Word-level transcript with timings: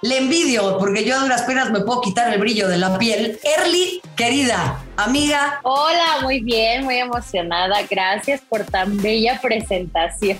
Le 0.00 0.18
envidio, 0.18 0.78
porque 0.78 1.04
yo 1.04 1.16
a 1.16 1.18
duras 1.18 1.42
penas 1.42 1.72
me 1.72 1.80
puedo 1.80 2.00
quitar 2.00 2.32
el 2.32 2.38
brillo 2.38 2.68
de 2.68 2.76
la 2.76 2.96
piel. 2.98 3.40
Early, 3.42 4.00
querida, 4.16 4.80
amiga. 4.96 5.58
Hola, 5.64 6.18
muy 6.22 6.38
bien, 6.38 6.84
muy 6.84 6.98
emocionada. 6.98 7.82
Gracias 7.90 8.40
por 8.48 8.64
tan 8.64 8.96
bella 9.02 9.40
presentación. 9.42 10.38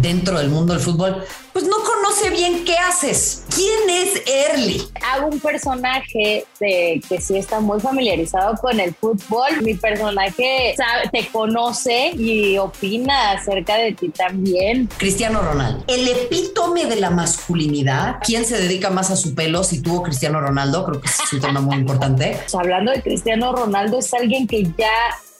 Dentro 0.00 0.38
del 0.38 0.48
mundo 0.48 0.74
del 0.74 0.82
fútbol, 0.82 1.24
pues 1.52 1.66
no 1.66 1.76
conoce 1.76 2.30
bien 2.30 2.64
qué 2.64 2.76
haces. 2.76 3.44
¿Quién 3.54 3.90
es 3.90 4.22
Early? 4.26 4.82
Hago 5.12 5.26
un 5.26 5.40
personaje 5.40 6.44
de, 6.60 7.02
que 7.08 7.20
sí 7.20 7.36
está 7.36 7.58
muy 7.58 7.80
familiarizado 7.80 8.54
con 8.56 8.78
el 8.78 8.94
fútbol. 8.94 9.62
Mi 9.62 9.74
personaje 9.74 10.76
te 11.10 11.26
conoce 11.28 12.12
y 12.16 12.58
opina 12.58 13.32
acerca 13.32 13.76
de 13.76 13.92
ti 13.92 14.10
también. 14.10 14.88
Cristiano 14.98 15.42
Ronaldo. 15.42 15.84
El 15.88 16.06
epítome 16.06 16.84
de 16.86 16.96
la 16.96 17.10
masculinidad. 17.10 18.18
¿Quién 18.24 18.44
se 18.44 18.60
dedica 18.60 18.90
más 18.90 19.10
a 19.10 19.16
su 19.16 19.34
pelo 19.34 19.64
si 19.64 19.82
tuvo 19.82 20.04
Cristiano 20.04 20.40
Ronaldo? 20.40 20.84
Creo 20.84 21.00
que 21.00 21.08
es 21.08 21.32
un 21.32 21.40
tema 21.40 21.60
muy 21.60 21.76
importante. 21.76 22.38
hablando 22.58 22.92
de 22.92 23.02
Cristiano 23.02 23.52
Ronaldo, 23.52 23.98
es 23.98 24.12
alguien 24.12 24.46
que 24.46 24.64
ya 24.76 24.92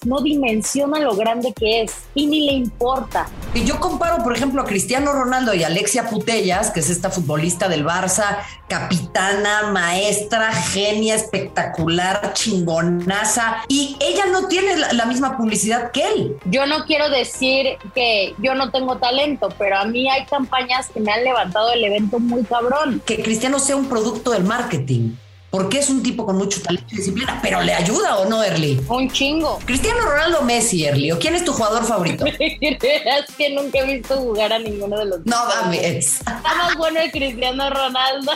no 0.05 0.21
dimensiona 0.21 1.01
lo 1.01 1.15
grande 1.17 1.53
que 1.53 1.83
es 1.83 1.93
y 2.15 2.27
ni 2.27 2.47
le 2.47 2.53
importa. 2.53 3.29
Y 3.55 3.65
yo 3.65 3.81
comparo, 3.81 4.23
por 4.23 4.37
ejemplo, 4.37 4.63
a 4.63 4.65
Cristiano 4.65 5.13
Ronaldo 5.13 5.55
y 5.55 5.65
Alexia 5.65 6.09
Putellas, 6.09 6.71
que 6.71 6.81
es 6.81 6.91
esta 6.91 7.11
futbolista 7.11 7.69
del 7.69 7.85
Barça, 7.85 8.39
capitana, 8.69 9.71
maestra, 9.73 10.53
genia, 10.53 11.15
espectacular, 11.15 12.33
chingonaza, 12.35 13.65
y 13.69 13.97
ella 14.01 14.27
no 14.27 14.49
tiene 14.49 14.77
la, 14.77 15.07
misma 15.07 15.39
publicidad 15.39 15.91
que 15.91 16.07
él. 16.07 16.37
Yo 16.45 16.67
no 16.67 16.85
quiero 16.85 17.09
decir 17.09 17.79
que 17.95 18.35
yo 18.39 18.55
no 18.55 18.71
tengo 18.71 18.99
talento, 18.99 19.49
pero 19.59 19.79
a 19.79 19.85
mí 19.87 20.09
hay 20.09 20.27
campañas 20.27 20.89
que 20.93 21.01
me 21.01 21.11
han 21.11 21.25
levantado 21.25 21.73
el 21.73 21.83
evento 21.83 22.19
muy 22.19 22.45
cabrón. 22.45 23.03
Que 23.07 23.23
Cristiano 23.23 23.59
sea 23.59 23.77
un 23.77 23.87
producto 23.87 24.33
del 24.33 24.45
marketing 24.45 25.15
porque 25.51 25.79
es 25.79 25.89
un 25.89 26.03
tipo 26.03 26.27
con 26.27 26.37
mucho 26.37 26.61
talento 26.61 26.89
y 26.93 26.97
disciplina, 26.97 27.39
pero 27.43 27.63
¿le 27.63 27.73
ayuda 27.73 28.19
o 28.19 28.29
no, 28.29 28.43
Erly? 28.43 28.81
Un 28.89 29.11
chingo. 29.11 29.59
Cristiano 29.65 30.03
Ronaldo 30.03 30.43
Messi, 30.43 30.85
Erly, 30.85 31.13
¿o 31.13 31.19
quién 31.19 31.35
es 31.35 31.45
tu 31.45 31.53
jugador 31.53 31.85
favorito? 31.85 32.25
es 32.41 33.35
que 33.37 33.51
nunca 33.55 33.79
he 33.79 33.97
visto 33.99 34.17
jugar 34.17 34.53
a 34.53 34.59
ninguno 34.59 34.99
de 34.99 35.07
los 35.07 35.25
No 35.25 35.47
mames. 35.47 36.19
Está 36.19 36.55
más 36.55 36.77
bueno 36.77 37.01
el 37.01 37.11
Cristiano 37.11 37.71
Ronaldo. 37.71 38.33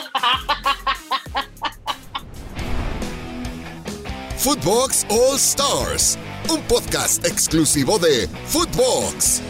Footbox 4.37 5.05
All 5.09 5.37
Stars, 5.37 6.17
un 6.49 6.61
podcast 6.63 7.25
exclusivo 7.25 7.97
de 7.99 8.27
Footbox. 8.47 9.41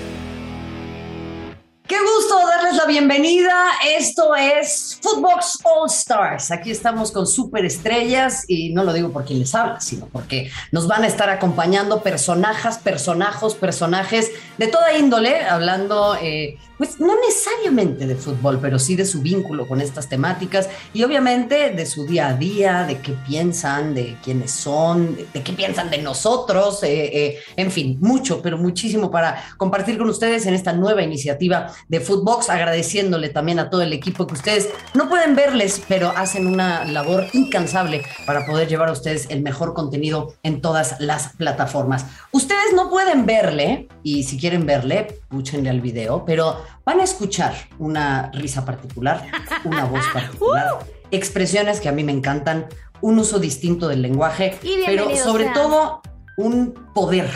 Qué 1.85 1.97
gusto 1.99 2.37
darles 2.47 2.77
la 2.77 2.85
bienvenida. 2.85 3.53
Esto 3.85 4.33
es 4.35 4.97
Footbox 5.01 5.59
All 5.65 5.89
Stars. 5.89 6.49
Aquí 6.49 6.71
estamos 6.71 7.11
con 7.11 7.27
superestrellas 7.27 8.45
y 8.47 8.73
no 8.73 8.85
lo 8.85 8.93
digo 8.93 9.11
por 9.11 9.25
quien 9.25 9.39
les 9.39 9.53
habla, 9.53 9.81
sino 9.81 10.07
porque 10.07 10.49
nos 10.71 10.87
van 10.87 11.03
a 11.03 11.07
estar 11.07 11.29
acompañando 11.29 12.01
personajes, 12.01 12.77
personajos, 12.77 13.55
personajes 13.55 14.31
de 14.57 14.67
toda 14.67 14.97
índole, 14.97 15.43
hablando 15.43 16.15
eh, 16.21 16.57
pues 16.77 16.99
no 16.99 17.15
necesariamente 17.19 18.07
de 18.07 18.15
fútbol, 18.15 18.59
pero 18.61 18.79
sí 18.79 18.95
de 18.95 19.05
su 19.05 19.21
vínculo 19.21 19.67
con 19.67 19.81
estas 19.81 20.09
temáticas 20.09 20.69
y 20.93 21.03
obviamente 21.03 21.69
de 21.71 21.85
su 21.85 22.05
día 22.05 22.29
a 22.29 22.33
día, 22.33 22.83
de 22.83 22.99
qué 22.99 23.13
piensan, 23.27 23.93
de 23.93 24.17
quiénes 24.23 24.51
son, 24.51 25.15
de, 25.15 25.43
qué 25.43 25.53
piensan 25.53 25.89
de 25.89 25.99
nosotros, 25.99 26.83
eh, 26.83 27.09
eh, 27.13 27.39
en 27.55 27.71
fin, 27.71 27.97
mucho, 28.01 28.41
pero 28.41 28.57
muchísimo 28.57 29.11
para 29.11 29.43
compartir 29.57 29.97
con 29.97 30.09
ustedes 30.09 30.45
en 30.45 30.53
esta 30.53 30.73
nueva 30.73 31.01
iniciativa 31.03 31.71
de 31.87 31.99
Footbox, 31.99 32.49
agradeciéndole 32.49 33.29
también 33.29 33.59
a 33.59 33.69
todo 33.69 33.81
el 33.81 33.93
equipo 33.93 34.27
que 34.27 34.33
ustedes 34.33 34.69
no 34.93 35.09
pueden 35.09 35.35
verles, 35.35 35.81
pero 35.87 36.09
hacen 36.09 36.47
una 36.47 36.85
labor 36.85 37.27
incansable 37.33 38.03
para 38.25 38.45
poder 38.45 38.67
llevar 38.67 38.89
a 38.89 38.93
ustedes 38.93 39.27
el 39.29 39.41
mejor 39.41 39.73
contenido 39.73 40.35
en 40.43 40.61
todas 40.61 40.99
las 40.99 41.29
plataformas. 41.33 42.05
Ustedes 42.31 42.73
no 42.75 42.89
pueden 42.89 43.25
verle, 43.25 43.87
y 44.03 44.23
si 44.23 44.37
quieren 44.37 44.65
verle, 44.65 45.07
escúchenle 45.09 45.69
al 45.69 45.81
video, 45.81 46.23
pero 46.25 46.62
van 46.85 46.99
a 46.99 47.03
escuchar 47.03 47.53
una 47.79 48.31
risa 48.33 48.65
particular, 48.65 49.25
una 49.63 49.85
voz 49.85 50.05
particular, 50.13 50.79
expresiones 51.11 51.79
que 51.79 51.89
a 51.89 51.91
mí 51.91 52.03
me 52.03 52.11
encantan, 52.11 52.67
un 53.01 53.19
uso 53.19 53.39
distinto 53.39 53.87
del 53.87 54.01
lenguaje, 54.01 54.57
pero 54.85 55.15
sobre 55.15 55.49
todo 55.49 56.01
un 56.37 56.73
poder 56.93 57.29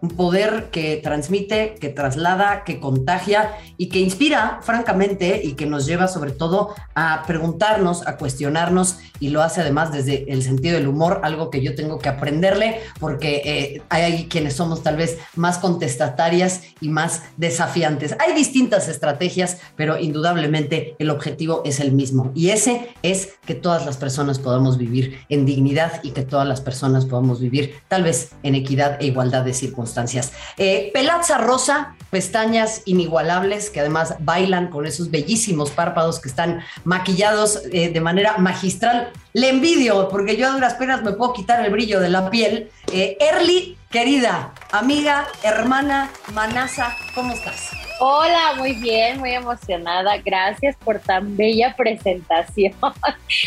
un 0.00 0.10
poder 0.10 0.68
que 0.70 1.00
transmite, 1.02 1.74
que 1.80 1.88
traslada, 1.88 2.62
que 2.64 2.78
contagia 2.78 3.56
y 3.76 3.88
que 3.88 3.98
inspira, 3.98 4.60
francamente, 4.62 5.40
y 5.42 5.54
que 5.54 5.66
nos 5.66 5.86
lleva 5.86 6.06
sobre 6.06 6.30
todo 6.30 6.74
a 6.94 7.24
preguntarnos, 7.26 8.06
a 8.06 8.16
cuestionarnos, 8.16 8.98
y 9.18 9.30
lo 9.30 9.42
hace 9.42 9.60
además 9.60 9.92
desde 9.92 10.32
el 10.32 10.42
sentido 10.42 10.76
del 10.76 10.86
humor, 10.86 11.20
algo 11.24 11.50
que 11.50 11.62
yo 11.62 11.74
tengo 11.74 11.98
que 11.98 12.08
aprenderle, 12.08 12.80
porque 13.00 13.42
eh, 13.44 13.82
hay 13.88 14.26
quienes 14.28 14.54
somos 14.54 14.82
tal 14.82 14.96
vez 14.96 15.18
más 15.34 15.58
contestatarias 15.58 16.62
y 16.80 16.88
más 16.88 17.22
desafiantes. 17.36 18.14
Hay 18.20 18.34
distintas 18.34 18.88
estrategias, 18.88 19.58
pero 19.74 19.98
indudablemente 19.98 20.94
el 21.00 21.10
objetivo 21.10 21.62
es 21.64 21.80
el 21.80 21.92
mismo, 21.92 22.30
y 22.34 22.50
ese 22.50 22.90
es 23.02 23.34
que 23.44 23.54
todas 23.54 23.84
las 23.84 23.96
personas 23.96 24.38
podamos 24.38 24.78
vivir 24.78 25.18
en 25.28 25.44
dignidad 25.44 26.00
y 26.04 26.10
que 26.10 26.22
todas 26.22 26.46
las 26.46 26.60
personas 26.60 27.04
podamos 27.04 27.40
vivir 27.40 27.74
tal 27.88 28.04
vez 28.04 28.30
en 28.44 28.54
equidad 28.54 28.98
e 29.00 29.06
igualdad 29.06 29.44
de 29.44 29.54
circunstancias 29.54 29.87
circunstancias. 29.88 30.32
Eh, 30.56 30.90
Pelaza 30.92 31.38
Rosa, 31.38 31.94
pestañas 32.10 32.82
inigualables 32.84 33.70
que 33.70 33.80
además 33.80 34.14
bailan 34.20 34.68
con 34.68 34.86
esos 34.86 35.10
bellísimos 35.10 35.70
párpados 35.70 36.20
que 36.20 36.28
están 36.28 36.60
maquillados 36.84 37.62
eh, 37.72 37.90
de 37.90 38.00
manera 38.00 38.38
magistral. 38.38 39.10
Le 39.32 39.50
envidio 39.50 40.08
porque 40.08 40.36
yo 40.36 40.48
a 40.48 40.50
duras 40.50 40.74
penas 40.74 41.02
me 41.02 41.12
puedo 41.12 41.32
quitar 41.32 41.64
el 41.64 41.70
brillo 41.70 42.00
de 42.00 42.08
la 42.08 42.30
piel. 42.30 42.70
Eh, 42.92 43.16
Early, 43.20 43.77
querida, 43.90 44.52
amiga, 44.70 45.28
hermana, 45.42 46.10
manasa, 46.34 46.94
¿cómo 47.14 47.32
estás? 47.32 47.70
Hola, 48.00 48.54
muy 48.56 48.74
bien, 48.74 49.18
muy 49.18 49.32
emocionada. 49.32 50.18
Gracias 50.18 50.76
por 50.76 51.00
tan 51.00 51.36
bella 51.36 51.74
presentación. 51.76 52.74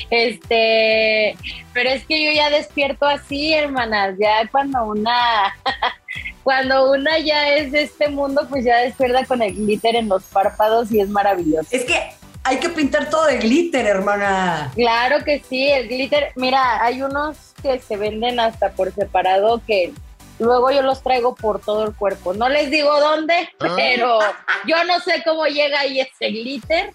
Este, 0.10 1.36
pero 1.74 1.90
es 1.90 2.06
que 2.06 2.24
yo 2.24 2.32
ya 2.32 2.50
despierto 2.50 3.06
así, 3.06 3.54
hermanas, 3.54 4.16
ya 4.20 4.48
cuando 4.52 4.84
una 4.86 5.56
cuando 6.44 6.92
una 6.92 7.18
ya 7.20 7.50
es 7.50 7.72
de 7.72 7.84
este 7.84 8.10
mundo, 8.10 8.46
pues 8.50 8.66
ya 8.66 8.78
despierta 8.78 9.26
con 9.26 9.42
el 9.42 9.54
glitter 9.56 9.96
en 9.96 10.10
los 10.10 10.24
párpados 10.24 10.92
y 10.92 11.00
es 11.00 11.10
maravilloso. 11.10 11.68
Es 11.72 11.86
que 11.86 12.12
hay 12.44 12.58
que 12.58 12.70
pintar 12.70 13.10
todo 13.10 13.26
de 13.28 13.38
glitter, 13.38 13.86
hermana. 13.86 14.72
Claro 14.76 15.24
que 15.24 15.42
sí, 15.48 15.70
el 15.70 15.88
glitter, 15.88 16.32
mira, 16.36 16.84
hay 16.84 17.02
unos 17.02 17.38
que 17.62 17.80
se 17.80 17.98
venden 17.98 18.40
hasta 18.40 18.72
por 18.72 18.94
separado 18.94 19.62
que 19.66 19.94
Luego 20.42 20.72
yo 20.72 20.82
los 20.82 21.04
traigo 21.04 21.36
por 21.36 21.62
todo 21.62 21.86
el 21.86 21.94
cuerpo. 21.94 22.34
No 22.34 22.50
les 22.50 22.72
digo 22.72 23.00
dónde, 23.00 23.48
ah. 23.60 23.74
pero 23.76 24.20
yo 24.66 24.84
no 24.86 25.00
sé 25.00 25.22
cómo 25.24 25.46
llega 25.46 25.82
ahí 25.82 26.00
ese 26.00 26.32
glitter, 26.32 26.94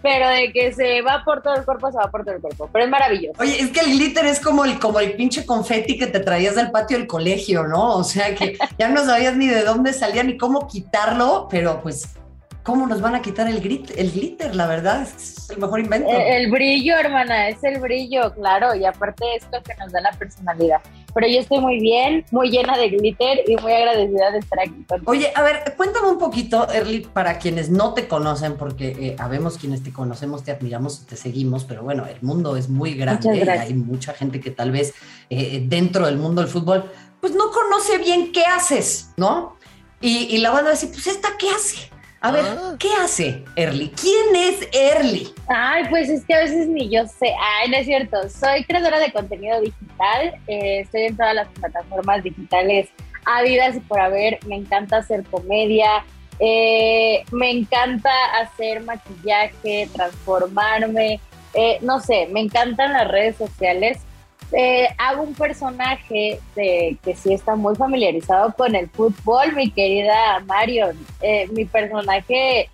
pero 0.00 0.26
de 0.28 0.50
que 0.50 0.72
se 0.72 1.02
va 1.02 1.22
por 1.22 1.42
todo 1.42 1.56
el 1.56 1.64
cuerpo, 1.66 1.92
se 1.92 1.98
va 1.98 2.10
por 2.10 2.24
todo 2.24 2.36
el 2.36 2.40
cuerpo. 2.40 2.70
Pero 2.72 2.86
es 2.86 2.90
maravilloso. 2.90 3.38
Oye, 3.38 3.60
es 3.60 3.70
que 3.70 3.80
el 3.80 3.98
glitter 3.98 4.24
es 4.24 4.40
como 4.40 4.64
el, 4.64 4.78
como 4.78 4.98
el 4.98 5.12
pinche 5.12 5.44
confeti 5.44 5.98
que 5.98 6.06
te 6.06 6.20
traías 6.20 6.54
del 6.54 6.70
patio 6.70 6.96
del 6.96 7.06
colegio, 7.06 7.64
¿no? 7.64 7.96
O 7.96 8.04
sea 8.04 8.34
que 8.34 8.56
ya 8.78 8.88
no 8.88 9.04
sabías 9.04 9.36
ni 9.36 9.46
de 9.46 9.62
dónde 9.62 9.92
salía 9.92 10.22
ni 10.22 10.38
cómo 10.38 10.66
quitarlo, 10.66 11.48
pero 11.50 11.82
pues 11.82 12.15
¿Cómo 12.66 12.84
nos 12.88 13.00
van 13.00 13.14
a 13.14 13.22
quitar 13.22 13.46
el, 13.46 13.58
el 13.96 14.10
glitter? 14.10 14.56
La 14.56 14.66
verdad, 14.66 15.02
es 15.02 15.48
el 15.50 15.58
mejor 15.58 15.78
invento. 15.78 16.10
El, 16.10 16.50
brillo, 16.50 16.96
hermana, 16.98 17.48
es 17.48 17.62
el 17.62 17.78
brillo, 17.78 18.34
claro, 18.34 18.74
y 18.74 18.84
aparte 18.84 19.24
esto 19.36 19.62
que 19.62 19.72
nos 19.76 19.92
da 19.92 20.00
la 20.00 20.10
personalidad. 20.10 20.80
Pero 21.14 21.28
yo 21.28 21.38
estoy 21.38 21.60
muy 21.60 21.78
bien, 21.78 22.24
muy 22.32 22.50
llena 22.50 22.76
de 22.76 22.88
glitter 22.88 23.44
y 23.46 23.56
muy 23.58 23.72
agradecida 23.72 24.32
de 24.32 24.38
estar 24.40 24.58
aquí 24.58 24.84
Oye, 25.04 25.30
a 25.36 25.42
ver, 25.42 25.74
cuéntame 25.76 26.08
un 26.08 26.18
poquito, 26.18 26.68
Erly, 26.68 27.02
para 27.02 27.38
quienes 27.38 27.70
no 27.70 27.94
te 27.94 28.08
conocen, 28.08 28.56
porque 28.56 28.88
eh, 28.88 29.16
habemos 29.20 29.58
quienes 29.58 29.84
te 29.84 29.92
conocemos, 29.92 30.42
te 30.42 30.50
admiramos 30.50 31.02
y 31.02 31.06
te 31.06 31.14
seguimos, 31.14 31.62
pero 31.62 31.84
bueno, 31.84 32.04
el 32.06 32.20
mundo 32.20 32.56
es 32.56 32.68
muy 32.68 32.94
grande 32.94 33.44
y 33.44 33.48
hay 33.48 33.74
mucha 33.74 34.12
gente 34.12 34.40
que 34.40 34.50
tal 34.50 34.72
vez 34.72 34.92
eh, 35.30 35.62
dentro 35.64 36.06
del 36.06 36.16
mundo 36.16 36.42
del 36.42 36.50
fútbol, 36.50 36.90
pues 37.20 37.32
no 37.32 37.52
conoce 37.52 37.98
bien 37.98 38.32
qué 38.32 38.42
haces, 38.42 39.10
¿no? 39.16 39.54
Y, 40.00 40.34
y 40.34 40.38
la 40.38 40.50
van 40.50 40.66
a 40.66 40.70
decir, 40.70 40.90
pues 40.90 41.06
esta, 41.06 41.28
¿qué 41.38 41.48
hace? 41.48 41.95
A 42.20 42.30
ver, 42.30 42.44
ah. 42.46 42.76
¿qué 42.78 42.88
hace 43.00 43.44
Early? 43.56 43.90
¿Quién 43.90 44.34
es 44.34 44.68
Early? 44.72 45.32
Ay, 45.48 45.84
pues 45.90 46.08
es 46.08 46.24
que 46.24 46.34
a 46.34 46.40
veces 46.40 46.66
ni 46.68 46.88
yo 46.88 47.06
sé. 47.06 47.32
Ay, 47.58 47.70
no 47.70 47.76
es 47.76 47.86
cierto. 47.86 48.28
Soy 48.28 48.64
creadora 48.64 48.98
de 48.98 49.12
contenido 49.12 49.60
digital. 49.60 50.34
Eh, 50.46 50.80
estoy 50.80 51.02
en 51.02 51.16
todas 51.16 51.34
las 51.34 51.48
plataformas 51.48 52.22
digitales 52.22 52.88
ávidas 53.24 53.76
y 53.76 53.80
por 53.80 54.00
haber. 54.00 54.38
Me 54.46 54.56
encanta 54.56 54.98
hacer 54.98 55.24
comedia. 55.24 56.04
Eh, 56.38 57.24
me 57.32 57.50
encanta 57.50 58.10
hacer 58.40 58.82
maquillaje, 58.82 59.88
transformarme. 59.92 61.20
Eh, 61.54 61.78
no 61.82 62.00
sé, 62.00 62.28
me 62.32 62.40
encantan 62.40 62.92
las 62.92 63.08
redes 63.08 63.36
sociales. 63.36 63.98
Eh, 64.52 64.88
hago 64.98 65.22
un 65.22 65.34
personaje 65.34 66.40
que 66.54 67.16
sí 67.16 67.32
está 67.32 67.56
muy 67.56 67.74
familiarizado 67.74 68.54
con 68.54 68.74
el 68.74 68.88
fútbol, 68.88 69.54
mi 69.54 69.70
querida 69.70 70.40
Marion. 70.46 70.96
Eh, 71.20 71.48
mi 71.52 71.64
personaje 71.64 72.70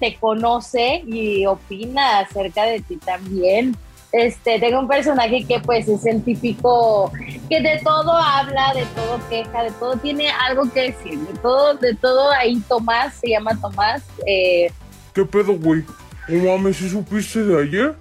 te 0.00 0.16
conoce 0.16 1.02
y 1.06 1.46
opina 1.46 2.20
acerca 2.20 2.64
de 2.64 2.80
ti 2.80 2.96
también. 2.96 3.76
Este, 4.12 4.58
tengo 4.58 4.80
un 4.80 4.88
personaje 4.88 5.42
que 5.46 5.58
pues 5.60 5.88
es 5.88 6.04
el 6.04 6.22
típico 6.22 7.10
que 7.48 7.62
de 7.62 7.80
todo 7.82 8.12
habla, 8.12 8.74
de 8.74 8.84
todo 8.94 9.18
queja, 9.30 9.62
de 9.62 9.70
todo 9.70 9.96
tiene 9.96 10.28
algo 10.28 10.70
que 10.70 10.92
decir, 10.92 11.18
de 11.18 11.38
todo, 11.38 11.74
de 11.74 11.94
todo 11.94 12.30
ahí 12.32 12.60
Tomás, 12.68 13.14
se 13.14 13.30
llama 13.30 13.58
Tomás. 13.58 14.02
Eh, 14.26 14.70
¿Qué 15.14 15.24
pedo, 15.24 15.54
güey? 15.54 15.82
¿No 16.28 16.44
mames, 16.44 16.76
supiste 16.76 17.42
de 17.42 17.62
ayer? 17.62 17.94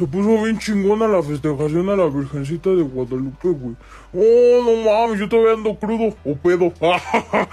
Se 0.00 0.06
puso 0.06 0.42
bien 0.42 0.58
chingona 0.58 1.06
la 1.06 1.22
festejación 1.22 1.90
a 1.90 1.94
la 1.94 2.06
Virgencita 2.06 2.70
de 2.70 2.84
Guadalupe, 2.84 3.48
güey. 3.50 3.76
Oh, 4.14 4.62
no 4.64 4.90
mames, 4.90 5.20
yo 5.20 5.28
todavía 5.28 5.52
ando 5.52 5.78
crudo 5.78 6.16
o 6.24 6.34
pedo. 6.36 6.72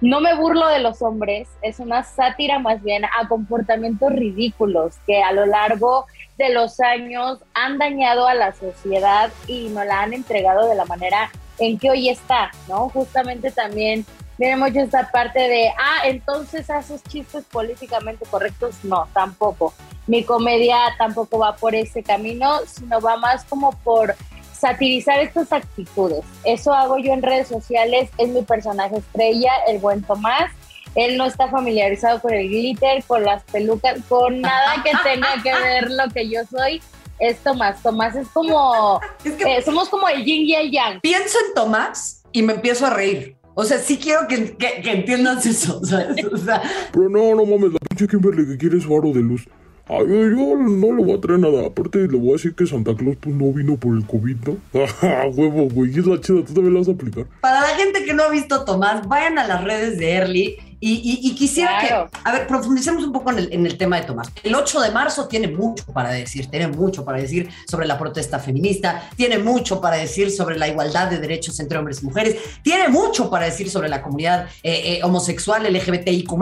No 0.00 0.20
me 0.20 0.34
burlo 0.34 0.66
de 0.68 0.80
los 0.80 1.00
hombres, 1.02 1.48
es 1.62 1.78
una 1.78 2.02
sátira 2.02 2.58
más 2.58 2.82
bien 2.82 3.04
a 3.04 3.26
comportamientos 3.26 4.12
ridículos 4.12 4.96
que 5.06 5.22
a 5.22 5.32
lo 5.32 5.46
largo 5.46 6.06
de 6.36 6.52
los 6.52 6.78
años 6.80 7.38
han 7.54 7.78
dañado 7.78 8.26
a 8.26 8.34
la 8.34 8.52
sociedad 8.52 9.30
y 9.46 9.68
nos 9.68 9.86
la 9.86 10.02
han 10.02 10.12
entregado 10.12 10.68
de 10.68 10.74
la 10.74 10.84
manera 10.84 11.30
en 11.58 11.78
que 11.78 11.90
hoy 11.90 12.10
está, 12.10 12.50
¿no? 12.68 12.90
Justamente 12.90 13.50
también 13.50 14.04
viene 14.36 14.56
mucho 14.56 14.80
esta 14.80 15.10
parte 15.10 15.40
de, 15.40 15.68
ah, 15.68 16.06
entonces 16.06 16.68
haces 16.68 17.02
chistes 17.04 17.44
políticamente 17.44 18.26
correctos. 18.30 18.76
No, 18.84 19.06
tampoco. 19.14 19.72
Mi 20.06 20.24
comedia 20.24 20.78
tampoco 20.98 21.38
va 21.38 21.56
por 21.56 21.74
ese 21.74 22.02
camino, 22.02 22.60
sino 22.66 23.00
va 23.00 23.16
más 23.16 23.44
como 23.44 23.72
por 23.82 24.14
satirizar 24.52 25.20
estas 25.20 25.52
actitudes. 25.52 26.24
Eso 26.44 26.72
hago 26.72 26.98
yo 26.98 27.12
en 27.12 27.22
redes 27.22 27.48
sociales, 27.48 28.10
es 28.18 28.28
mi 28.28 28.42
personaje 28.42 28.96
estrella, 28.96 29.52
el 29.68 29.78
buen 29.78 30.02
Tomás. 30.02 30.50
Él 30.94 31.16
no 31.18 31.26
está 31.26 31.48
familiarizado 31.48 32.20
con 32.20 32.32
el 32.32 32.48
glitter, 32.48 33.02
con 33.04 33.24
las 33.24 33.42
pelucas, 33.44 33.98
con 34.08 34.40
nada 34.40 34.82
que 34.82 34.92
tenga 35.02 35.42
que 35.42 35.52
ver 35.52 35.90
lo 35.90 36.08
que 36.12 36.28
yo 36.28 36.40
soy. 36.50 36.80
Es 37.18 37.38
Tomás. 37.38 37.82
Tomás 37.82 38.16
es 38.16 38.28
como. 38.28 39.00
Eh, 39.24 39.62
somos 39.62 39.88
como 39.88 40.08
el 40.08 40.24
yin 40.24 40.46
y 40.46 40.54
el 40.54 40.70
yang. 40.70 41.00
Pienso 41.00 41.38
en 41.46 41.54
Tomás 41.54 42.22
y 42.32 42.42
me 42.42 42.54
empiezo 42.54 42.86
a 42.86 42.90
reír. 42.90 43.36
O 43.54 43.64
sea, 43.64 43.78
sí 43.78 43.98
quiero 43.98 44.26
que, 44.26 44.56
que, 44.56 44.90
entiendas 44.90 45.46
eso, 45.46 45.80
¿sabes? 45.84 46.24
O 46.24 46.36
sea, 46.36 46.62
Pero 46.92 47.08
no, 47.08 47.34
no 47.34 47.44
mames, 47.44 47.72
la 47.72 47.78
pinche 47.88 48.08
Kimberly 48.08 48.46
que 48.46 48.58
quiere 48.58 48.80
su 48.80 48.94
aro 48.96 49.12
de 49.12 49.20
luz. 49.20 49.46
Ay, 49.86 50.06
yo 50.06 50.56
no 50.56 50.96
le 50.96 51.04
voy 51.04 51.12
a 51.12 51.20
traer 51.20 51.40
nada. 51.40 51.66
Aparte, 51.66 51.98
le 51.98 52.18
voy 52.18 52.30
a 52.30 52.32
decir 52.32 52.54
que 52.54 52.66
Santa 52.66 52.94
Claus 52.94 53.16
pues, 53.20 53.34
no 53.34 53.52
vino 53.52 53.76
por 53.76 53.94
el 53.94 54.06
COVID, 54.06 54.36
¿no? 54.46 54.56
huevo, 55.36 55.68
güey. 55.68 55.90
Es 55.90 56.06
la 56.06 56.18
chida. 56.20 56.42
¿Tú 56.44 56.54
también 56.54 56.72
la 56.72 56.80
vas 56.80 56.88
a 56.88 56.92
aplicar? 56.92 57.26
Para 57.40 57.60
la 57.60 57.76
gente 57.76 58.04
que 58.04 58.14
no 58.14 58.22
ha 58.22 58.30
visto 58.30 58.64
Tomás, 58.64 59.06
vayan 59.06 59.38
a 59.38 59.46
las 59.46 59.62
redes 59.62 59.98
de 59.98 60.12
Early. 60.12 60.56
Y, 60.86 61.34
quisiera 61.34 61.78
que, 61.80 62.18
a 62.24 62.32
ver, 62.32 62.46
profundicemos 62.46 63.04
un 63.04 63.12
poco 63.12 63.30
en 63.30 63.38
el, 63.38 63.52
en 63.54 63.64
el, 63.64 63.78
tema 63.78 63.98
de 63.98 64.06
Tomás. 64.06 64.30
El 64.42 64.54
8 64.54 64.82
de 64.82 64.90
marzo 64.90 65.26
tiene 65.28 65.48
mucho 65.48 65.86
para 65.86 66.10
decir, 66.10 66.50
tiene 66.50 66.68
mucho 66.68 67.06
para 67.06 67.18
decir 67.18 67.48
sobre 67.66 67.86
la 67.86 67.98
protesta 67.98 68.38
feminista, 68.38 69.08
tiene 69.16 69.38
mucho 69.38 69.80
para 69.80 69.96
decir 69.96 70.30
sobre 70.30 70.58
la 70.58 70.68
igualdad 70.68 71.08
de 71.08 71.20
derechos 71.20 71.58
entre 71.60 71.78
hombres 71.78 72.02
y 72.02 72.04
mujeres, 72.04 72.36
tiene 72.62 72.88
mucho 72.88 73.30
para 73.30 73.46
decir 73.46 73.70
sobre 73.70 73.88
la 73.88 74.02
comunidad 74.02 74.46
eh, 74.62 74.98
eh, 74.98 75.00
homosexual, 75.02 75.62
LGBTIQ+. 75.72 76.34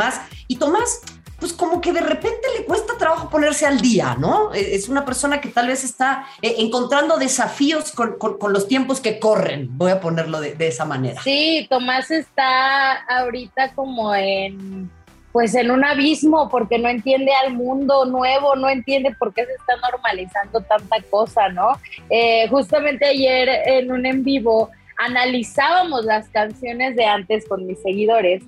Y 0.49 0.57
Tomás 0.57 1.03
pues 1.43 1.55
como 1.55 1.81
que 1.81 1.93
de 1.93 2.01
repente 2.01 2.47
le 2.57 2.65
cuesta 2.65 2.97
trabajo 2.97 3.29
ponerse 3.29 3.67
al 3.67 3.81
día, 3.81 4.15
¿no? 4.17 4.55
E, 4.55 4.77
es 4.77 4.89
una 4.89 5.05
persona 5.05 5.41
que 5.41 5.49
tal 5.49 5.67
vez 5.67 5.83
está 5.83 6.25
eh, 6.41 6.55
encontrando 6.59 7.17
desafíos 7.17 7.91
con, 7.91 8.17
los 8.53 8.69
tiempos 8.69 9.01
que 9.01 9.19
corren, 9.19 9.67
voy 9.77 9.91
a 9.91 10.01
ponerlo 10.01 10.41
de, 10.41 10.55
esa 10.61 10.85
manera. 10.85 11.21
Sí, 11.21 11.67
Tomás 11.69 12.13
está 12.13 12.93
ahorita 13.09 13.75
como 13.75 14.15
en 14.15 14.89
pues 15.33 15.57
en 15.57 15.73
un 15.73 15.85
abismo 15.85 16.49
porque 16.49 16.79
no 16.79 16.89
entiende 16.89 17.33
al 17.45 17.55
mundo 17.55 18.05
nuevo, 18.05 18.55
no 18.55 18.69
entiende 18.69 19.13
por 19.19 19.35
qué 19.35 19.45
se 19.45 19.53
está 19.53 19.75
normalizando 19.91 20.61
tanta 20.61 21.03
cosa, 21.11 21.49
¿no? 21.49 21.73
Eh, 22.09 22.47
justamente 22.51 23.05
ayer 23.05 23.49
en 23.67 23.91
un 23.91 24.07
en 24.07 24.23
vivo 24.23 24.71
analizábamos 24.97 26.05
las 26.05 26.29
canciones 26.29 26.95
de 26.95 27.05
antes 27.05 27.49
con 27.49 27.67
mis 27.67 27.83
seguidores 27.83 28.45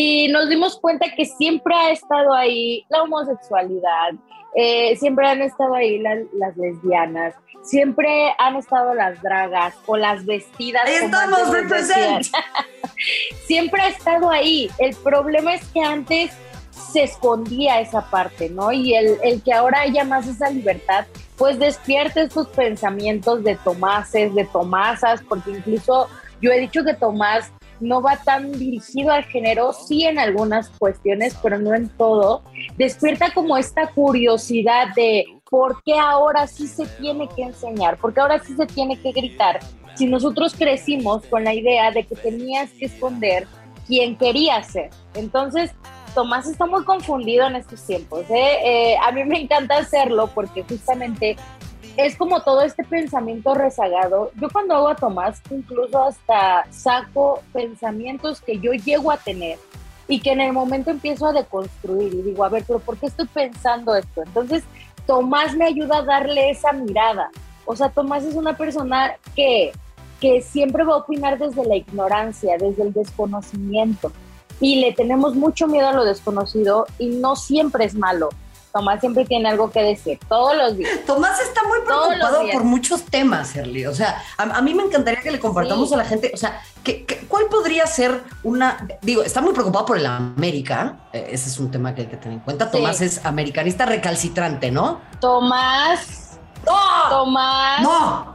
y 0.00 0.28
nos 0.28 0.48
dimos 0.48 0.78
cuenta 0.78 1.06
que 1.10 1.24
siempre 1.24 1.74
ha 1.74 1.90
estado 1.90 2.32
ahí 2.32 2.86
la 2.88 3.02
homosexualidad, 3.02 4.12
eh, 4.54 4.94
siempre 4.94 5.26
han 5.26 5.42
estado 5.42 5.74
ahí 5.74 5.98
las 5.98 6.56
lesbianas, 6.56 7.34
siempre 7.64 8.32
han 8.38 8.54
estado 8.54 8.94
las 8.94 9.20
dragas 9.20 9.74
o 9.86 9.96
las 9.96 10.24
vestidas. 10.24 10.84
Ahí 10.86 11.04
estamos, 11.04 11.40
siempre 13.46 13.82
ha 13.82 13.88
estado 13.88 14.30
ahí. 14.30 14.70
El 14.78 14.94
problema 14.94 15.54
es 15.54 15.66
que 15.66 15.80
antes 15.80 16.30
se 16.70 17.02
escondía 17.02 17.80
esa 17.80 18.08
parte, 18.08 18.50
¿no? 18.50 18.70
Y 18.70 18.94
el, 18.94 19.18
el 19.24 19.42
que 19.42 19.52
ahora 19.52 19.80
haya 19.80 20.04
más 20.04 20.28
esa 20.28 20.48
libertad, 20.48 21.06
pues 21.36 21.58
despierte 21.58 22.22
estos 22.22 22.46
pensamientos 22.50 23.42
de 23.42 23.56
Tomases, 23.56 24.32
de 24.32 24.44
Tomasas, 24.44 25.22
porque 25.28 25.50
incluso 25.50 26.08
yo 26.40 26.52
he 26.52 26.60
dicho 26.60 26.84
que 26.84 26.94
Tomás 26.94 27.50
no 27.80 28.02
va 28.02 28.16
tan 28.16 28.52
dirigido 28.52 29.12
al 29.12 29.24
género, 29.24 29.72
sí 29.72 30.04
en 30.04 30.18
algunas 30.18 30.70
cuestiones, 30.70 31.36
pero 31.42 31.58
no 31.58 31.74
en 31.74 31.88
todo, 31.88 32.42
despierta 32.76 33.32
como 33.32 33.56
esta 33.56 33.88
curiosidad 33.88 34.94
de 34.94 35.24
por 35.50 35.82
qué 35.82 35.94
ahora 35.98 36.46
sí 36.46 36.66
se 36.66 36.86
tiene 36.86 37.28
que 37.28 37.42
enseñar, 37.42 37.98
por 37.98 38.12
qué 38.12 38.20
ahora 38.20 38.38
sí 38.40 38.54
se 38.54 38.66
tiene 38.66 39.00
que 39.00 39.12
gritar, 39.12 39.60
si 39.94 40.06
nosotros 40.06 40.54
crecimos 40.54 41.24
con 41.26 41.44
la 41.44 41.54
idea 41.54 41.90
de 41.90 42.04
que 42.04 42.14
tenías 42.14 42.70
que 42.72 42.86
esconder 42.86 43.46
quién 43.86 44.16
quería 44.16 44.62
ser. 44.62 44.90
Entonces, 45.14 45.72
Tomás 46.14 46.46
está 46.46 46.66
muy 46.66 46.84
confundido 46.84 47.46
en 47.46 47.56
estos 47.56 47.84
tiempos. 47.86 48.24
¿eh? 48.30 48.56
Eh, 48.64 48.96
a 49.02 49.12
mí 49.12 49.24
me 49.24 49.40
encanta 49.40 49.78
hacerlo 49.78 50.30
porque 50.34 50.62
justamente 50.62 51.36
es 51.98 52.16
como 52.16 52.40
todo 52.42 52.62
este 52.62 52.84
pensamiento 52.84 53.54
rezagado. 53.54 54.30
Yo 54.40 54.48
cuando 54.50 54.76
hago 54.76 54.88
a 54.88 54.94
Tomás, 54.94 55.42
incluso 55.50 56.00
hasta 56.00 56.64
saco 56.70 57.42
pensamientos 57.52 58.40
que 58.40 58.60
yo 58.60 58.72
llego 58.72 59.10
a 59.10 59.16
tener 59.16 59.58
y 60.06 60.20
que 60.20 60.30
en 60.30 60.40
el 60.40 60.52
momento 60.52 60.92
empiezo 60.92 61.26
a 61.26 61.32
deconstruir 61.32 62.14
y 62.14 62.22
digo, 62.22 62.44
a 62.44 62.50
ver, 62.50 62.62
pero 62.64 62.78
¿por 62.78 62.98
qué 62.98 63.06
estoy 63.06 63.26
pensando 63.26 63.96
esto? 63.96 64.22
Entonces, 64.22 64.62
Tomás 65.08 65.56
me 65.56 65.64
ayuda 65.64 65.98
a 65.98 66.02
darle 66.02 66.50
esa 66.50 66.72
mirada. 66.72 67.30
O 67.64 67.74
sea, 67.74 67.88
Tomás 67.88 68.22
es 68.22 68.36
una 68.36 68.56
persona 68.56 69.16
que, 69.34 69.72
que 70.20 70.40
siempre 70.40 70.84
va 70.84 70.94
a 70.94 70.98
opinar 70.98 71.36
desde 71.36 71.64
la 71.64 71.74
ignorancia, 71.74 72.58
desde 72.58 72.84
el 72.84 72.92
desconocimiento. 72.92 74.12
Y 74.60 74.76
le 74.76 74.92
tenemos 74.92 75.34
mucho 75.34 75.66
miedo 75.66 75.88
a 75.88 75.92
lo 75.92 76.04
desconocido 76.04 76.86
y 76.96 77.08
no 77.08 77.34
siempre 77.34 77.86
es 77.86 77.96
malo. 77.96 78.28
Tomás 78.72 79.00
siempre 79.00 79.24
tiene 79.24 79.48
algo 79.48 79.70
que 79.70 79.82
decir, 79.82 80.18
todos 80.28 80.56
los 80.56 80.76
días. 80.76 81.00
Tomás 81.06 81.40
está 81.40 81.62
muy 81.64 81.80
preocupado 81.84 82.42
por 82.52 82.64
muchos 82.64 83.02
temas, 83.04 83.54
Erly. 83.56 83.86
O 83.86 83.94
sea, 83.94 84.22
a, 84.36 84.60
mí 84.62 84.74
me 84.74 84.82
encantaría 84.82 85.20
que 85.20 85.30
le 85.30 85.40
compartamos 85.40 85.92
a 85.92 85.96
la 85.96 86.04
gente, 86.04 86.30
o 86.34 86.36
sea, 86.36 86.60
que, 86.84 87.04
¿cuál 87.28 87.46
podría 87.46 87.86
ser 87.86 88.22
una, 88.42 88.86
digo, 89.02 89.22
está 89.22 89.40
muy 89.40 89.52
preocupado 89.52 89.86
por 89.86 89.98
el 89.98 90.06
América, 90.06 90.98
eh, 91.12 91.28
ese 91.30 91.48
es 91.48 91.58
un 91.58 91.70
tema 91.70 91.94
que 91.94 92.02
hay 92.02 92.06
que 92.08 92.16
tener 92.16 92.38
en 92.38 92.44
cuenta. 92.44 92.70
Tomás 92.70 93.00
es 93.00 93.24
americanista 93.24 93.86
recalcitrante, 93.86 94.70
¿no? 94.70 95.00
Tomás 95.20 96.17
¡No! 96.68 97.10
Tomás 97.10 97.86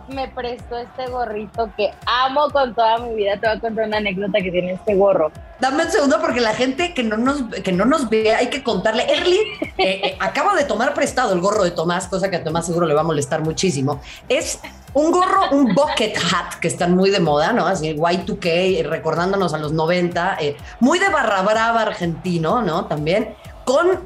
me 0.08 0.28
prestó 0.28 0.78
este 0.78 1.08
gorrito 1.08 1.70
que 1.76 1.92
amo 2.06 2.50
con 2.50 2.74
toda 2.74 2.98
mi 3.00 3.16
vida. 3.16 3.34
Te 3.38 3.48
voy 3.48 3.58
a 3.58 3.60
contar 3.60 3.88
una 3.88 3.98
anécdota 3.98 4.40
que 4.42 4.52
tiene 4.52 4.74
este 4.74 4.96
gorro. 4.96 5.32
Dame 5.60 5.86
un 5.86 5.92
segundo 5.92 6.20
porque 6.22 6.42
la 6.42 6.54
gente 6.54 6.94
que 6.94 7.04
no 7.04 7.18
nos, 7.18 7.44
que 7.64 7.72
no 7.72 7.86
nos 7.86 8.10
vea 8.10 8.38
hay 8.38 8.50
que 8.50 8.64
contarle. 8.64 9.12
Erly 9.12 9.38
eh, 9.38 9.74
eh, 9.78 10.18
acaba 10.22 10.56
de 10.56 10.66
tomar 10.66 10.94
prestado 10.94 11.34
el 11.34 11.42
gorro 11.42 11.64
de 11.64 11.72
Tomás, 11.72 12.08
cosa 12.08 12.30
que 12.30 12.38
a 12.38 12.44
Tomás 12.44 12.66
seguro 12.66 12.86
le 12.86 12.94
va 12.94 13.02
a 13.02 13.06
molestar 13.06 13.42
muchísimo. 13.42 14.02
Es 14.30 14.60
un 14.94 15.12
gorro, 15.12 15.50
un 15.52 15.74
bucket 15.74 16.16
hat 16.18 16.56
que 16.60 16.68
están 16.68 16.96
muy 16.96 17.10
de 17.10 17.20
moda, 17.20 17.54
¿no? 17.54 17.66
Así 17.66 17.96
Y2K, 17.96 18.88
recordándonos 18.88 19.54
a 19.54 19.58
los 19.58 19.72
90, 19.72 20.38
eh, 20.40 20.58
muy 20.80 21.00
de 21.00 21.10
barra 21.10 21.42
brava 21.42 21.82
argentino, 21.82 22.62
¿no? 22.62 22.86
También 22.86 23.36
con 23.66 24.04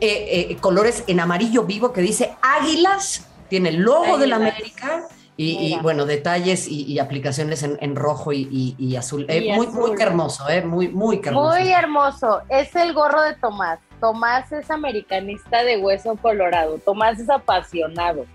colores 0.62 1.04
en 1.08 1.20
amarillo 1.20 1.64
vivo 1.64 1.92
que 1.92 2.02
dice 2.02 2.36
águilas 2.44 3.27
tiene 3.50 3.70
el 3.70 3.78
logo 3.78 4.18
de 4.18 4.28
la 4.28 4.38
América 4.38 5.08
y, 5.38 5.78
bueno, 5.82 6.06
detalles 6.06 6.68
y, 6.68 6.98
aplicaciones 7.00 7.64
en, 7.64 7.96
rojo 7.96 8.34
y, 8.34 8.96
azul. 8.98 9.26
Eh, 9.30 9.54
muy, 9.56 9.68
muy 9.68 9.92
hermoso, 10.00 10.50
eh, 10.50 10.64
muy, 10.64 10.88
muy 10.90 11.22
hermoso. 11.24 11.56
Muy 11.56 11.72
hermoso. 11.72 12.42
Es 12.50 12.76
el 12.76 12.94
gorro 12.94 13.22
de 13.22 13.36
Tomás. 13.36 13.80
Tomás 14.00 14.52
es 14.52 14.70
americanista 14.72 15.64
de 15.64 15.78
hueso 15.78 16.16
colorado. 16.16 16.80
Tomás 16.80 17.20
es 17.20 17.30
apasionado. 17.30 18.26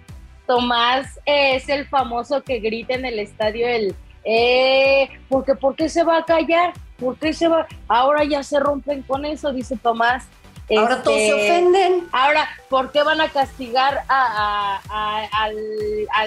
Tomás 0.46 1.20
es 1.24 1.68
el 1.68 1.86
famoso 1.86 2.42
que 2.42 2.58
grita 2.58 2.94
en 2.94 3.04
el 3.04 3.18
estadio 3.18 3.66
el, 3.66 3.94
eh, 4.24 5.08
porque 5.28 5.54
¿por 5.54 5.74
qué 5.74 5.88
se 5.88 6.04
va 6.04 6.18
a 6.18 6.24
callar? 6.24 6.72
¿Por 6.98 7.16
qué 7.16 7.32
se 7.32 7.48
va? 7.48 7.66
Ahora 7.88 8.24
ya 8.24 8.42
se 8.42 8.60
rompen 8.60 9.02
con 9.02 9.24
eso, 9.24 9.52
dice 9.52 9.76
Tomás. 9.76 10.26
Ahora 10.70 11.02
todos 11.02 11.16
se 11.16 11.28
este, 11.28 11.50
ofenden. 11.50 12.08
Ahora, 12.12 12.48
¿por 12.68 12.92
qué 12.92 13.02
van 13.02 13.20
a 13.20 13.28
castigar 13.28 14.04
a, 14.08 14.80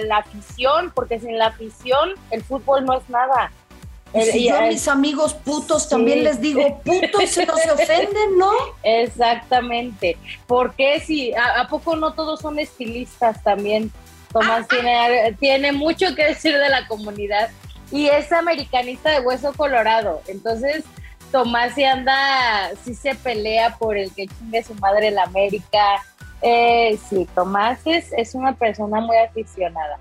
la 0.02 0.16
afición? 0.18 0.92
Porque 0.94 1.18
sin 1.18 1.38
la 1.38 1.48
afición 1.48 2.10
el 2.30 2.42
fútbol 2.42 2.84
no 2.84 2.98
es 2.98 3.08
nada. 3.08 3.50
Y 4.14 4.22
si 4.22 4.48
yo 4.48 4.56
a 4.56 4.62
mis 4.62 4.86
amigos 4.88 5.34
putos 5.34 5.88
también 5.88 6.24
les 6.24 6.40
digo 6.40 6.80
putos, 6.84 7.28
se 7.28 7.44
no 7.44 7.56
se 7.56 7.70
ofenden, 7.70 8.38
¿no? 8.38 8.52
Exactamente. 8.82 10.16
Porque 10.46 11.00
si, 11.00 11.34
a, 11.34 11.66
poco 11.68 11.96
no 11.96 12.12
todos 12.14 12.40
son 12.40 12.58
estilistas 12.58 13.42
también? 13.42 13.90
Tomás 14.32 14.68
tiene, 14.68 15.34
tiene 15.40 15.72
mucho 15.72 16.14
que 16.14 16.24
decir 16.24 16.56
de 16.56 16.68
la 16.68 16.86
comunidad 16.86 17.50
y 17.90 18.06
es 18.06 18.30
americanista 18.32 19.10
de 19.10 19.20
hueso 19.20 19.52
colorado. 19.54 20.20
Entonces, 20.26 20.84
Tomás 21.32 21.74
sí 21.74 21.84
anda, 21.84 22.70
sí 22.84 22.94
se 22.94 23.14
pelea 23.14 23.76
por 23.76 23.96
el 23.96 24.12
que 24.12 24.26
chingue 24.26 24.62
su 24.62 24.74
madre 24.74 25.10
la 25.10 25.24
América. 25.24 26.02
Eh, 26.42 26.98
sí, 27.08 27.26
Tomás 27.34 27.80
es, 27.84 28.12
es 28.12 28.34
una 28.34 28.54
persona 28.54 29.00
muy 29.00 29.16
aficionada. 29.16 29.98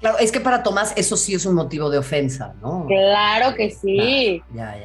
Claro, 0.00 0.18
es 0.18 0.32
que 0.32 0.40
para 0.40 0.62
Tomás 0.62 0.94
eso 0.96 1.16
sí 1.16 1.34
es 1.34 1.44
un 1.44 1.54
motivo 1.54 1.90
de 1.90 1.98
ofensa, 1.98 2.54
¿no? 2.62 2.86
Claro 2.86 3.54
que 3.54 3.70
sí. 3.70 4.42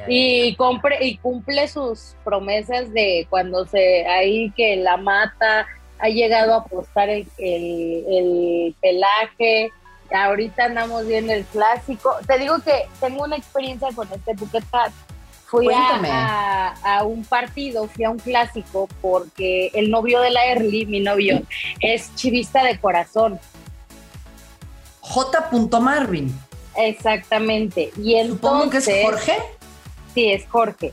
y, 0.08 0.54
compre, 0.56 1.06
y 1.06 1.16
cumple 1.16 1.68
sus 1.68 2.16
promesas 2.22 2.92
de 2.92 3.26
cuando 3.30 3.66
se 3.66 4.06
ahí 4.06 4.52
que 4.54 4.76
la 4.76 4.98
mata, 4.98 5.66
ha 5.98 6.08
llegado 6.08 6.52
a 6.52 6.56
apostar 6.58 7.08
el, 7.08 7.26
el, 7.38 8.74
pelaje. 8.80 9.72
Ahorita 10.14 10.66
andamos 10.66 11.06
viendo 11.06 11.32
el 11.32 11.44
clásico. 11.44 12.14
Te 12.26 12.38
digo 12.38 12.58
que 12.60 12.86
tengo 13.00 13.24
una 13.24 13.36
experiencia 13.36 13.88
con 13.94 14.06
este 14.12 14.34
Bucket 14.34 14.64
Fui 15.46 15.68
a, 15.72 16.74
a, 16.82 17.04
un 17.04 17.24
partido, 17.24 17.86
fui 17.86 18.04
a 18.04 18.10
un 18.10 18.18
clásico 18.18 18.88
porque 19.00 19.70
el 19.74 19.90
novio 19.90 20.20
de 20.20 20.30
la 20.30 20.44
Early, 20.46 20.86
mi 20.86 21.00
novio, 21.00 21.42
es 21.80 22.12
chivista 22.16 22.64
de 22.64 22.78
corazón. 22.80 23.38
J. 25.00 25.48
Marvin. 25.80 26.36
Exactamente. 26.76 27.92
Y 27.96 28.16
entonces, 28.16 28.40
Supongo 28.40 28.70
que 28.70 28.78
es 28.78 29.04
Jorge. 29.04 29.38
Sí, 30.14 30.32
es 30.32 30.46
Jorge. 30.48 30.92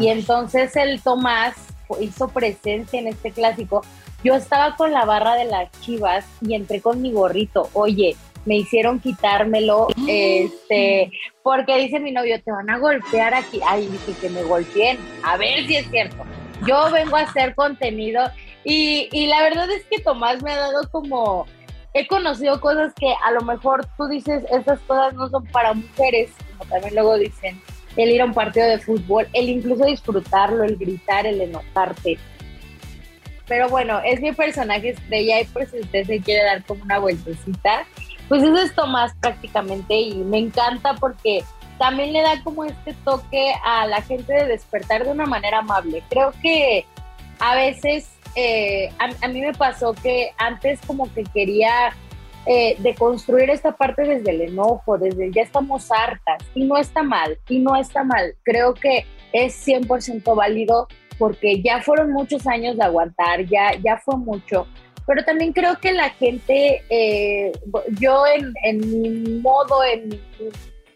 Y 0.00 0.08
entonces 0.08 0.74
el 0.76 1.00
Tomás 1.00 1.54
hizo 2.00 2.28
presencia 2.28 2.98
en 2.98 3.08
este 3.08 3.30
clásico. 3.30 3.82
Yo 4.24 4.34
estaba 4.34 4.76
con 4.76 4.92
la 4.92 5.04
barra 5.04 5.34
de 5.36 5.44
las 5.44 5.70
chivas 5.80 6.24
y 6.40 6.54
entré 6.54 6.80
con 6.80 7.00
mi 7.00 7.12
gorrito. 7.12 7.70
Oye, 7.72 8.16
me 8.46 8.56
hicieron 8.56 9.00
quitármelo, 9.00 9.88
este, 10.08 11.12
porque 11.42 11.76
dice 11.76 12.00
mi 12.00 12.12
novio, 12.12 12.42
te 12.42 12.50
van 12.50 12.70
a 12.70 12.78
golpear 12.78 13.34
aquí. 13.34 13.60
Ay, 13.66 13.86
dije 13.88 14.14
que 14.20 14.30
me 14.30 14.42
golpeen. 14.42 14.98
A 15.22 15.36
ver 15.36 15.66
si 15.66 15.76
es 15.76 15.90
cierto. 15.90 16.24
Yo 16.66 16.90
vengo 16.90 17.16
a 17.16 17.20
hacer 17.20 17.54
contenido 17.54 18.24
y, 18.64 19.08
y 19.12 19.26
la 19.26 19.42
verdad 19.42 19.70
es 19.70 19.84
que 19.84 20.00
Tomás 20.00 20.42
me 20.42 20.52
ha 20.52 20.56
dado 20.56 20.88
como 20.90 21.46
he 21.96 22.06
conocido 22.06 22.60
cosas 22.60 22.92
que 22.94 23.14
a 23.24 23.30
lo 23.30 23.40
mejor 23.40 23.86
tú 23.96 24.06
dices, 24.06 24.44
estas 24.52 24.78
cosas 24.80 25.14
no 25.14 25.30
son 25.30 25.46
para 25.46 25.72
mujeres, 25.72 26.30
como 26.58 26.70
también 26.70 26.94
luego 26.94 27.16
dicen, 27.16 27.58
el 27.96 28.10
ir 28.10 28.20
a 28.20 28.26
un 28.26 28.34
partido 28.34 28.66
de 28.66 28.78
fútbol, 28.78 29.26
el 29.32 29.48
incluso 29.48 29.86
disfrutarlo, 29.86 30.64
el 30.64 30.76
gritar, 30.76 31.26
el 31.26 31.40
enojarte. 31.40 32.18
Pero 33.48 33.70
bueno, 33.70 34.00
es 34.04 34.20
mi 34.20 34.32
personaje 34.32 34.90
estrella 34.90 35.40
y 35.40 35.44
pues 35.46 35.70
si 35.70 35.80
usted 35.80 36.04
se 36.04 36.20
quiere 36.20 36.44
dar 36.44 36.64
como 36.64 36.82
una 36.82 36.98
vueltecita, 36.98 37.86
pues 38.28 38.42
eso 38.42 38.56
es 38.56 38.74
Tomás 38.74 39.14
prácticamente 39.20 39.94
y 39.94 40.14
me 40.16 40.38
encanta 40.38 40.94
porque 40.94 41.44
también 41.78 42.12
le 42.12 42.22
da 42.22 42.42
como 42.42 42.64
este 42.64 42.94
toque 43.04 43.52
a 43.64 43.86
la 43.86 44.02
gente 44.02 44.32
de 44.32 44.46
despertar 44.46 45.04
de 45.04 45.12
una 45.12 45.26
manera 45.26 45.58
amable. 45.58 46.02
Creo 46.08 46.32
que 46.42 46.86
a 47.38 47.54
veces 47.54 48.10
eh, 48.34 48.90
a, 48.98 49.28
mí 49.28 49.40
me 49.40 49.52
pasó 49.52 49.94
que 49.94 50.30
antes 50.38 50.80
como 50.86 51.12
que 51.12 51.24
quería 51.24 51.94
eh, 52.46 52.76
deconstruir 52.78 53.50
esta 53.50 53.72
parte 53.72 54.02
desde 54.02 54.30
el 54.30 54.40
enojo, 54.42 54.98
desde 54.98 55.32
ya 55.32 55.42
estamos 55.42 55.90
hartas 55.90 56.42
y 56.54 56.64
no 56.64 56.76
está 56.76 57.02
mal, 57.02 57.38
y 57.48 57.58
no 57.58 57.76
está 57.76 58.04
mal. 58.04 58.34
Creo 58.42 58.74
que 58.74 59.06
es 59.32 59.66
100% 59.66 60.34
válido 60.34 60.88
porque 61.18 61.62
ya 61.62 61.82
fueron 61.82 62.12
muchos 62.12 62.46
años 62.46 62.76
de 62.76 62.84
aguantar, 62.84 63.44
ya, 63.46 63.74
ya 63.82 63.98
fue 63.98 64.16
mucho. 64.16 64.66
Pero 65.06 65.24
también 65.24 65.52
creo 65.52 65.78
que 65.78 65.92
la 65.92 66.10
gente, 66.10 66.82
eh, 66.90 67.52
yo 68.00 68.24
en, 68.64 68.80
mi 68.80 69.40
modo, 69.40 69.84
en 69.84 70.08
mi 70.08 70.20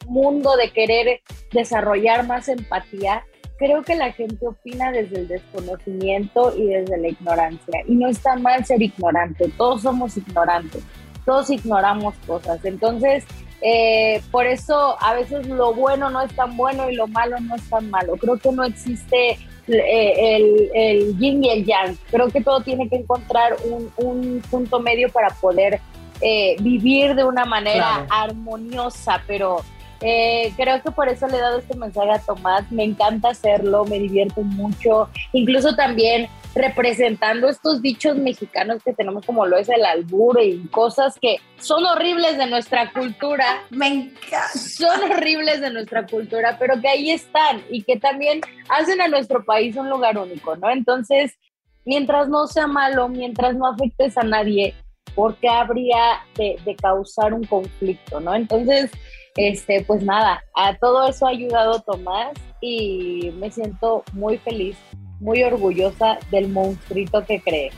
mundo 0.07 0.57
de 0.57 0.71
querer 0.71 1.21
desarrollar 1.53 2.27
más 2.27 2.49
empatía, 2.49 3.25
creo 3.57 3.83
que 3.83 3.95
la 3.95 4.13
gente 4.13 4.47
opina 4.47 4.91
desde 4.91 5.21
el 5.21 5.29
desconocimiento 5.29 6.57
y 6.57 6.67
desde 6.67 6.99
la 6.99 7.09
ignorancia. 7.09 7.83
Y 7.87 7.95
no 7.95 8.09
está 8.09 8.37
mal 8.37 8.65
ser 8.65 8.83
ignorante, 8.83 9.53
todos 9.57 9.83
somos 9.83 10.17
ignorantes, 10.17 10.83
todos 11.25 11.51
ignoramos 11.51 12.15
cosas. 12.27 12.65
Entonces, 12.65 13.25
eh, 13.63 14.23
por 14.31 14.47
eso 14.47 14.97
a 15.01 15.15
veces 15.15 15.47
lo 15.47 15.75
bueno 15.75 16.09
no 16.09 16.23
es 16.23 16.35
tan 16.35 16.57
bueno 16.57 16.89
y 16.91 16.97
lo 16.97 17.07
malo 17.07 17.39
no 17.41 17.55
es 17.55 17.69
tan 17.69 17.91
malo. 17.91 18.17
Creo 18.17 18.39
que 18.39 18.51
no 18.51 18.65
existe 18.65 19.39
el, 19.73 20.71
el, 20.75 21.19
yin 21.19 21.45
y 21.45 21.51
el 21.51 21.65
yang. 21.65 21.97
Creo 22.11 22.29
que 22.29 22.41
todo 22.41 22.61
tiene 22.61 22.89
que 22.89 22.97
encontrar 22.97 23.57
un, 23.97 24.43
punto 24.51 24.81
medio 24.81 25.11
para 25.11 25.31
poder 25.31 25.81
eh, 26.21 26.57
vivir 26.61 27.15
de 27.15 27.25
una 27.25 27.45
manera 27.45 28.07
armoniosa, 28.11 29.23
pero 29.27 29.63
eh, 30.01 30.53
creo 30.57 30.83
que 30.83 30.91
por 30.91 31.09
eso 31.09 31.27
le 31.27 31.37
he 31.37 31.41
dado 31.41 31.59
este 31.59 31.77
mensaje 31.77 32.11
a 32.11 32.19
Tomás. 32.19 32.71
Me 32.71 32.85
encanta 32.85 33.31
hacerlo, 33.31 33.85
me 33.85 33.99
divierto 33.99 34.43
mucho. 34.43 35.09
Incluso 35.33 35.75
también 35.75 36.29
representando 36.55 37.49
estos 37.49 37.81
dichos 37.81 38.17
mexicanos 38.17 38.83
que 38.83 38.93
tenemos 38.93 39.25
como 39.25 39.47
lo 39.47 39.57
es 39.57 39.69
el 39.69 39.85
albur 39.85 40.41
y 40.41 40.67
cosas 40.69 41.19
que 41.21 41.37
son 41.59 41.85
horribles 41.87 42.39
de 42.39 42.47
nuestra 42.47 42.93
cultura. 42.93 43.63
Me 43.71 43.87
encanta. 43.87 44.49
Son 44.49 45.11
horribles 45.11 45.61
de 45.61 45.71
nuestra 45.71 46.07
cultura, 46.07 46.57
pero 46.59 46.81
que 46.81 46.89
ahí 46.89 47.11
están 47.11 47.63
y 47.71 47.83
que 47.83 47.99
también 47.99 48.41
hacen 48.69 49.01
a 49.01 49.09
nuestro 49.09 49.45
país 49.45 49.77
un 49.77 49.89
lugar 49.89 50.19
único, 50.19 50.57
¿no? 50.57 50.71
Entonces, 50.71 51.39
mientras 51.85 52.29
no 52.29 52.47
sea 52.47 52.67
malo, 52.67 53.09
mientras 53.09 53.55
no 53.55 53.67
afectes 53.67 54.19
a 54.19 54.23
nadie, 54.23 54.75
¿por 55.15 55.37
qué 55.37 55.49
habría 55.49 56.21
de, 56.37 56.57
de 56.65 56.75
causar 56.77 57.33
un 57.33 57.45
conflicto, 57.45 58.21
¿no? 58.21 58.35
Entonces, 58.35 58.91
este, 59.37 59.85
pues 59.85 60.03
nada, 60.03 60.43
a 60.55 60.77
todo 60.77 61.09
eso 61.09 61.27
ha 61.27 61.31
ayudado 61.31 61.81
Tomás 61.81 62.33
y 62.61 63.31
me 63.39 63.51
siento 63.51 64.03
muy 64.13 64.39
feliz, 64.39 64.77
muy 65.21 65.43
orgullosa 65.43 66.19
del 66.31 66.49
monstruito 66.49 67.25
que 67.25 67.41
cree. 67.41 67.71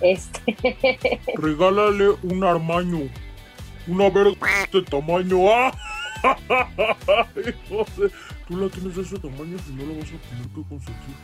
Este. 0.00 0.56
Regálale 1.34 2.10
un 2.22 2.44
armaño, 2.44 3.08
una 3.86 4.08
verga 4.10 4.68
de 4.72 4.82
tamaño. 4.82 5.38
¡Ah! 5.52 5.72
Tú 8.46 8.56
la 8.56 8.68
tienes 8.68 8.96
de 8.96 9.02
ese 9.02 9.18
tamaño 9.18 9.56
y 9.68 9.72
no 9.72 9.86
la 9.86 9.98
vas 9.98 10.08
a 10.08 10.28
tener 10.28 10.46
que 10.54 10.62
conseguir. 10.68 11.16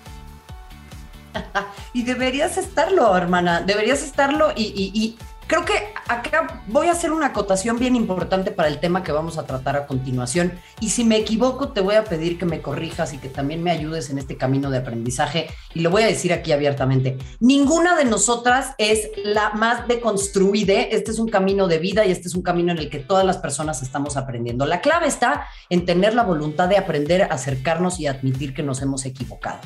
y 1.92 2.02
deberías 2.02 2.56
estarlo, 2.56 3.16
hermana, 3.16 3.60
deberías 3.60 4.02
estarlo 4.02 4.52
y 4.56 5.16
Creo 5.46 5.64
que 5.64 5.94
acá 6.08 6.62
voy 6.66 6.88
a 6.88 6.92
hacer 6.92 7.12
una 7.12 7.26
acotación 7.26 7.78
bien 7.78 7.94
importante 7.94 8.50
para 8.50 8.66
el 8.68 8.80
tema 8.80 9.04
que 9.04 9.12
vamos 9.12 9.38
a 9.38 9.46
tratar 9.46 9.76
a 9.76 9.86
continuación. 9.86 10.58
Y 10.80 10.90
si 10.90 11.04
me 11.04 11.16
equivoco, 11.18 11.68
te 11.68 11.80
voy 11.80 11.94
a 11.94 12.02
pedir 12.02 12.36
que 12.36 12.46
me 12.46 12.60
corrijas 12.60 13.12
y 13.12 13.18
que 13.18 13.28
también 13.28 13.62
me 13.62 13.70
ayudes 13.70 14.10
en 14.10 14.18
este 14.18 14.36
camino 14.36 14.70
de 14.70 14.78
aprendizaje. 14.78 15.46
Y 15.72 15.80
lo 15.80 15.90
voy 15.90 16.02
a 16.02 16.06
decir 16.06 16.32
aquí 16.32 16.50
abiertamente. 16.50 17.16
Ninguna 17.38 17.96
de 17.96 18.06
nosotras 18.06 18.74
es 18.78 19.08
la 19.22 19.50
más 19.50 19.86
deconstruida. 19.86 20.80
Este 20.80 21.12
es 21.12 21.20
un 21.20 21.28
camino 21.28 21.68
de 21.68 21.78
vida 21.78 22.04
y 22.04 22.10
este 22.10 22.26
es 22.26 22.34
un 22.34 22.42
camino 22.42 22.72
en 22.72 22.78
el 22.78 22.90
que 22.90 22.98
todas 22.98 23.24
las 23.24 23.38
personas 23.38 23.82
estamos 23.82 24.16
aprendiendo. 24.16 24.66
La 24.66 24.80
clave 24.80 25.06
está 25.06 25.46
en 25.70 25.86
tener 25.86 26.14
la 26.14 26.24
voluntad 26.24 26.68
de 26.68 26.76
aprender, 26.76 27.22
acercarnos 27.30 28.00
y 28.00 28.08
admitir 28.08 28.52
que 28.52 28.64
nos 28.64 28.82
hemos 28.82 29.04
equivocado. 29.04 29.60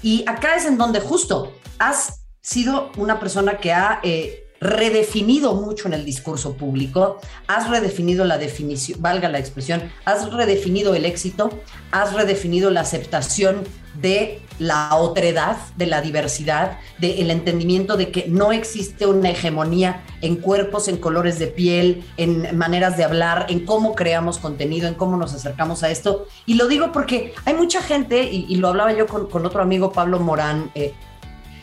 Y 0.00 0.22
acá 0.28 0.54
es 0.54 0.64
en 0.64 0.78
donde 0.78 1.00
justo 1.00 1.52
has 1.80 2.24
sido 2.40 2.92
una 2.98 3.18
persona 3.18 3.58
que 3.58 3.72
ha... 3.72 3.98
Eh, 4.04 4.42
redefinido 4.64 5.54
mucho 5.54 5.88
en 5.88 5.94
el 5.94 6.04
discurso 6.06 6.54
público, 6.54 7.20
has 7.46 7.68
redefinido 7.68 8.24
la 8.24 8.38
definición, 8.38 9.00
valga 9.00 9.28
la 9.28 9.38
expresión, 9.38 9.82
has 10.06 10.32
redefinido 10.32 10.94
el 10.94 11.04
éxito, 11.04 11.50
has 11.90 12.14
redefinido 12.14 12.70
la 12.70 12.80
aceptación 12.80 13.62
de 14.00 14.40
la 14.58 14.96
otredad, 14.96 15.56
de 15.76 15.86
la 15.86 16.00
diversidad, 16.00 16.78
del 16.98 17.30
entendimiento 17.30 17.96
de 17.96 18.10
que 18.10 18.26
no 18.26 18.52
existe 18.52 19.06
una 19.06 19.30
hegemonía 19.30 20.02
en 20.22 20.36
cuerpos, 20.36 20.88
en 20.88 20.96
colores 20.96 21.38
de 21.38 21.48
piel, 21.48 22.02
en 22.16 22.56
maneras 22.56 22.96
de 22.96 23.04
hablar, 23.04 23.46
en 23.50 23.66
cómo 23.66 23.94
creamos 23.94 24.38
contenido, 24.38 24.88
en 24.88 24.94
cómo 24.94 25.16
nos 25.16 25.34
acercamos 25.34 25.82
a 25.82 25.90
esto. 25.90 26.26
Y 26.46 26.54
lo 26.54 26.68
digo 26.68 26.90
porque 26.90 27.34
hay 27.44 27.54
mucha 27.54 27.82
gente, 27.82 28.24
y, 28.24 28.56
lo 28.56 28.68
hablaba 28.68 28.94
yo 28.94 29.06
con, 29.06 29.46
otro 29.46 29.62
amigo, 29.62 29.92
Pablo 29.92 30.18
Morán, 30.20 30.70
eh, 30.74 30.94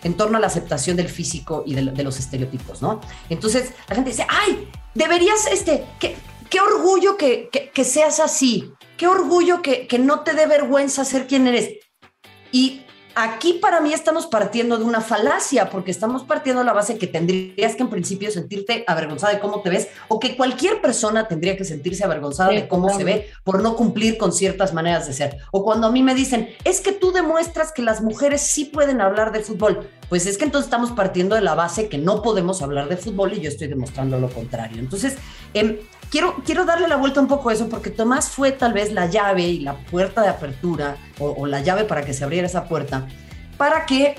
en 0.04 0.16
torno 0.16 0.38
a 0.38 0.40
la 0.40 0.48
aceptación 0.48 0.98
del 0.98 1.10
físico 1.10 1.64
y 1.66 1.76
de, 1.76 2.04
los 2.04 2.20
estereotipos, 2.20 2.82
¿no? 2.82 3.02
Entonces 3.30 3.72
la 3.88 3.96
gente 3.96 4.12
dice, 4.12 4.26
ay, 4.28 4.68
deberías, 4.94 5.48
este, 5.52 5.86
qué, 6.00 6.16
qué 6.50 6.60
orgullo 6.60 7.18
que, 7.18 7.50
que, 7.74 7.84
seas 7.84 8.20
así, 8.20 8.72
qué 8.98 9.08
orgullo 9.08 9.62
que, 9.62 9.88
que 9.88 10.00
no 10.00 10.22
te 10.22 10.34
dé 10.34 10.48
vergüenza 10.48 11.06
ser 11.06 11.28
quien 11.28 11.48
eres. 11.48 11.78
Y 12.52 12.82
Aquí 13.16 13.54
para 13.54 13.82
mí 13.82 13.94
estamos 13.94 14.26
partiendo 14.26 14.78
de 14.78 14.86
una 14.86 15.02
falacia, 15.02 15.70
porque 15.70 15.92
estamos 15.92 16.24
partiendo 16.24 16.62
de 16.62 16.66
la 16.66 16.74
base 16.74 16.98
que 16.98 17.08
tendrías 17.08 17.76
que 17.76 17.84
en 17.84 17.90
principio 17.90 18.32
sentirte 18.32 18.86
avergonzada 18.88 19.34
de 19.34 19.40
cómo 19.40 19.62
te 19.62 19.70
ves, 19.70 19.90
o 20.08 20.20
que 20.20 20.38
cualquier 20.38 20.82
persona 20.82 21.28
tendría 21.28 21.58
que 21.58 21.66
sentirse 21.66 22.04
avergonzada 22.04 22.52
de 22.52 22.68
cómo 22.68 22.90
se 22.90 23.04
ve 23.04 23.30
por 23.44 23.62
no 23.62 23.76
cumplir 23.76 24.18
con 24.18 24.32
ciertas 24.32 24.74
maneras 24.74 25.08
de 25.08 25.14
ser. 25.14 25.38
O 25.52 25.64
cuando 25.64 25.88
a 25.88 25.92
mí 25.92 26.04
me 26.04 26.16
dicen, 26.16 26.50
es 26.64 26.80
que 26.80 26.94
tú 26.94 27.12
demuestras 27.12 27.72
que 27.72 27.82
las 27.82 28.02
mujeres 28.02 28.42
sí 28.42 28.66
pueden 28.66 29.02
hablar 29.02 29.32
de 29.32 29.42
fútbol, 29.42 29.90
pues 30.08 30.26
es 30.26 30.38
que 30.38 30.46
entonces 30.46 30.68
estamos 30.68 30.92
partiendo 30.92 31.36
de 31.36 31.42
la 31.42 31.56
base 31.56 31.90
que 31.90 31.98
no 31.98 32.22
podemos 32.22 32.62
hablar 32.62 32.88
de 32.88 32.98
fútbol 32.98 33.34
y 33.34 33.42
yo 33.42 33.50
estoy 33.50 33.68
demostrando 33.68 34.20
lo 34.20 34.30
contrario. 34.30 34.80
Entonces, 34.80 35.18
eh, 35.54 35.82
quiero, 36.12 36.36
quiero 36.46 36.66
darle 36.66 36.88
la 36.88 36.98
vuelta 36.98 37.20
un 37.20 37.28
poco 37.28 37.50
a 37.50 37.54
eso, 37.54 37.70
porque 37.70 37.90
Tomás 37.90 38.30
fue 38.30 38.52
tal 38.52 38.74
vez 38.74 38.92
la 38.92 39.08
llave 39.08 39.44
y 39.44 39.60
la 39.62 39.78
puerta 39.78 40.22
de 40.22 40.28
apertura, 40.28 40.98
o, 41.18 41.48
la 41.48 41.62
llave 41.62 41.86
para 41.86 42.04
que 42.04 42.14
se 42.14 42.24
abriera 42.24 42.46
esa 42.46 42.66
puerta, 42.66 43.08
para 43.58 43.86
que 43.86 44.16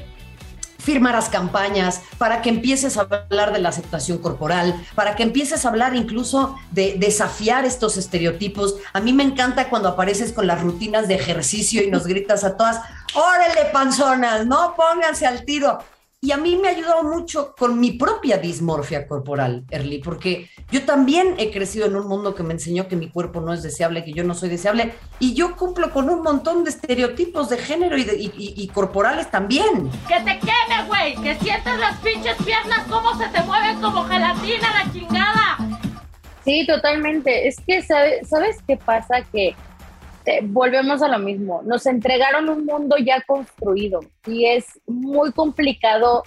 firmaras 0.79 1.29
campañas, 1.29 2.03
para 2.19 2.43
que 2.43 2.49
empieces 2.49 2.97
a 2.97 3.03
hablar 3.03 3.53
de 3.53 3.61
la 3.61 3.69
aceptación 3.69 4.19
corporal, 4.19 4.75
para 4.97 5.15
que 5.15 5.23
empieces 5.23 5.65
a 5.65 5.69
hablar 5.69 5.95
incluso 5.95 6.57
de 6.73 6.97
desafiar 6.99 7.65
estos 7.65 7.97
estereotipos. 7.97 8.77
A 8.93 8.99
mí 8.99 9.13
me 9.13 9.23
encanta 9.23 9.69
cuando 9.69 9.91
apareces 9.91 10.33
con 10.33 10.49
las 10.49 10.61
rutinas 10.61 11.07
de 11.07 11.15
ejercicio 11.15 11.85
y 11.85 11.91
nos 11.91 12.05
gritas 12.09 12.43
a 12.43 12.57
todas, 12.57 12.81
órale 13.15 13.71
panzonas, 13.73 14.45
no 14.45 14.75
pónganse 14.75 15.25
al 15.25 15.45
tiro. 15.45 15.79
Y 16.25 16.31
a 16.31 16.37
mí 16.37 16.55
me 16.55 16.69
ha 16.69 16.71
ayudado 16.71 17.03
mucho 17.03 17.53
con 17.59 17.81
mi 17.81 17.91
propia 17.95 18.37
dismorfia 18.37 19.09
corporal, 19.09 19.65
Erly, 19.71 19.99
porque 19.99 20.49
yo 20.71 20.85
también 20.85 21.35
he 21.39 21.51
crecido 21.51 21.87
en 21.87 21.97
un 21.97 22.07
mundo 22.07 22.33
que 22.37 22.45
me 22.45 22.53
enseñó 22.53 22.87
que 22.87 22.95
mi 22.95 23.11
cuerpo 23.11 23.41
no 23.41 23.53
es 23.53 23.65
deseable, 23.65 24.05
que 24.05 24.13
yo 24.13 24.23
no 24.23 24.33
soy 24.33 24.49
deseable, 24.49 24.95
y 25.19 25.35
yo 25.35 25.57
cumplo 25.57 25.91
con 25.91 26.09
un 26.09 26.23
montón 26.23 26.63
de 26.63 26.71
estereotipos 26.71 27.49
de 27.49 27.59
género 27.59 27.97
y, 27.99 28.71
corporales 28.73 29.33
también. 29.33 29.91
¡Que 30.07 30.21
te 30.21 30.39
queme, 30.39 30.87
güey! 30.87 31.17
¡Que 31.17 31.35
sientes 31.41 31.77
las 31.81 31.99
pinches 31.99 32.37
piernas 32.45 32.87
cómo 32.89 33.19
se 33.19 33.27
te 33.27 33.43
mueven 33.43 33.81
como 33.81 34.05
gelatina 34.05 34.85
la 34.85 34.93
chingada! 34.93 35.59
Sí, 36.45 36.65
totalmente. 36.69 37.49
Es 37.49 37.57
que, 37.67 37.83
¿sabes, 37.83 38.29
¿sabes 38.29 38.59
qué 38.65 38.77
pasa? 38.77 39.23
Que 39.33 39.57
este, 40.25 40.41
volvemos 40.47 41.03
a 41.03 41.09
lo 41.09 41.19
mismo. 41.19 41.63
Nos 41.65 41.87
entregaron 41.87 42.49
un 42.49 42.65
mundo 42.65 42.97
ya 42.97 43.23
construido 43.23 44.01
y 44.27 44.47
es 44.47 44.81
muy 44.87 45.33
complicado 45.33 46.23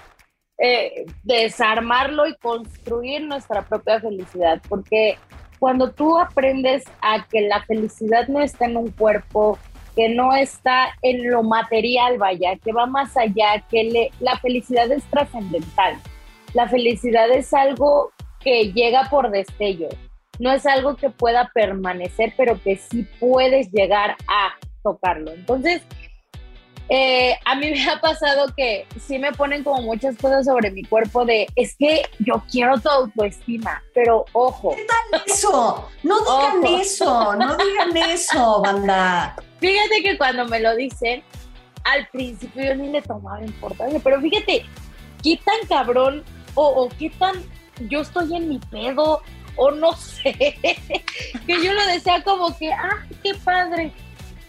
eh, 0.57 1.05
desarmarlo 1.23 2.27
y 2.27 2.35
construir 2.35 3.23
nuestra 3.23 3.61
propia 3.61 3.99
felicidad, 4.01 4.61
porque 4.67 5.17
cuando 5.59 5.91
tú 5.91 6.19
aprendes 6.19 6.83
a 7.01 7.25
que 7.27 7.41
la 7.41 7.63
felicidad 7.63 8.27
no 8.27 8.41
está 8.41 8.65
en 8.65 8.77
un 8.77 8.91
cuerpo, 8.91 9.57
que 9.95 10.09
no 10.09 10.35
está 10.35 10.89
en 11.01 11.31
lo 11.31 11.41
material, 11.43 12.17
vaya, 12.17 12.57
que 12.57 12.73
va 12.73 12.85
más 12.85 13.15
allá, 13.15 13.63
que 13.69 14.11
la 14.19 14.37
felicidad 14.39 14.91
es 14.91 15.03
trascendental. 15.05 15.97
La 16.53 16.67
felicidad 16.67 17.29
es 17.31 17.53
algo 17.53 18.11
que 18.41 18.73
llega 18.73 19.09
por 19.09 19.31
destello 19.31 19.87
no 20.39 20.51
es 20.51 20.65
algo 20.65 20.95
que 20.95 21.09
pueda 21.09 21.51
permanecer, 21.53 22.33
pero 22.37 22.61
que 22.61 22.77
sí 22.77 23.07
puedes 23.19 23.71
llegar 23.71 24.17
a 24.27 24.55
tocarlo. 24.83 25.31
Entonces, 25.31 25.81
eh, 26.89 27.35
a 27.45 27.55
mí 27.55 27.71
me 27.71 27.89
ha 27.89 27.99
pasado 27.99 28.53
que 28.55 28.87
sí 28.99 29.17
me 29.17 29.31
ponen 29.31 29.63
como 29.63 29.81
muchas 29.81 30.17
cosas 30.17 30.45
sobre 30.45 30.71
mi 30.71 30.83
cuerpo 30.83 31.25
de, 31.25 31.47
es 31.55 31.75
que 31.77 32.03
yo 32.19 32.43
quiero 32.51 32.79
tu 32.79 32.89
autoestima, 32.89 33.81
pero 33.93 34.25
ojo. 34.33 34.75
¿Qué 34.75 34.85
tal 34.85 35.21
eso? 35.25 35.89
No 36.03 36.19
digan 36.19 36.79
eso, 36.79 37.35
no 37.35 37.57
digan 37.57 37.97
eso, 38.09 38.61
banda. 38.61 39.35
Fíjate 39.59 40.03
que 40.03 40.17
cuando 40.17 40.45
me 40.45 40.59
lo 40.59 40.75
dicen, 40.75 41.23
al 41.83 42.07
principio 42.09 42.63
yo 42.63 42.75
ni 42.75 42.89
le 42.89 43.01
tomaba 43.01 43.41
importancia, 43.43 43.99
pero 44.03 44.21
fíjate, 44.21 44.65
qué 45.23 45.39
tan 45.43 45.67
cabrón 45.67 46.23
o, 46.55 46.67
o 46.67 46.89
qué 46.89 47.09
tan 47.11 47.35
yo 47.89 48.01
estoy 48.01 48.35
en 48.35 48.47
mi 48.47 48.59
pedo 48.59 49.21
o 49.55 49.71
no 49.71 49.93
sé, 49.93 50.33
que 50.33 51.63
yo 51.63 51.73
lo 51.73 51.85
decía 51.87 52.23
como 52.23 52.57
que, 52.57 52.71
ah, 52.71 53.05
qué 53.23 53.33
padre. 53.35 53.91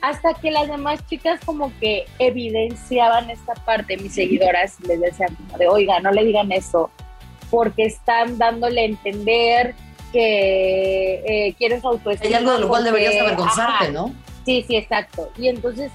Hasta 0.02 0.34
que 0.34 0.50
las 0.50 0.68
demás 0.68 1.04
chicas 1.08 1.40
como 1.44 1.72
que 1.80 2.04
evidenciaban 2.18 3.30
esta 3.30 3.54
parte, 3.54 3.96
mis 3.96 4.14
seguidoras, 4.14 4.78
les 4.86 5.00
decían 5.00 5.34
como 5.34 5.58
de, 5.58 5.68
oiga, 5.68 6.00
no 6.00 6.12
le 6.12 6.24
digan 6.24 6.52
eso, 6.52 6.90
porque 7.50 7.86
están 7.86 8.38
dándole 8.38 8.82
a 8.82 8.84
entender 8.84 9.74
que 10.12 11.48
eh, 11.48 11.54
quieres 11.58 11.84
autoestima. 11.84 12.28
Hay 12.28 12.34
algo 12.34 12.52
de 12.52 12.58
lo 12.60 12.68
cual 12.68 12.84
deberías 12.84 13.20
avergonzarte, 13.20 13.90
¿no? 13.90 14.14
Sí, 14.44 14.64
sí, 14.66 14.76
exacto. 14.76 15.32
Y 15.36 15.48
entonces 15.48 15.90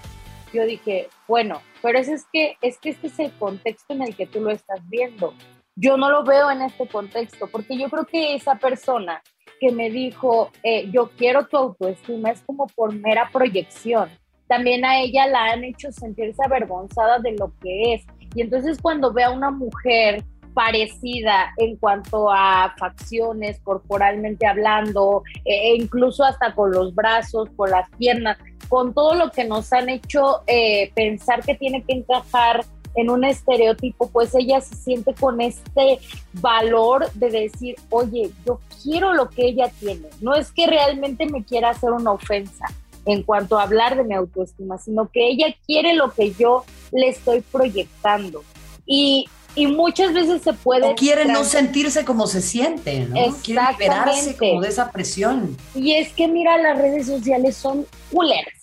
yo 0.51 0.65
dije, 0.65 1.07
bueno, 1.27 1.61
pero 1.81 1.99
es, 1.99 2.09
es 2.09 2.25
que, 2.33 2.57
es 2.61 2.77
que 2.79 2.89
este 2.89 3.07
es 3.07 3.19
el 3.19 3.31
contexto 3.33 3.93
en 3.93 4.01
el 4.01 4.15
que 4.15 4.25
tú 4.25 4.41
lo 4.41 4.51
estás 4.51 4.79
viendo 4.89 5.33
yo 5.75 5.97
no 5.97 6.09
lo 6.09 6.23
veo 6.23 6.51
en 6.51 6.61
este 6.61 6.87
contexto, 6.87 7.47
porque 7.47 7.77
yo 7.77 7.89
creo 7.89 8.05
que 8.05 8.35
esa 8.35 8.55
persona 8.55 9.21
que 9.59 9.71
me 9.71 9.89
dijo, 9.89 10.51
eh, 10.63 10.89
yo 10.91 11.11
quiero 11.17 11.47
tu 11.47 11.57
autoestima, 11.57 12.31
es 12.31 12.41
como 12.41 12.67
por 12.67 12.93
mera 12.93 13.29
proyección. 13.31 14.09
También 14.47 14.83
a 14.83 14.99
ella 14.99 15.27
la 15.27 15.51
han 15.51 15.63
hecho 15.63 15.91
sentirse 15.91 16.43
avergonzada 16.43 17.19
de 17.19 17.33
lo 17.33 17.53
que 17.61 17.93
es. 17.93 18.05
Y 18.35 18.41
entonces 18.41 18.79
cuando 18.81 19.13
ve 19.13 19.23
a 19.23 19.31
una 19.31 19.51
mujer 19.51 20.23
parecida 20.53 21.53
en 21.57 21.77
cuanto 21.77 22.29
a 22.31 22.73
facciones, 22.77 23.59
corporalmente 23.61 24.45
hablando, 24.45 25.23
e 25.45 25.75
incluso 25.75 26.23
hasta 26.23 26.53
con 26.53 26.71
los 26.71 26.93
brazos, 26.93 27.49
con 27.55 27.71
las 27.71 27.89
piernas, 27.91 28.37
con 28.67 28.93
todo 28.93 29.15
lo 29.15 29.31
que 29.31 29.45
nos 29.45 29.71
han 29.73 29.89
hecho 29.89 30.43
eh, 30.47 30.91
pensar 30.95 31.43
que 31.43 31.55
tiene 31.55 31.83
que 31.83 31.93
encajar 31.93 32.65
en 32.95 33.09
un 33.09 33.23
estereotipo, 33.23 34.09
pues 34.09 34.33
ella 34.35 34.61
se 34.61 34.75
siente 34.75 35.13
con 35.13 35.41
este 35.41 35.99
valor 36.33 37.11
de 37.13 37.29
decir, 37.29 37.75
oye, 37.89 38.31
yo 38.45 38.59
quiero 38.83 39.13
lo 39.13 39.29
que 39.29 39.45
ella 39.47 39.71
tiene. 39.79 40.07
No 40.19 40.35
es 40.35 40.51
que 40.51 40.67
realmente 40.67 41.25
me 41.25 41.43
quiera 41.43 41.69
hacer 41.69 41.91
una 41.91 42.11
ofensa 42.11 42.65
en 43.05 43.23
cuanto 43.23 43.57
a 43.57 43.63
hablar 43.63 43.95
de 43.95 44.03
mi 44.03 44.13
autoestima, 44.13 44.77
sino 44.77 45.09
que 45.09 45.27
ella 45.27 45.47
quiere 45.65 45.95
lo 45.95 46.11
que 46.11 46.33
yo 46.33 46.65
le 46.91 47.09
estoy 47.09 47.41
proyectando. 47.41 48.43
Y, 48.85 49.27
muchas 49.57 50.13
veces 50.13 50.41
se 50.43 50.53
puede... 50.53 50.91
O 50.91 50.95
quiere 50.95 51.25
no 51.25 51.43
sentirse 51.43 52.05
como 52.05 52.25
se 52.27 52.41
siente, 52.41 53.01
¿no? 53.01 53.15
Quiere 53.43 53.61
liberarse 53.71 54.37
como 54.37 54.61
de 54.61 54.69
esa 54.69 54.91
presión. 54.91 55.57
Y 55.75 55.93
es 55.93 56.13
que 56.13 56.27
mira, 56.27 56.57
las 56.57 56.77
redes 56.77 57.07
sociales 57.07 57.57
son 57.57 57.85
culeras, 58.11 58.53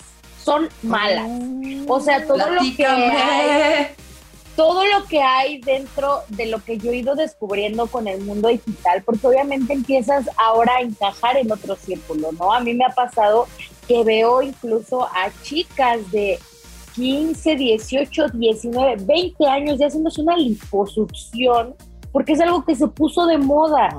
son 0.43 0.69
malas. 0.83 1.29
O 1.89 2.01
sea, 2.01 2.27
todo 2.27 2.39
lo 2.39 2.61
que 2.75 2.87
todo 4.59 4.85
lo 4.87 5.05
que 5.05 5.23
hay 5.23 5.61
dentro 5.61 6.23
de 6.31 6.47
lo 6.47 6.59
que 6.59 6.79
yo 6.79 6.91
he 6.91 6.97
ido 6.97 7.15
descubriendo 7.15 7.87
con 7.87 8.09
el 8.09 8.23
mundo 8.23 8.49
digital, 8.49 9.05
porque 9.05 9.29
obviamente 9.29 9.73
empiezas 9.73 10.29
ahora 10.37 10.79
a 10.79 10.81
encajar 10.81 11.37
en 11.37 11.53
otro 11.53 11.77
círculo, 11.77 12.33
¿no? 12.33 12.53
A 12.53 12.59
mí 12.59 12.75
me 12.75 12.85
ha 12.85 12.89
pasado 12.89 13.47
que 13.87 14.03
veo 14.03 14.43
incluso 14.43 15.05
a 15.05 15.31
chicas 15.45 16.11
de 16.11 16.41
15, 16.97 17.55
18, 17.55 18.31
19, 18.35 18.97
20 19.05 19.47
años 19.47 19.79
ya 19.79 19.87
haciéndose 19.87 20.23
una 20.23 20.37
liposucción 20.37 21.77
porque 22.11 22.33
es 22.33 22.41
algo 22.41 22.65
que 22.65 22.75
se 22.75 22.89
puso 22.89 23.27
de 23.27 23.39
moda 23.39 23.91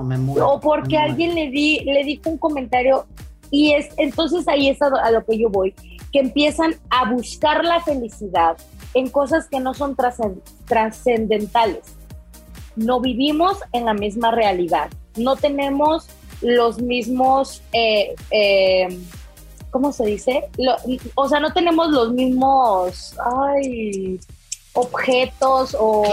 o 0.41 0.59
porque 0.59 0.97
alguien 0.97 1.35
le 1.35 1.49
di 1.51 1.79
le 1.85 2.03
dijo 2.03 2.31
un 2.31 2.37
comentario 2.37 3.05
y 3.49 3.71
es 3.71 3.87
entonces 3.95 4.45
ahí 4.49 4.67
es 4.67 4.81
a 4.81 5.09
lo 5.09 5.23
que 5.23 5.39
yo 5.39 5.49
voy 5.49 5.73
que 6.11 6.19
empiezan 6.19 6.75
a 6.89 7.13
buscar 7.13 7.63
la 7.63 7.79
felicidad 7.79 8.57
en 8.93 9.09
cosas 9.09 9.47
que 9.47 9.59
no 9.59 9.73
son 9.73 9.95
trascendentales. 10.65 11.83
No 12.75 12.99
vivimos 12.99 13.57
en 13.73 13.85
la 13.85 13.93
misma 13.93 14.31
realidad, 14.31 14.89
no 15.17 15.35
tenemos 15.35 16.07
los 16.41 16.81
mismos, 16.81 17.61
eh, 17.73 18.15
eh, 18.31 18.99
¿cómo 19.71 19.91
se 19.91 20.05
dice? 20.05 20.49
o 21.15 21.27
sea, 21.27 21.39
no 21.39 21.53
tenemos 21.53 21.89
los 21.89 22.13
mismos 22.13 23.15
objetos 24.73 25.75
o, 25.77 26.03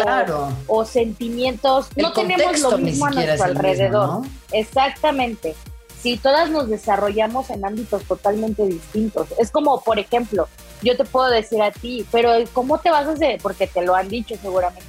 o 0.67 0.85
sentimientos, 0.85 1.89
no 1.97 2.13
tenemos 2.13 2.61
lo 2.61 2.79
mismo 2.79 3.07
a 3.07 3.11
nuestro 3.11 3.45
alrededor. 3.45 4.23
Exactamente. 4.53 5.55
Si 6.01 6.17
todas 6.17 6.51
nos 6.51 6.69
desarrollamos 6.69 7.51
en 7.51 7.65
ámbitos 7.65 8.05
totalmente 8.05 8.65
distintos. 8.67 9.29
Es 9.39 9.51
como, 9.51 9.81
por 9.81 9.99
ejemplo, 9.99 10.49
yo 10.83 10.97
te 10.97 11.05
puedo 11.05 11.29
decir 11.29 11.63
a 11.63 11.71
ti, 11.71 12.07
pero 12.11 12.33
¿cómo 12.53 12.79
te 12.79 12.91
vas 12.91 13.07
a 13.07 13.13
hacer? 13.13 13.41
Porque 13.43 13.67
te 13.67 13.83
lo 13.83 13.95
han 13.95 14.09
dicho 14.09 14.35
seguramente. 14.41 14.85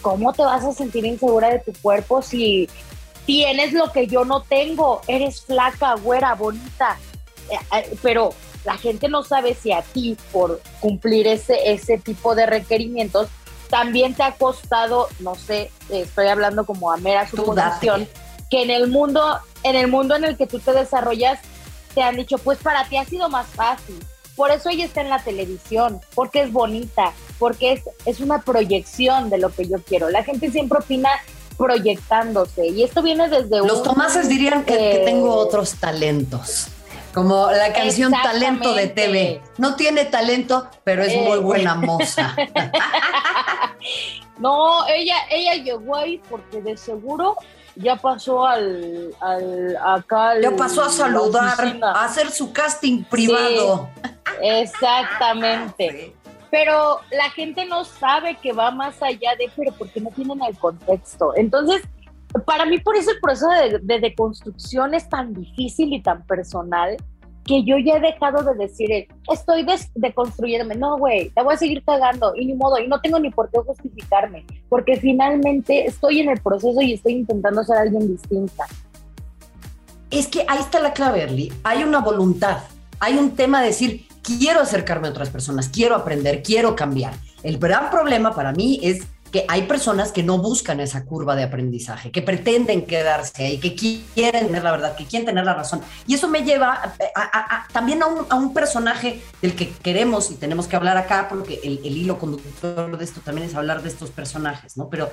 ¿Cómo 0.00 0.32
te 0.32 0.42
vas 0.42 0.64
a 0.64 0.72
sentir 0.72 1.04
insegura 1.04 1.50
de 1.50 1.58
tu 1.58 1.72
cuerpo 1.80 2.22
si 2.22 2.68
tienes 3.24 3.72
lo 3.72 3.92
que 3.92 4.06
yo 4.06 4.24
no 4.24 4.42
tengo? 4.42 5.02
Eres 5.06 5.42
flaca, 5.42 5.94
güera, 5.94 6.34
bonita. 6.34 6.98
Eh, 7.50 7.58
eh, 7.76 7.96
pero 8.02 8.30
la 8.64 8.76
gente 8.76 9.08
no 9.08 9.22
sabe 9.22 9.54
si 9.54 9.72
a 9.72 9.82
ti, 9.82 10.16
por 10.32 10.60
cumplir 10.80 11.26
ese, 11.26 11.72
ese 11.72 11.98
tipo 11.98 12.34
de 12.34 12.46
requerimientos, 12.46 13.28
también 13.68 14.14
te 14.14 14.22
ha 14.22 14.32
costado, 14.32 15.08
no 15.20 15.34
sé, 15.34 15.70
estoy 15.88 16.28
hablando 16.28 16.64
como 16.64 16.92
a 16.92 16.96
mera 16.96 17.28
suposición, 17.28 18.08
que 18.48 18.62
en 18.62 18.70
el 18.70 18.88
mundo, 18.88 19.40
en 19.64 19.74
el 19.74 19.88
mundo 19.88 20.14
en 20.14 20.24
el 20.24 20.36
que 20.36 20.46
tú 20.46 20.60
te 20.60 20.72
desarrollas, 20.72 21.40
te 21.94 22.02
han 22.02 22.16
dicho, 22.16 22.38
pues 22.38 22.58
para 22.58 22.88
ti 22.88 22.96
ha 22.96 23.04
sido 23.04 23.28
más 23.28 23.46
fácil 23.48 23.98
por 24.36 24.50
eso 24.50 24.68
ella 24.68 24.84
está 24.84 25.00
en 25.00 25.08
la 25.10 25.18
televisión, 25.18 26.00
porque 26.14 26.42
es 26.42 26.52
bonita, 26.52 27.12
porque 27.38 27.72
es, 27.72 27.80
es 28.04 28.20
una 28.20 28.42
proyección 28.42 29.30
de 29.30 29.38
lo 29.38 29.50
que 29.50 29.66
yo 29.66 29.78
quiero. 29.82 30.10
La 30.10 30.22
gente 30.22 30.50
siempre 30.50 30.78
opina 30.78 31.08
proyectándose 31.56 32.66
y 32.68 32.82
esto 32.82 33.02
viene 33.02 33.28
desde 33.28 33.58
Los 33.66 33.82
Tomases 33.82 34.28
dirían 34.28 34.62
que, 34.64 34.76
que 34.76 34.96
eh, 35.02 35.04
tengo 35.06 35.34
otros 35.34 35.74
talentos. 35.76 36.68
Como 37.14 37.50
la 37.50 37.72
canción 37.72 38.12
Talento 38.12 38.74
de 38.74 38.88
TV. 38.88 39.40
No 39.56 39.74
tiene 39.74 40.04
talento, 40.04 40.68
pero 40.84 41.02
es 41.02 41.16
muy 41.16 41.38
Eh. 41.38 41.40
buena 41.40 41.74
moza. 41.88 42.36
No, 44.38 44.86
ella, 44.86 45.16
ella 45.30 45.54
llegó 45.54 45.96
ahí 45.96 46.20
porque 46.28 46.60
de 46.60 46.76
seguro 46.76 47.36
ya 47.74 47.96
pasó 47.96 48.46
al, 48.46 49.14
al 49.20 49.76
acá. 49.82 50.30
al- 50.30 50.42
Ya 50.42 50.50
pasó 50.56 50.84
a 50.84 50.90
saludar, 50.90 51.58
a 51.82 52.04
hacer 52.04 52.30
su 52.30 52.52
casting 52.52 53.04
privado. 53.04 53.88
Exactamente. 54.42 55.90
Sí. 55.90 56.12
Pero 56.50 57.00
la 57.10 57.30
gente 57.30 57.66
no 57.66 57.84
sabe 57.84 58.36
que 58.36 58.52
va 58.52 58.70
más 58.70 59.02
allá 59.02 59.30
de, 59.38 59.50
pero 59.56 59.72
porque 59.72 60.00
no 60.00 60.10
tienen 60.10 60.42
el 60.42 60.56
contexto. 60.58 61.34
Entonces, 61.36 61.82
para 62.46 62.64
mí 62.66 62.78
por 62.78 62.96
eso 62.96 63.10
el 63.10 63.20
proceso 63.20 63.48
de, 63.50 63.78
de 63.82 64.00
deconstrucción 64.00 64.94
es 64.94 65.08
tan 65.08 65.34
difícil 65.34 65.92
y 65.92 66.02
tan 66.02 66.24
personal 66.26 66.96
que 67.44 67.62
yo 67.64 67.78
ya 67.78 67.94
he 67.94 68.00
dejado 68.00 68.42
de 68.42 68.54
decir, 68.56 69.06
estoy 69.32 69.64
des- 69.64 69.90
deconstruyéndome. 69.94 70.74
No, 70.74 70.98
güey, 70.98 71.30
te 71.30 71.42
voy 71.42 71.54
a 71.54 71.56
seguir 71.56 71.82
cagando 71.84 72.34
y 72.34 72.44
ni 72.46 72.54
modo, 72.54 72.78
y 72.78 72.88
no 72.88 73.00
tengo 73.00 73.18
ni 73.20 73.30
por 73.30 73.48
qué 73.50 73.58
justificarme, 73.58 74.44
porque 74.68 74.96
finalmente 74.96 75.86
estoy 75.86 76.20
en 76.20 76.30
el 76.30 76.40
proceso 76.40 76.80
y 76.80 76.94
estoy 76.94 77.12
intentando 77.14 77.62
ser 77.62 77.76
alguien 77.78 78.08
distinta. 78.08 78.64
Es 80.10 80.26
que 80.26 80.44
ahí 80.48 80.58
está 80.58 80.80
la 80.80 80.92
clave, 80.92 81.22
Erly. 81.22 81.52
Hay 81.62 81.84
una 81.84 82.00
voluntad, 82.00 82.58
hay 82.98 83.16
un 83.16 83.36
tema 83.36 83.60
de 83.60 83.68
decir, 83.68 84.05
quiero 84.26 84.60
acercarme 84.60 85.08
a 85.08 85.10
otras 85.10 85.30
personas, 85.30 85.68
quiero 85.68 85.94
aprender, 85.94 86.42
quiero 86.42 86.74
cambiar. 86.74 87.14
El 87.42 87.58
gran 87.58 87.90
problema 87.90 88.34
para 88.34 88.52
mí 88.52 88.80
es 88.82 89.04
que 89.32 89.44
hay 89.48 89.62
personas 89.62 90.12
que 90.12 90.22
no 90.22 90.38
buscan 90.38 90.78
esa 90.80 91.04
curva 91.04 91.34
de 91.34 91.42
aprendizaje, 91.42 92.10
que 92.10 92.22
pretenden 92.22 92.86
quedarse 92.86 93.44
ahí, 93.44 93.58
que 93.58 93.74
quieren 93.74 94.46
tener 94.46 94.62
la 94.62 94.70
verdad, 94.70 94.96
que 94.96 95.04
quieren 95.04 95.26
tener 95.26 95.44
la 95.44 95.54
razón. 95.54 95.80
Y 96.06 96.14
eso 96.14 96.28
me 96.28 96.42
lleva 96.42 96.94
a- 97.14 97.66
también 97.72 98.02
un, 98.04 98.24
a 98.28 98.36
un 98.36 98.54
personaje 98.54 99.20
del 99.42 99.54
que 99.54 99.70
queremos 99.70 100.30
y 100.30 100.34
tenemos 100.36 100.68
que 100.68 100.76
hablar 100.76 100.96
acá, 100.96 101.26
porque 101.28 101.60
el, 101.64 101.96
hilo 101.96 102.18
conductor 102.18 102.96
de 102.96 103.04
esto 103.04 103.20
también 103.20 103.48
es 103.48 103.54
hablar 103.54 103.82
de 103.82 103.88
estos 103.88 104.10
personajes, 104.10 104.76
¿no? 104.76 104.88
Pero 104.88 105.10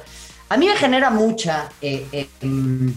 a 0.50 0.58
mí 0.58 0.68
me 0.68 0.76
genera 0.76 1.10
mucha... 1.10 1.70
eh, 1.82 2.30
em, 2.42 2.94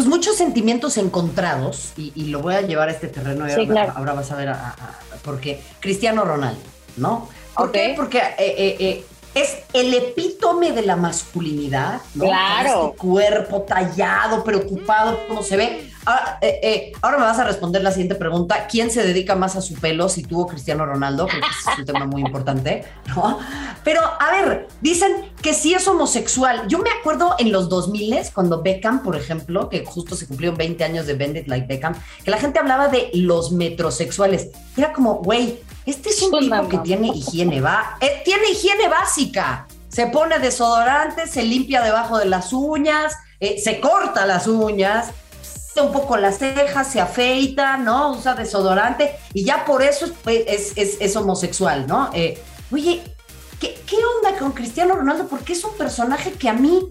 pues 0.00 0.08
muchos 0.08 0.36
sentimientos 0.36 0.96
encontrados, 0.96 1.92
y, 1.98 2.10
y 2.14 2.28
lo 2.28 2.40
voy 2.40 2.54
a 2.54 2.62
llevar 2.62 2.88
a 2.88 2.92
este 2.92 3.06
terreno, 3.08 3.46
y 3.46 3.50
Sí, 3.50 3.60
ahora, 3.60 3.66
claro. 3.72 3.92
ahora 3.96 4.12
vas 4.14 4.30
a 4.32 4.36
ver 4.36 4.48
a, 4.48 4.54
a- 4.54 4.68
a- 4.70 4.98
porque 5.22 5.60
Cristiano 5.78 6.24
Ronaldo, 6.24 6.58
¿no? 6.96 7.28
¿Por 7.54 7.70
qué? 7.70 7.92
Porque 7.94 8.16
eh, 8.16 8.32
eh, 8.38 8.76
eh, 8.80 9.04
es 9.34 9.58
el 9.74 9.92
epítome 9.92 10.72
de 10.72 10.80
la 10.86 10.96
masculinidad, 10.96 12.00
¿no? 12.14 12.24
Claro. 12.24 12.86
Este 12.86 12.96
cuerpo 12.96 13.60
tallado, 13.60 14.42
preocupado, 14.42 15.18
cómo 15.28 15.42
se 15.42 15.58
ve. 15.58 15.89
Ahora, 16.06 16.38
eh, 16.40 16.60
eh, 16.62 16.92
ahora 17.02 17.18
me 17.18 17.24
vas 17.24 17.38
a 17.38 17.44
responder 17.44 17.82
la 17.82 17.90
siguiente 17.90 18.14
pregunta. 18.14 18.66
¿Quién 18.66 18.90
se 18.90 19.02
dedica 19.02 19.34
más 19.34 19.56
a 19.56 19.60
su 19.60 19.74
pelo 19.74 20.08
si 20.08 20.22
tuvo 20.22 20.46
Cristiano 20.46 20.86
Ronaldo? 20.86 21.26
Creo 21.26 21.40
que 21.40 21.46
ese 21.46 21.70
es 21.72 21.78
un 21.78 21.84
tema 21.84 22.06
muy 22.06 22.22
importante, 22.22 22.84
¿no? 23.14 23.38
Pero, 23.84 24.00
a 24.02 24.30
ver, 24.30 24.68
dicen 24.80 25.30
que 25.42 25.52
sí 25.52 25.74
es 25.74 25.86
homosexual. 25.86 26.66
Yo 26.68 26.78
me 26.78 26.90
acuerdo 26.90 27.34
en 27.38 27.52
los 27.52 27.68
2000 27.68 28.00
cuando 28.34 28.62
Beckham, 28.62 29.02
por 29.02 29.16
ejemplo, 29.16 29.68
que 29.68 29.84
justo 29.84 30.16
se 30.16 30.26
cumplieron 30.26 30.56
20 30.56 30.82
años 30.84 31.06
de 31.06 31.14
Bend 31.14 31.36
It 31.36 31.48
Like 31.48 31.66
Beckham, 31.66 31.94
que 32.24 32.30
la 32.30 32.38
gente 32.38 32.58
hablaba 32.58 32.88
de 32.88 33.10
los 33.14 33.52
metrosexuales. 33.52 34.48
Era 34.76 34.92
como, 34.92 35.16
güey, 35.16 35.60
este 35.84 36.08
es 36.08 36.22
un 36.22 36.38
tipo 36.38 36.68
que 36.68 36.78
tiene 36.78 37.08
higiene, 37.08 37.60
va, 37.60 37.98
eh, 38.00 38.22
tiene 38.24 38.50
higiene 38.50 38.88
básica. 38.88 39.66
Se 39.88 40.06
pone 40.06 40.38
desodorante, 40.38 41.26
se 41.26 41.42
limpia 41.42 41.82
debajo 41.82 42.16
de 42.16 42.24
las 42.24 42.52
uñas, 42.52 43.12
se 43.40 43.80
corta 43.80 44.24
las 44.24 44.46
uñas, 44.46 45.08
un 45.76 45.92
poco 45.92 46.16
las 46.16 46.38
cejas, 46.38 46.90
se 46.92 47.00
afeita, 47.00 47.76
¿no? 47.78 48.12
Usa 48.12 48.34
desodorante 48.34 49.12
y 49.32 49.44
ya 49.44 49.64
por 49.64 49.82
eso 49.82 50.06
es, 50.06 50.12
pues, 50.22 50.42
es, 50.46 50.72
es- 50.76 50.96
es 51.00 51.16
homosexual, 51.16 51.86
¿no? 51.86 52.10
Eh, 52.12 52.42
oye, 52.72 53.02
¿qué, 53.60 53.80
¿qué 53.86 53.96
onda 54.16 54.38
con 54.38 54.52
Cristiano 54.52 54.94
Ronaldo? 54.96 55.26
Porque 55.28 55.52
es 55.52 55.64
un 55.64 55.74
personaje 55.76 56.32
que 56.32 56.48
a 56.48 56.52
mí, 56.54 56.90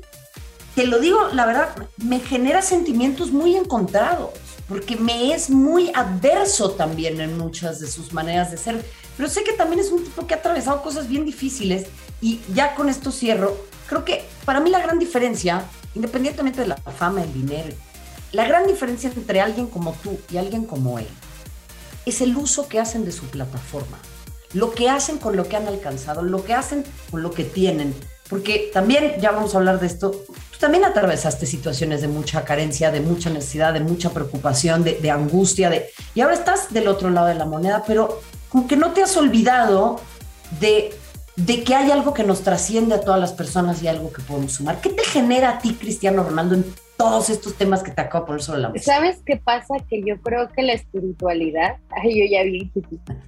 te 0.76 0.86
lo 0.88 1.00
digo, 1.00 1.28
la 1.34 1.46
verdad, 1.46 1.70
me 1.98 2.20
genera 2.20 2.62
sentimientos 2.62 3.32
muy 3.32 3.56
encontrados, 3.56 4.30
porque 4.68 4.96
me 4.96 5.34
es 5.34 5.50
muy 5.50 5.92
adverso 5.94 6.72
también 6.72 7.20
en 7.22 7.38
muchas 7.38 7.80
de 7.80 7.88
sus 7.88 8.14
maneras 8.14 8.50
de 8.52 8.58
ser, 8.58 8.86
pero 9.18 9.28
sé 9.30 9.44
que 9.44 9.54
también 9.54 9.80
es 9.82 9.92
un 9.92 10.04
tipo 10.04 10.26
que 10.26 10.34
ha 10.34 10.38
atravesado 10.38 10.82
cosas 10.82 11.08
bien 11.10 11.26
difíciles 11.26 11.88
y 12.22 12.40
ya 12.54 12.76
con 12.76 12.88
esto 12.88 13.12
cierro, 13.12 13.58
creo 13.88 14.06
que 14.06 14.24
para 14.46 14.60
mí 14.62 14.70
la 14.70 14.80
gran 14.80 15.00
diferencia, 15.00 15.64
independientemente 15.96 16.62
de 16.62 16.68
la 16.68 16.78
fama, 16.78 17.24
el 17.24 17.34
dinero, 17.34 17.76
la 18.32 18.48
gran 18.48 18.68
diferencia 18.68 19.12
entre 19.14 19.42
alguien 19.42 19.68
como 19.68 19.94
tú 19.94 20.20
y 20.32 20.38
alguien 20.38 20.66
como 20.66 21.00
él 21.00 21.08
es 22.06 22.22
el 22.22 22.36
uso 22.36 22.68
que 22.68 22.80
hacen 22.80 23.06
de 23.06 23.12
su 23.12 23.26
plataforma, 23.26 24.00
lo 24.54 24.72
que 24.72 24.90
hacen 24.90 25.18
con 25.18 25.36
lo 25.36 25.48
que 25.48 25.56
han 25.56 25.68
alcanzado, 25.68 26.22
lo 26.22 26.44
que 26.44 26.54
hacen 26.54 26.84
con 27.12 27.22
lo 27.22 27.32
que 27.32 27.44
tienen. 27.44 27.94
Porque 28.30 28.70
también, 28.72 29.16
ya 29.20 29.32
vamos 29.32 29.56
a 29.56 29.58
hablar 29.58 29.80
de 29.80 29.88
esto, 29.88 30.12
tú 30.12 30.58
también 30.60 30.86
atravesaste 30.86 31.48
situaciones 31.48 32.02
de 32.02 32.08
mucha 32.08 32.46
carencia, 32.46 32.92
de 32.92 33.02
mucha 33.02 33.32
necesidad, 33.32 33.74
de 33.74 33.80
mucha 33.80 34.12
preocupación, 34.12 34.84
de, 34.84 35.12
angustia, 35.12 35.70
de, 35.70 35.90
y 36.14 36.22
ahora 36.22 36.36
estás 36.36 36.72
del 36.72 36.88
otro 36.88 37.10
lado 37.10 37.28
de 37.28 37.36
la 37.36 37.46
moneda, 37.46 37.84
pero 37.88 38.22
como 38.50 38.68
que 38.68 38.76
no 38.76 38.92
te 38.92 39.02
has 39.02 39.18
olvidado 39.18 40.00
de, 40.60 40.96
que 41.64 41.76
hay 41.76 41.90
algo 41.90 42.14
que 42.14 42.24
nos 42.24 42.42
trasciende 42.42 42.96
a 42.96 43.02
todas 43.02 43.20
las 43.20 43.34
personas 43.34 43.82
y 43.82 43.88
algo 43.88 44.12
que 44.14 44.22
podemos 44.22 44.54
sumar. 44.54 44.80
¿Qué 44.80 44.90
te 44.90 45.04
genera 45.04 45.50
a 45.50 45.60
ti, 45.60 45.74
Cristiano 45.74 46.24
Ronaldo, 46.24 46.58
todos 47.00 47.30
estos 47.30 47.56
temas 47.56 47.82
que 47.82 47.92
te 47.92 48.02
acabo 48.02 48.26
de 48.26 48.28
poner 48.28 48.42
sobre 48.42 48.60
la 48.60 48.70
mesa? 48.70 48.94
¿Sabes 48.94 49.22
qué 49.26 49.38
pasa? 49.38 49.76
Que 49.90 50.02
yo 50.06 50.20
creo 50.22 50.50
que 50.50 50.62
la 50.64 50.74
espiritualidad, 50.74 51.78
ay, 51.92 52.20
yo 52.20 52.26
ya 52.30 52.44
vi. 52.44 52.70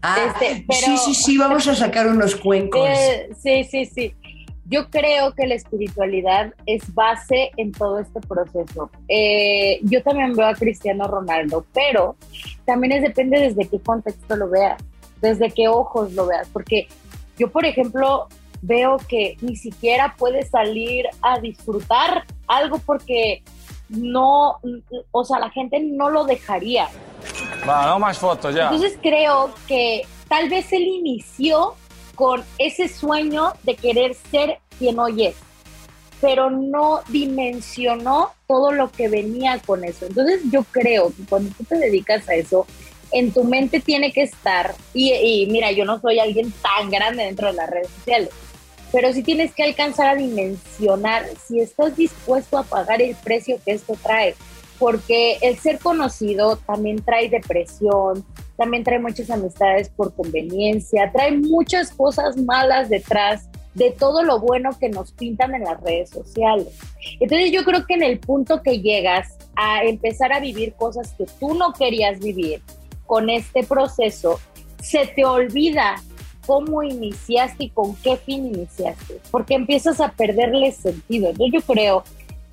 Ah, 0.02 0.18
Este, 0.28 0.66
pero- 0.68 0.82
sí, 0.82 0.98
sí, 0.98 1.14
sí, 1.16 1.38
vamos 1.38 1.66
a 1.70 1.76
sacar 1.76 2.08
unos 2.08 2.36
cuencos. 2.36 2.86
Eh, 2.86 3.30
sí, 3.42 3.64
sí, 3.64 3.86
sí. 3.86 4.14
Yo 4.66 4.90
creo 4.90 5.34
que 5.34 5.48
la 5.48 5.56
espiritualidad 5.56 6.54
es 6.66 6.94
base 6.94 7.52
en 7.56 7.72
todo 7.72 8.00
este 8.00 8.20
proceso. 8.20 8.90
Eh, 9.08 9.80
yo 9.84 10.04
también 10.04 10.34
veo 10.36 10.48
a 10.48 10.54
Cristiano 10.54 11.08
Ronaldo, 11.08 11.66
pero 11.74 12.18
también 12.66 12.92
es, 12.92 13.02
depende 13.04 13.40
desde 13.40 13.70
qué 13.70 13.80
contexto 13.80 14.36
lo 14.36 14.50
veas, 14.50 14.82
desde 15.22 15.50
qué 15.52 15.70
ojos 15.70 16.12
lo 16.14 16.28
veas, 16.28 16.48
porque 16.52 16.88
yo, 17.38 17.50
por 17.52 17.66
ejemplo, 17.66 18.28
veo 18.62 18.98
que 19.10 19.38
ni 19.42 19.56
siquiera 19.56 20.16
puede 20.18 20.44
salir 20.46 21.06
a 21.22 21.40
disfrutar 21.40 22.26
algo 22.48 22.78
porque 22.86 23.44
no, 23.92 24.60
o 25.12 25.26
sea, 25.26 25.40
la 25.40 25.50
gente 25.50 25.80
no 25.80 26.10
lo 26.10 26.24
dejaría. 26.24 26.88
Va, 27.68 27.86
no 27.88 28.00
más 28.00 28.18
fotos 28.18 28.56
ya. 28.56 28.64
Entonces 28.64 28.98
creo 29.02 29.54
que 29.68 30.04
tal 30.28 30.50
vez 30.50 30.72
él 30.74 30.84
inició 30.84 31.76
con 32.16 32.44
ese 32.58 32.88
sueño 32.88 33.54
de 33.64 33.76
querer 33.76 34.16
ser 34.16 34.60
quien 34.80 35.00
hoy 35.00 35.28
es, 35.28 35.36
pero 36.20 36.50
no 36.50 37.02
dimensionó 37.10 38.32
todo 38.48 38.72
lo 38.72 38.92
que 38.92 39.10
venía 39.10 39.60
con 39.66 39.84
eso. 39.84 40.06
Entonces 40.06 40.42
yo 40.52 40.64
creo 40.72 41.10
que 41.10 41.26
cuando 41.30 41.54
tú 41.56 41.64
te 41.66 41.78
dedicas 41.78 42.28
a 42.30 42.36
eso, 42.36 42.66
en 43.12 43.34
tu 43.34 43.44
mente 43.44 43.82
tiene 43.82 44.14
que 44.14 44.24
estar, 44.24 44.74
y, 44.94 45.12
y 45.14 45.48
mira, 45.48 45.72
yo 45.72 45.84
no 45.84 46.00
soy 46.00 46.20
alguien 46.20 46.54
tan 46.62 46.90
grande 46.90 47.26
dentro 47.26 47.48
de 47.48 47.54
las 47.54 47.70
redes 47.70 47.90
sociales, 47.90 48.30
pero 48.92 49.14
sí 49.14 49.24
tienes 49.24 49.54
que 49.54 49.64
alcanzar 49.64 50.08
a 50.08 50.16
dimensionar 50.16 51.26
si 51.48 51.60
estás 51.60 51.96
dispuesto 51.96 52.58
a 52.58 52.64
pagar 52.64 53.02
el 53.02 53.16
precio 53.16 53.60
que 53.64 53.72
esto 53.72 53.96
trae, 54.02 54.36
porque 54.80 55.38
el 55.42 55.58
ser 55.58 55.80
conocido 55.80 56.58
también 56.58 57.04
trae 57.04 57.30
depresión, 57.30 58.26
también 58.58 58.84
trae 58.84 59.00
muchas 59.00 59.30
amistades 59.30 59.90
por 59.90 60.14
conveniencia, 60.14 61.12
trae 61.12 61.38
muchas 61.38 61.92
cosas 61.92 62.38
malas 62.38 62.90
detrás 62.90 63.48
de 63.74 63.92
todo 63.92 64.24
lo 64.24 64.40
bueno 64.40 64.72
que 64.78 64.90
nos 64.90 65.14
pintan 65.14 65.56
en 65.56 65.64
las 65.64 65.80
redes 65.82 66.10
sociales. 66.10 66.68
Entonces 67.20 67.52
yo 67.52 67.64
creo 67.64 67.86
que 67.86 67.94
en 67.94 68.04
el 68.04 68.20
punto 68.20 68.62
que 68.62 68.82
llegas 68.82 69.38
a 69.56 69.84
empezar 69.84 70.34
a 70.34 70.40
vivir 70.40 70.74
cosas 70.74 71.14
que 71.18 71.26
tú 71.40 71.54
no 71.54 71.74
querías 71.74 72.20
vivir 72.20 72.62
con 73.06 73.30
este 73.30 73.64
proceso, 73.64 74.40
se 74.82 75.06
te 75.08 75.26
olvida 75.26 75.96
cómo 76.46 76.84
iniciaste 76.84 77.66
y 77.66 77.70
con 77.70 77.96
qué 77.98 78.18
fin 78.18 78.48
iniciaste, 78.48 79.20
porque 79.32 79.56
empiezas 79.56 80.00
a 80.00 80.12
perderle 80.12 80.72
sentido. 80.72 81.30
Entonces 81.30 81.62
yo 81.62 81.74
creo 81.74 82.04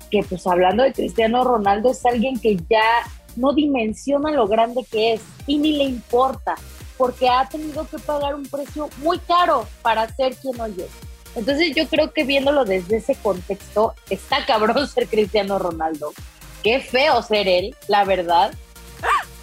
que 0.09 0.23
pues 0.23 0.45
hablando 0.47 0.83
de 0.83 0.93
Cristiano 0.93 1.43
Ronaldo 1.43 1.91
es 1.91 2.05
alguien 2.05 2.39
que 2.39 2.57
ya 2.69 3.03
no 3.35 3.53
dimensiona 3.53 4.31
lo 4.31 4.47
grande 4.47 4.85
que 4.89 5.13
es 5.13 5.21
y 5.47 5.57
ni 5.57 5.73
le 5.73 5.85
importa, 5.85 6.55
porque 6.97 7.29
ha 7.29 7.47
tenido 7.47 7.87
que 7.87 7.99
pagar 7.99 8.35
un 8.35 8.45
precio 8.45 8.89
muy 8.97 9.19
caro 9.19 9.67
para 9.81 10.07
ser 10.15 10.35
quien 10.35 10.59
hoy 10.59 10.75
es. 10.77 11.09
Entonces 11.35 11.73
yo 11.75 11.87
creo 11.87 12.11
que 12.11 12.23
viéndolo 12.23 12.65
desde 12.65 12.97
ese 12.97 13.15
contexto, 13.15 13.93
está 14.09 14.45
cabrón 14.45 14.87
ser 14.87 15.07
Cristiano 15.07 15.59
Ronaldo. 15.59 16.11
Qué 16.63 16.79
feo 16.79 17.21
ser 17.21 17.47
él, 17.47 17.75
la 17.87 18.03
verdad, 18.03 18.51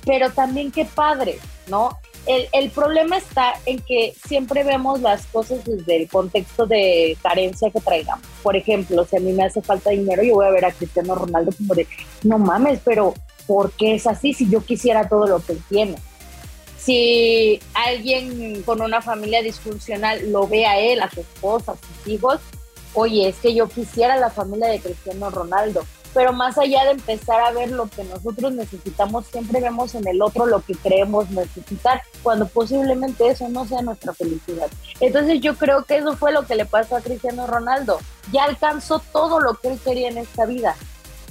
pero 0.05 0.31
también 0.31 0.71
qué 0.71 0.85
padre, 0.85 1.39
¿no? 1.69 1.99
El, 2.27 2.71
problema 2.71 3.17
está 3.17 3.55
en 3.67 3.81
que 3.81 4.15
siempre 4.27 4.65
vemos 4.65 5.01
las 5.01 5.27
cosas 5.27 5.65
desde 5.65 5.97
el 5.97 6.09
contexto 6.09 6.67
de 6.67 7.17
carencia 7.23 7.71
que 7.71 7.81
traigamos. 7.81 8.27
Por 8.43 8.57
ejemplo, 8.57 9.05
si 9.05 9.17
a 9.17 9.21
mí 9.21 9.33
me 9.33 9.45
hace 9.45 9.63
falta 9.63 9.91
dinero, 9.91 10.23
yo 10.23 10.35
voy 10.35 10.47
a 10.47 10.51
ver 10.51 10.65
a 10.65 10.73
Cristiano 10.73 11.15
Ronaldo 11.15 11.53
como 11.57 11.75
de, 11.75 11.87
no 12.25 12.39
mames, 12.39 12.81
pero 12.85 13.15
¿por 13.47 13.71
qué 13.73 13.95
es 13.95 14.07
así 14.07 14.35
si 14.35 14.51
yo 14.51 14.65
quisiera 14.65 15.09
todo 15.09 15.27
lo 15.27 15.45
que 15.45 15.53
él 15.53 15.63
tiene? 15.69 15.97
Si 16.79 17.61
alguien 17.75 18.63
con 18.63 18.81
una 18.81 19.03
familia 19.03 19.43
disfuncional 19.43 20.31
lo 20.31 20.47
ve 20.47 20.67
a 20.67 20.79
él, 20.79 21.01
a 21.01 21.11
su 21.11 21.21
esposa, 21.21 21.73
a 21.73 21.77
sus 21.77 22.13
hijos, 22.13 22.41
oye, 22.95 23.29
es 23.29 23.37
que 23.37 23.55
yo 23.55 23.69
quisiera 23.69 24.17
la 24.17 24.31
familia 24.31 24.69
de 24.69 24.81
Cristiano 24.81 25.31
Ronaldo 25.31 25.85
pero 26.17 26.33
más 26.33 26.57
allá 26.57 26.83
de 26.87 26.93
empezar 26.93 27.43
a 27.43 27.51
ver 27.51 27.71
lo 27.73 27.89
que 27.89 28.03
nosotros 28.03 28.51
necesitamos, 28.55 29.27
siempre 29.27 29.61
vemos 29.61 29.95
en 29.95 30.09
el 30.09 30.23
otro 30.23 30.47
lo 30.47 30.63
que 30.63 30.75
creemos 30.75 31.29
necesitar, 31.29 32.01
cuando 32.23 32.49
posiblemente 32.49 33.29
eso 33.29 33.51
no 33.51 33.67
sea 33.67 33.83
nuestra 33.83 34.15
felicidad. 34.15 34.69
Entonces 34.99 35.43
yo 35.43 35.57
creo 35.57 35.85
que 35.85 35.99
eso 35.99 36.17
fue 36.17 36.33
lo 36.33 36.47
que 36.47 36.55
le 36.55 36.65
pasó 36.65 36.97
a 36.97 37.03
Cristiano 37.03 37.47
Ronaldo. 37.47 37.99
Ya 38.33 38.45
alcanzó 38.45 39.03
todo 39.13 39.41
lo 39.41 39.57
que 39.57 39.69
él 39.69 39.79
quería 39.85 40.09
en 40.09 40.17
esta 40.17 40.47
vida, 40.47 40.75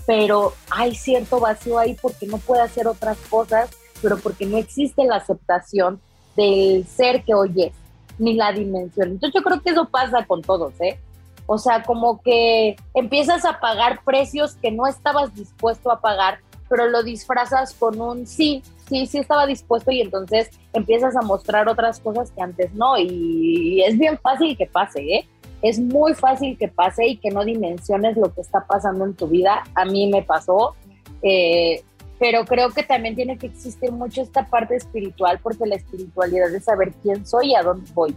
pero 0.05 0.53
hay 0.69 0.93
cierto 0.93 1.39
vacío 1.39 1.79
ahí 1.79 1.97
porque 1.99 2.27
no 2.27 2.37
puede 2.37 2.61
hacer 2.61 2.87
otras 2.87 3.17
cosas, 3.27 3.71
pero 4.03 4.19
porque 4.19 4.45
no 4.45 4.59
existe 4.59 5.03
la 5.03 5.15
aceptación 5.15 5.99
del 6.37 6.85
ser 6.85 7.23
que 7.23 7.33
hoy 7.33 7.53
es, 7.57 7.73
ni 8.19 8.35
la 8.35 8.51
dimensión. 8.51 9.13
Entonces 9.13 9.33
yo 9.33 9.43
creo 9.43 9.59
que 9.61 9.71
eso 9.71 9.85
pasa 9.85 10.27
con 10.27 10.43
todos, 10.43 10.79
¿eh? 10.79 10.99
O 11.47 11.57
sea, 11.57 11.83
como 11.83 12.21
que 12.21 12.75
empiezas 12.93 13.45
a 13.45 13.59
pagar 13.59 14.03
precios 14.03 14.55
que 14.55 14.71
no 14.71 14.87
estabas 14.87 15.33
dispuesto 15.35 15.91
a 15.91 16.01
pagar, 16.01 16.39
pero 16.69 16.87
lo 16.87 17.03
disfrazas 17.03 17.73
con 17.73 17.99
un 18.01 18.25
sí, 18.25 18.63
sí, 18.87 19.05
sí 19.05 19.19
estaba 19.19 19.45
dispuesto 19.45 19.91
y 19.91 20.01
entonces 20.01 20.49
empiezas 20.73 21.15
a 21.15 21.21
mostrar 21.21 21.67
otras 21.67 21.99
cosas 21.99 22.31
que 22.31 22.41
antes 22.41 22.73
no. 22.73 22.97
Y, 22.97 23.83
es 23.83 23.97
bien 23.97 24.17
fácil 24.17 24.57
que 24.57 24.65
pase, 24.65 25.01
¿eh? 25.01 25.27
Es 25.61 25.79
muy 25.79 26.13
fácil 26.13 26.57
que 26.57 26.67
pase 26.67 27.07
y 27.07 27.17
que 27.17 27.31
no 27.31 27.43
dimensiones 27.43 28.17
lo 28.17 28.33
que 28.33 28.41
está 28.41 28.65
pasando 28.65 29.05
en 29.05 29.13
tu 29.13 29.27
vida. 29.27 29.63
A 29.73 29.85
mí 29.85 30.07
me 30.07 30.21
pasó. 30.21 30.75
Eh, 31.21 31.83
pero 32.19 32.45
creo 32.45 32.69
que 32.69 32.83
también 32.83 33.15
tiene 33.15 33.37
que 33.37 33.47
existir 33.47 33.91
mucho 33.91 34.21
esta 34.21 34.45
parte 34.45 34.75
espiritual 34.75 35.39
porque 35.41 35.65
la 35.65 35.75
espiritualidad 35.75 36.53
es 36.53 36.63
saber 36.63 36.93
quién 37.03 37.25
soy 37.25 37.51
y 37.51 37.55
a 37.55 37.63
dónde 37.63 37.89
voy. 37.93 38.15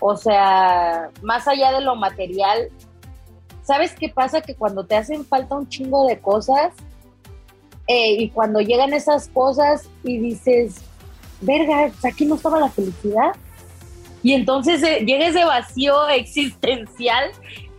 O 0.00 0.16
sea, 0.16 1.10
más 1.22 1.48
allá 1.48 1.72
de 1.72 1.80
lo 1.80 1.96
material, 1.96 2.68
¿sabes 3.62 3.94
qué 3.94 4.08
pasa? 4.08 4.40
Que 4.40 4.54
cuando 4.54 4.84
te 4.84 4.96
hacen 4.96 5.24
falta 5.24 5.56
un 5.56 5.68
chingo 5.68 6.06
de 6.06 6.18
cosas 6.18 6.72
eh, 7.86 8.12
y 8.12 8.30
cuando 8.30 8.60
llegan 8.60 8.92
esas 8.92 9.28
cosas 9.28 9.88
y 10.02 10.18
dices, 10.18 10.82
verga, 11.40 11.90
aquí 12.02 12.26
no 12.26 12.36
estaba 12.36 12.60
la 12.60 12.70
felicidad. 12.70 13.32
Y 14.22 14.32
entonces 14.32 14.82
eh, 14.82 15.04
llega 15.04 15.26
ese 15.26 15.44
vacío 15.44 16.08
existencial 16.08 17.30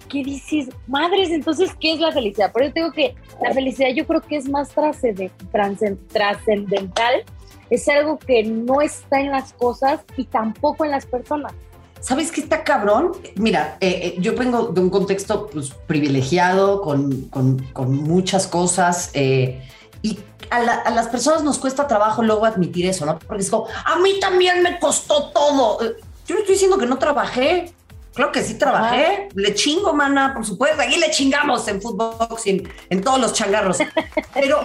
que 0.07 0.23
dices, 0.23 0.69
madres, 0.87 1.31
entonces, 1.31 1.71
¿qué 1.79 1.93
es 1.93 1.99
la 1.99 2.11
felicidad? 2.11 2.51
Por 2.51 2.63
eso 2.63 2.73
tengo 2.73 2.91
que 2.91 3.15
la 3.41 3.53
felicidad 3.53 3.89
yo 3.89 4.05
creo 4.05 4.21
que 4.21 4.37
es 4.37 4.47
más 4.47 4.69
trascendental, 4.69 7.23
es 7.69 7.87
algo 7.89 8.19
que 8.19 8.43
no 8.43 8.81
está 8.81 9.19
en 9.19 9.31
las 9.31 9.53
cosas 9.53 10.01
y 10.15 10.25
tampoco 10.25 10.85
en 10.85 10.91
las 10.91 11.07
personas. 11.07 11.53
¿Sabes 12.05 12.31
qué 12.31 12.41
está 12.41 12.63
cabrón? 12.63 13.13
Mira, 13.35 13.77
eh, 13.81 13.99
eh, 14.03 14.15
yo 14.19 14.35
vengo 14.35 14.67
de 14.67 14.79
un 14.79 14.91
contexto 14.91 15.47
pues, 15.47 15.71
privilegiado, 15.87 16.83
con, 16.83 17.23
con, 17.73 17.93
muchas 17.93 18.45
cosas, 18.45 19.09
eh, 19.13 19.67
y 20.03 20.19
a, 20.51 20.91
las 20.91 21.07
personas 21.07 21.43
nos 21.43 21.57
cuesta 21.57 21.87
trabajo 21.87 22.21
luego 22.21 22.45
admitir 22.45 22.85
eso, 22.85 23.07
¿no? 23.07 23.17
Porque 23.17 23.41
es 23.41 23.49
como, 23.49 23.65
a 23.83 23.97
mí 23.97 24.19
también 24.19 24.61
me 24.61 24.77
costó 24.77 25.31
todo. 25.31 25.79
Yo 26.27 26.35
no 26.35 26.41
estoy 26.41 26.53
diciendo 26.53 26.77
que 26.77 26.85
no 26.85 26.99
trabajé, 26.99 27.73
Claro 28.13 28.31
que 28.31 28.43
sí 28.43 28.53
trabajé, 28.53 29.27
le 29.33 29.53
chingo, 29.55 29.93
mana, 29.93 30.33
por 30.33 30.45
supuesto, 30.45 30.81
aquí 30.81 30.97
le 30.97 31.11
chingamos 31.11 31.67
en 31.67 31.81
fútbol 31.81 32.15
en, 32.45 32.71
en 32.89 33.01
todos 33.01 33.19
los 33.19 33.33
changarros. 33.33 33.79
Pero 34.33 34.59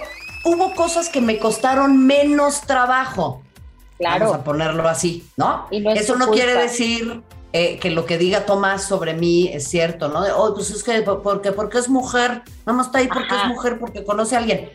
hubo 0.44 0.72
cosas 0.74 1.08
que 1.08 1.20
me 1.20 1.38
costaron 1.38 2.06
menos 2.06 2.60
trabajo. 2.60 3.42
Claro. 4.00 4.24
Vamos 4.24 4.40
a 4.40 4.44
ponerlo 4.44 4.88
así, 4.88 5.28
¿no? 5.36 5.66
Eso 5.70 6.16
no 6.16 6.30
quiere 6.30 6.54
decir 6.54 7.22
eh, 7.52 7.78
que 7.78 7.90
lo 7.90 8.06
que 8.06 8.16
diga 8.16 8.46
Tomás 8.46 8.84
sobre 8.84 9.12
mí 9.12 9.48
es 9.52 9.68
cierto, 9.68 10.08
¿no? 10.08 10.22
De, 10.22 10.32
oh, 10.32 10.54
pues 10.54 10.70
es 10.70 10.82
que 10.82 11.02
porque, 11.02 11.52
porque 11.52 11.78
es 11.78 11.90
mujer, 11.90 12.42
nada 12.64 12.78
más 12.78 12.86
está 12.86 13.00
ahí 13.00 13.08
porque 13.08 13.34
es 13.34 13.48
mujer, 13.48 13.78
porque 13.78 14.02
conoce 14.02 14.36
a 14.36 14.38
alguien. 14.38 14.70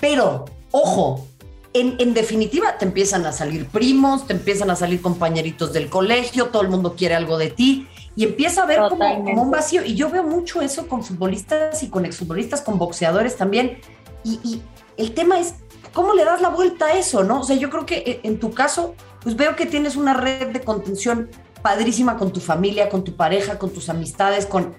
Pero, 0.00 0.46
ojo, 0.70 1.26
en, 1.74 1.96
en, 1.98 2.14
definitiva 2.14 2.78
te 2.78 2.86
empiezan 2.86 3.26
a 3.26 3.32
salir 3.32 3.66
primos, 3.66 4.26
te 4.26 4.32
empiezan 4.32 4.70
a 4.70 4.76
salir 4.76 5.02
compañeritos 5.02 5.74
del 5.74 5.90
colegio, 5.90 6.46
todo 6.46 6.62
el 6.62 6.68
mundo 6.70 6.94
quiere 6.96 7.14
algo 7.14 7.36
de 7.36 7.50
ti 7.50 7.88
y 8.16 8.24
empieza 8.24 8.62
a 8.62 8.66
ver 8.66 8.80
como, 8.88 9.42
un 9.42 9.50
vacío. 9.50 9.84
Y 9.84 9.94
yo 9.94 10.08
veo 10.08 10.22
mucho 10.22 10.62
eso 10.62 10.88
con 10.88 11.04
futbolistas 11.04 11.82
y 11.82 11.90
con 11.90 12.06
exfutbolistas, 12.06 12.62
con 12.62 12.78
boxeadores 12.78 13.36
también. 13.36 13.80
Y, 14.24 14.40
y 14.42 14.62
el 14.96 15.12
tema 15.12 15.38
es 15.38 15.56
¿cómo 15.92 16.14
le 16.14 16.24
das 16.24 16.40
la 16.40 16.48
vuelta 16.48 16.86
a 16.86 16.92
eso, 16.94 17.24
no? 17.24 17.40
O 17.40 17.44
sea, 17.44 17.56
yo 17.56 17.70
creo 17.70 17.86
que 17.86 17.98
eh, 17.98 18.20
en 18.22 18.38
tu 18.38 18.52
caso, 18.52 18.94
pues 19.22 19.36
veo 19.36 19.56
que 19.56 19.66
tienes 19.66 19.96
una 19.96 20.14
red 20.14 20.48
de 20.48 20.60
contención 20.60 21.30
padrísima 21.62 22.16
con 22.16 22.32
tu 22.32 22.40
familia, 22.40 22.88
con 22.88 23.04
tu 23.04 23.16
pareja, 23.16 23.58
con 23.58 23.70
tus 23.70 23.88
amistades, 23.88 24.46
con... 24.46 24.74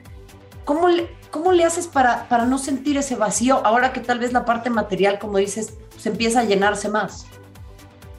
¿Cómo 0.66 0.88
le, 0.88 1.10
cómo 1.30 1.52
le 1.52 1.66
haces 1.66 1.88
para, 1.88 2.30
para 2.30 2.46
no 2.46 2.58
sentir 2.58 2.98
ese 2.98 3.16
vacío 3.16 3.62
ahora 3.66 3.92
que 3.92 4.00
tal 4.00 4.20
vez 4.20 4.32
la 4.32 4.46
parte 4.46 4.70
material, 4.70 5.20
como 5.20 5.38
dices, 5.38 5.74
se 5.98 6.10
empieza 6.10 6.40
a 6.40 6.44
llenarse 6.46 6.88
más? 6.88 7.26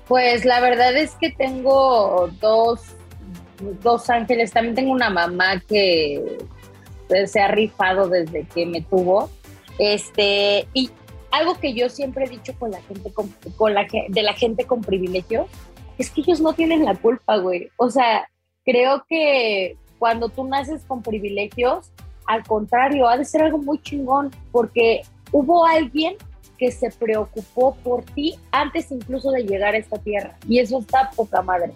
Pues 0.08 0.44
la 0.44 0.60
verdad 0.60 0.94
es 0.94 1.12
que 1.12 1.30
tengo 1.30 2.28
dos, 2.40 2.80
dos 3.82 4.10
ángeles. 4.10 4.52
También 4.52 4.74
tengo 4.74 4.92
una 4.92 5.08
mamá 5.08 5.60
que 5.66 6.38
pues, 7.08 7.32
se 7.32 7.40
ha 7.40 7.48
rifado 7.48 8.08
desde 8.08 8.46
que 8.46 8.66
me 8.66 8.82
tuvo. 8.82 9.30
Este, 9.78 10.68
y 10.74 10.90
algo 11.34 11.58
que 11.58 11.74
yo 11.74 11.88
siempre 11.88 12.24
he 12.24 12.28
dicho 12.28 12.54
con 12.58 12.70
la 12.70 12.80
gente 12.82 13.12
con, 13.12 13.74
la 13.74 13.86
de 14.08 14.22
la 14.22 14.34
gente 14.34 14.64
con 14.66 14.82
privilegios 14.82 15.46
es 15.98 16.10
que 16.10 16.20
ellos 16.20 16.40
no 16.40 16.52
tienen 16.52 16.84
la 16.84 16.94
culpa, 16.94 17.36
güey. 17.38 17.70
O 17.76 17.90
sea, 17.90 18.28
creo 18.64 19.04
que 19.08 19.76
cuando 19.98 20.28
tú 20.28 20.44
naces 20.44 20.84
con 20.84 21.02
privilegios, 21.02 21.90
al 22.26 22.44
contrario, 22.44 23.08
ha 23.08 23.16
de 23.16 23.24
ser 23.24 23.42
algo 23.42 23.58
muy 23.58 23.80
chingón, 23.80 24.30
porque 24.50 25.02
hubo 25.30 25.66
alguien 25.66 26.16
que 26.58 26.70
se 26.70 26.90
preocupó 26.90 27.76
por 27.82 28.04
ti 28.04 28.36
antes 28.50 28.90
incluso 28.90 29.30
de 29.30 29.44
llegar 29.44 29.74
a 29.74 29.78
esta 29.78 29.98
tierra. 29.98 30.36
Y 30.48 30.58
eso 30.58 30.78
está 30.78 31.10
poca 31.10 31.42
madre. 31.42 31.72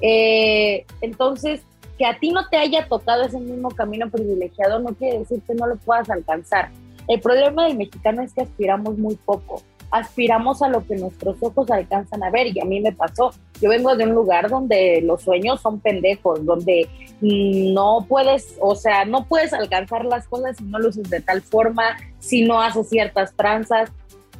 Eh, 0.00 0.84
entonces, 1.00 1.62
que 1.98 2.06
a 2.06 2.18
ti 2.18 2.32
no 2.32 2.48
te 2.48 2.56
haya 2.56 2.86
tocado 2.88 3.24
ese 3.24 3.38
mismo 3.38 3.70
camino 3.70 4.08
privilegiado 4.10 4.78
no 4.78 4.94
quiere 4.94 5.18
decir 5.18 5.42
que 5.46 5.54
no 5.54 5.66
lo 5.66 5.76
puedas 5.76 6.08
alcanzar. 6.08 6.70
El 7.10 7.20
problema 7.20 7.66
del 7.66 7.76
mexicano 7.76 8.22
es 8.22 8.32
que 8.32 8.42
aspiramos 8.42 8.96
muy 8.96 9.16
poco. 9.16 9.64
Aspiramos 9.90 10.62
a 10.62 10.68
lo 10.68 10.86
que 10.86 10.94
nuestros 10.94 11.36
ojos 11.40 11.68
alcanzan 11.68 12.22
a 12.22 12.30
ver 12.30 12.56
y 12.56 12.60
a 12.60 12.64
mí 12.64 12.80
me 12.80 12.92
pasó. 12.92 13.32
Yo 13.60 13.68
vengo 13.68 13.96
de 13.96 14.04
un 14.04 14.14
lugar 14.14 14.48
donde 14.48 15.00
los 15.02 15.22
sueños 15.22 15.60
son 15.60 15.80
pendejos, 15.80 16.46
donde 16.46 16.88
no 17.20 18.06
puedes, 18.08 18.56
o 18.60 18.76
sea, 18.76 19.04
no 19.06 19.24
puedes 19.24 19.52
alcanzar 19.52 20.04
las 20.04 20.28
cosas 20.28 20.56
si 20.56 20.62
no 20.62 20.78
lo 20.78 20.90
haces 20.90 21.10
de 21.10 21.20
tal 21.20 21.42
forma, 21.42 21.96
si 22.20 22.44
no 22.44 22.62
haces 22.62 22.88
ciertas 22.88 23.34
tranzas. 23.34 23.90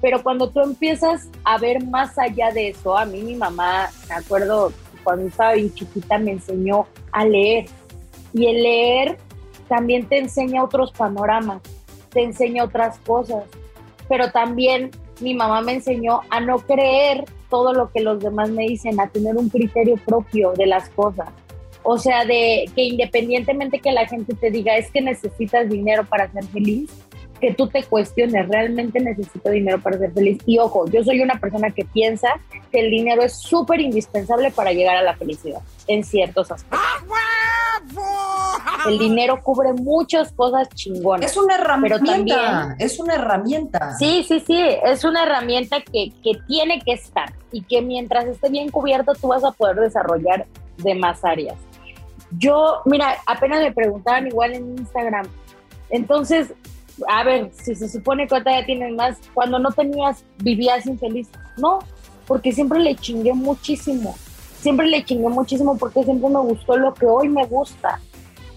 Pero 0.00 0.22
cuando 0.22 0.50
tú 0.50 0.60
empiezas 0.60 1.28
a 1.42 1.58
ver 1.58 1.84
más 1.84 2.16
allá 2.20 2.52
de 2.52 2.68
eso, 2.68 2.96
a 2.96 3.04
mí 3.04 3.20
mi 3.20 3.34
mamá, 3.34 3.90
me 4.08 4.14
acuerdo, 4.14 4.72
cuando 5.02 5.26
estaba 5.26 5.54
bien 5.54 5.74
chiquita 5.74 6.18
me 6.18 6.30
enseñó 6.30 6.86
a 7.10 7.24
leer. 7.24 7.66
Y 8.32 8.46
el 8.46 8.62
leer 8.62 9.18
también 9.68 10.08
te 10.08 10.18
enseña 10.18 10.62
otros 10.62 10.92
panoramas 10.92 11.62
te 12.12 12.22
enseña 12.22 12.64
otras 12.64 12.98
cosas. 12.98 13.44
Pero 14.08 14.30
también 14.30 14.90
mi 15.20 15.34
mamá 15.34 15.60
me 15.60 15.74
enseñó 15.74 16.20
a 16.30 16.40
no 16.40 16.58
creer 16.58 17.24
todo 17.48 17.72
lo 17.72 17.90
que 17.90 18.00
los 18.00 18.20
demás 18.20 18.50
me 18.50 18.64
dicen, 18.64 19.00
a 19.00 19.08
tener 19.08 19.36
un 19.36 19.48
criterio 19.48 19.96
propio 19.96 20.52
de 20.52 20.66
las 20.66 20.88
cosas. 20.90 21.28
O 21.82 21.98
sea, 21.98 22.24
de 22.24 22.70
que 22.74 22.84
independientemente 22.84 23.80
que 23.80 23.92
la 23.92 24.06
gente 24.06 24.34
te 24.34 24.50
diga 24.50 24.76
es 24.76 24.90
que 24.90 25.00
necesitas 25.00 25.68
dinero 25.68 26.04
para 26.04 26.30
ser 26.30 26.44
feliz, 26.44 26.90
que 27.40 27.54
tú 27.54 27.68
te 27.68 27.82
cuestiones, 27.84 28.48
realmente 28.48 29.00
necesito 29.00 29.50
dinero 29.50 29.80
para 29.80 29.98
ser 29.98 30.12
feliz. 30.12 30.38
Y 30.46 30.58
ojo, 30.58 30.86
yo 30.88 31.02
soy 31.02 31.20
una 31.20 31.40
persona 31.40 31.70
que 31.70 31.84
piensa 31.84 32.28
que 32.70 32.80
el 32.80 32.90
dinero 32.90 33.22
es 33.22 33.32
súper 33.32 33.80
indispensable 33.80 34.50
para 34.50 34.72
llegar 34.72 34.96
a 34.96 35.02
la 35.02 35.16
felicidad 35.16 35.60
en 35.86 36.04
ciertos 36.04 36.52
aspectos. 36.52 36.80
El 38.86 38.98
dinero 38.98 39.42
cubre 39.42 39.72
muchas 39.72 40.32
cosas 40.32 40.68
chingonas. 40.70 41.30
Es 41.30 41.36
una 41.36 41.56
herramienta. 41.56 42.76
es 42.78 42.98
una 42.98 43.14
herramienta. 43.14 43.96
Sí, 43.98 44.24
sí, 44.26 44.40
sí. 44.40 44.58
Es 44.84 45.04
una 45.04 45.24
herramienta 45.24 45.80
que, 45.80 46.12
que 46.22 46.38
tiene 46.46 46.80
que 46.80 46.92
estar 46.92 47.32
y 47.52 47.62
que 47.62 47.82
mientras 47.82 48.26
esté 48.26 48.48
bien 48.48 48.70
cubierto 48.70 49.12
tú 49.14 49.28
vas 49.28 49.44
a 49.44 49.52
poder 49.52 49.76
desarrollar 49.76 50.46
demás 50.78 51.24
áreas. 51.24 51.56
Yo, 52.38 52.82
mira, 52.84 53.16
apenas 53.26 53.60
me 53.60 53.72
preguntaban 53.72 54.26
igual 54.26 54.54
en 54.54 54.78
Instagram. 54.78 55.26
Entonces, 55.90 56.54
a 57.08 57.24
ver, 57.24 57.50
si 57.52 57.74
se 57.74 57.88
supone 57.88 58.26
que 58.26 58.34
ahorita 58.34 58.60
ya 58.60 58.66
tienes 58.66 58.94
más, 58.94 59.18
cuando 59.34 59.58
no 59.58 59.72
tenías, 59.72 60.24
vivías 60.38 60.86
infeliz. 60.86 61.28
No, 61.56 61.80
porque 62.26 62.52
siempre 62.52 62.78
le 62.78 62.94
chingué 62.94 63.32
muchísimo 63.32 64.14
siempre 64.60 64.86
le 64.86 65.04
chingué 65.04 65.28
muchísimo 65.28 65.76
porque 65.76 66.04
siempre 66.04 66.28
me 66.28 66.40
gustó 66.40 66.76
lo 66.76 66.94
que 66.94 67.06
hoy 67.06 67.28
me 67.28 67.44
gusta. 67.46 67.98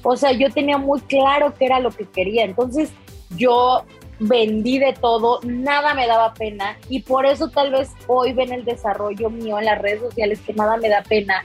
O 0.04 0.16
sea, 0.18 0.32
yo 0.32 0.50
tenía 0.52 0.78
muy 0.78 1.00
claro 1.02 1.54
qué 1.58 1.66
era 1.66 1.80
lo 1.80 1.92
que 1.92 2.06
quería. 2.06 2.44
Entonces, 2.44 2.92
yo 3.36 3.84
vendí 4.20 4.80
de 4.80 4.94
todo, 4.94 5.40
nada 5.44 5.94
me 5.94 6.08
daba 6.08 6.34
pena 6.34 6.78
y 6.88 7.02
por 7.02 7.26
eso 7.26 7.50
tal 7.50 7.72
vez 7.72 7.92
hoy 8.08 8.32
ven 8.34 8.54
el 8.54 8.64
desarrollo 8.64 9.30
mío 9.30 9.60
en 9.60 9.66
las 9.66 9.82
redes 9.82 10.02
sociales 10.02 10.40
que 10.46 10.54
nada 10.54 10.78
me 10.78 10.88
da 10.88 11.02
pena, 11.04 11.44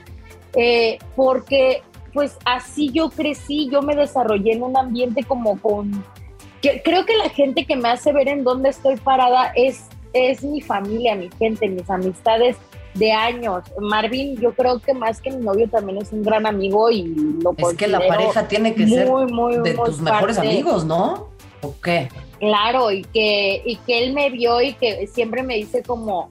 eh, 0.54 0.98
porque 1.16 1.82
pues 2.12 2.36
así 2.44 2.90
yo 2.92 3.10
crecí, 3.10 3.68
yo 3.70 3.82
me 3.82 3.94
desarrollé 3.94 4.52
en 4.52 4.62
un 4.62 4.76
ambiente 4.76 5.22
como 5.24 5.60
con... 5.60 6.04
Que, 6.62 6.82
creo 6.82 7.04
que 7.04 7.16
la 7.16 7.28
gente 7.28 7.64
que 7.64 7.76
me 7.76 7.88
hace 7.88 8.12
ver 8.12 8.28
en 8.28 8.44
dónde 8.44 8.70
estoy 8.70 8.96
parada 8.96 9.52
es, 9.54 9.86
es 10.12 10.42
mi 10.42 10.60
familia, 10.60 11.14
mi 11.14 11.30
gente, 11.38 11.68
mis 11.68 11.88
amistades 11.88 12.56
de 12.98 13.12
años. 13.12 13.64
Marvin, 13.80 14.36
yo 14.36 14.52
creo 14.52 14.80
que 14.80 14.92
más 14.92 15.20
que 15.20 15.30
mi 15.30 15.44
novio 15.44 15.68
también 15.68 15.98
es 15.98 16.12
un 16.12 16.22
gran 16.22 16.46
amigo 16.46 16.90
y 16.90 17.04
lo 17.42 17.54
Es 17.56 17.74
que 17.74 17.86
la 17.86 18.06
pareja 18.06 18.48
tiene 18.48 18.74
que 18.74 18.86
ser 18.86 19.08
de 19.08 19.74
tus 19.74 20.00
mejores 20.00 20.38
amigos, 20.38 20.84
¿no? 20.84 21.28
¿O 21.62 21.74
qué? 21.82 22.08
Claro, 22.38 22.90
y 22.92 23.02
que, 23.02 23.62
y 23.64 23.76
que 23.76 24.04
él 24.04 24.12
me 24.12 24.30
vio 24.30 24.60
y 24.60 24.74
que 24.74 25.06
siempre 25.08 25.42
me 25.42 25.56
dice 25.56 25.82
como, 25.82 26.28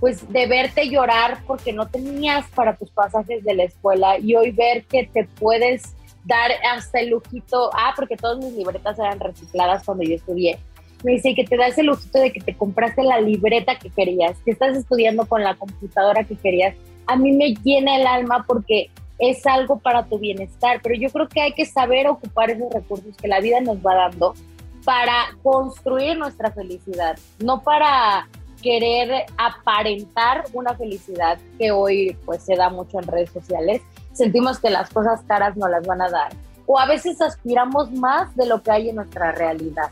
pues 0.00 0.30
de 0.32 0.46
verte 0.46 0.88
llorar 0.88 1.38
porque 1.46 1.72
no 1.72 1.86
tenías 1.86 2.46
para 2.54 2.76
tus 2.76 2.90
pasajes 2.90 3.44
de 3.44 3.54
la 3.54 3.64
escuela 3.64 4.18
y 4.18 4.34
hoy 4.34 4.50
ver 4.50 4.84
que 4.84 5.06
te 5.06 5.24
puedes 5.38 5.94
dar 6.24 6.50
hasta 6.72 7.00
el 7.00 7.10
lujito, 7.10 7.70
ah, 7.72 7.92
porque 7.94 8.16
todas 8.16 8.38
mis 8.38 8.52
libretas 8.54 8.98
eran 8.98 9.20
recicladas 9.20 9.84
cuando 9.84 10.04
yo 10.04 10.16
estudié. 10.16 10.58
Me 11.04 11.12
dice 11.12 11.34
que 11.34 11.44
te 11.44 11.56
das 11.56 11.76
el 11.76 11.86
lujito 11.86 12.18
de 12.18 12.32
que 12.32 12.40
te 12.40 12.56
compraste 12.56 13.02
la 13.02 13.20
libreta 13.20 13.78
que 13.78 13.90
querías, 13.90 14.38
que 14.38 14.50
estás 14.50 14.74
estudiando 14.76 15.26
con 15.26 15.42
la 15.42 15.54
computadora 15.54 16.24
que 16.24 16.34
querías. 16.34 16.74
A 17.06 17.14
mí 17.16 17.32
me 17.32 17.54
llena 17.62 17.96
el 17.96 18.06
alma 18.06 18.44
porque 18.48 18.90
es 19.18 19.46
algo 19.46 19.78
para 19.78 20.06
tu 20.06 20.18
bienestar, 20.18 20.80
pero 20.82 20.94
yo 20.94 21.10
creo 21.10 21.28
que 21.28 21.42
hay 21.42 21.52
que 21.52 21.66
saber 21.66 22.08
ocupar 22.08 22.50
esos 22.50 22.72
recursos 22.72 23.16
que 23.18 23.28
la 23.28 23.40
vida 23.40 23.60
nos 23.60 23.76
va 23.76 23.94
dando 23.94 24.34
para 24.82 25.36
construir 25.42 26.18
nuestra 26.18 26.50
felicidad, 26.50 27.18
no 27.38 27.62
para 27.62 28.26
querer 28.62 29.26
aparentar 29.36 30.44
una 30.54 30.74
felicidad 30.74 31.38
que 31.58 31.70
hoy 31.70 32.16
pues 32.24 32.42
se 32.42 32.56
da 32.56 32.70
mucho 32.70 32.98
en 32.98 33.06
redes 33.06 33.30
sociales. 33.30 33.82
Sentimos 34.14 34.58
que 34.58 34.70
las 34.70 34.88
cosas 34.88 35.22
caras 35.28 35.54
no 35.54 35.68
las 35.68 35.86
van 35.86 36.00
a 36.00 36.08
dar 36.08 36.32
o 36.66 36.78
a 36.78 36.86
veces 36.86 37.20
aspiramos 37.20 37.92
más 37.92 38.34
de 38.36 38.46
lo 38.46 38.62
que 38.62 38.70
hay 38.70 38.88
en 38.88 38.96
nuestra 38.96 39.32
realidad. 39.32 39.90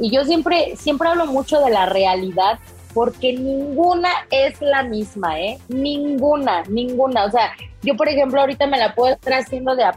Y 0.00 0.10
yo 0.10 0.24
siempre 0.24 0.74
siempre 0.76 1.08
hablo 1.08 1.26
mucho 1.26 1.60
de 1.60 1.70
la 1.70 1.86
realidad 1.86 2.58
porque 2.94 3.34
ninguna 3.34 4.08
es 4.30 4.60
la 4.60 4.82
misma, 4.82 5.38
¿eh? 5.38 5.58
Ninguna, 5.68 6.62
ninguna. 6.64 7.26
O 7.26 7.30
sea, 7.30 7.52
yo 7.82 7.96
por 7.96 8.08
ejemplo 8.08 8.40
ahorita 8.40 8.66
me 8.66 8.78
la 8.78 8.94
puedo 8.94 9.14
estar 9.14 9.34
haciendo 9.34 9.76
de 9.76 9.84
a 9.84 9.92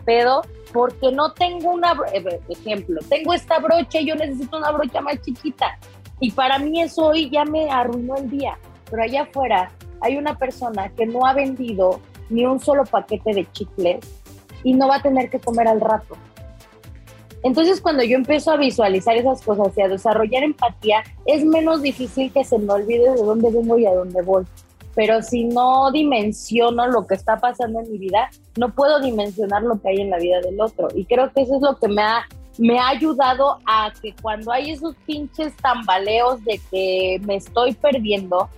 porque 0.74 1.12
no 1.12 1.32
tengo 1.34 1.72
una, 1.72 1.96
eh, 2.14 2.40
ejemplo, 2.50 3.00
tengo 3.08 3.34
esta 3.34 3.60
brocha 3.60 4.00
y 4.00 4.08
yo 4.08 4.16
necesito 4.16 4.58
una 4.58 4.72
brocha 4.72 5.02
más 5.02 5.22
chiquita. 5.22 5.78
Y 6.20 6.32
para 6.32 6.60
mí 6.60 6.82
eso 6.82 7.08
hoy 7.08 7.30
ya 7.30 7.46
me 7.46 7.70
arruinó 7.70 8.16
el 8.16 8.30
día. 8.30 8.58
Pero 8.90 9.04
allá 9.04 9.24
afuera 9.24 9.72
hay 10.02 10.18
una 10.18 10.38
persona 10.38 10.90
que 10.90 11.06
no 11.06 11.26
ha 11.26 11.34
vendido 11.34 12.02
ni 12.30 12.46
un 12.46 12.60
solo 12.60 12.84
paquete 12.84 13.34
de 13.34 13.52
chicles 13.52 14.00
y 14.64 14.74
no 14.74 14.88
va 14.88 14.98
a 14.98 15.02
tener 15.02 15.30
que 15.30 15.40
comer 15.40 15.68
al 15.68 15.80
rato. 15.80 16.16
Entonces 17.44 17.82
cuando 17.82 18.04
yo 18.04 18.16
empiezo 18.16 18.52
a 18.52 18.58
visualizar 18.58 19.16
esas 19.16 19.42
cosas 19.42 19.78
y 19.78 19.82
a 19.82 19.88
desarrollar 19.88 20.44
empatía, 20.44 21.04
es 21.26 21.46
menos 21.46 21.82
difícil 21.82 22.32
que 22.32 22.44
se 22.44 22.58
me 22.58 22.72
olvide 22.72 23.12
de 23.12 23.22
dónde 23.22 23.52
vengo 23.52 23.78
y 23.78 23.86
a 23.86 23.94
dónde 23.94 24.22
voy 24.22 24.46
pero 24.96 25.22
si 25.22 25.46
no 25.46 25.92
dimensiono 25.92 26.88
lo 26.88 27.08
que 27.08 27.16
está 27.16 27.38
pasando 27.38 27.80
en 27.80 27.92
mi 27.92 27.98
vida, 27.98 28.30
no 28.58 28.70
puedo 28.74 29.00
dimensionar 29.00 29.64
lo 29.64 29.82
que 29.82 29.90
hay 29.90 30.02
en 30.02 30.10
la 30.10 30.18
vida 30.18 30.40
del 30.42 30.60
otro. 30.62 30.88
Y 30.96 31.06
creo 31.06 31.32
que 31.32 31.42
eso 31.42 31.56
es 31.56 31.62
lo 31.62 31.78
que 31.78 31.88
me 31.88 32.02
ha, 32.02 32.24
me 32.58 32.78
ha 32.78 32.90
ayudado 32.90 33.58
a 33.66 33.92
que 34.02 34.14
cuando 34.22 34.52
hay 34.52 34.72
esos 34.72 34.96
pinches 35.08 35.56
tambaleos 35.58 36.44
de 36.46 36.62
que 36.70 37.20
me 37.26 37.36
estoy 37.38 37.74
perdiendo, 37.74 38.50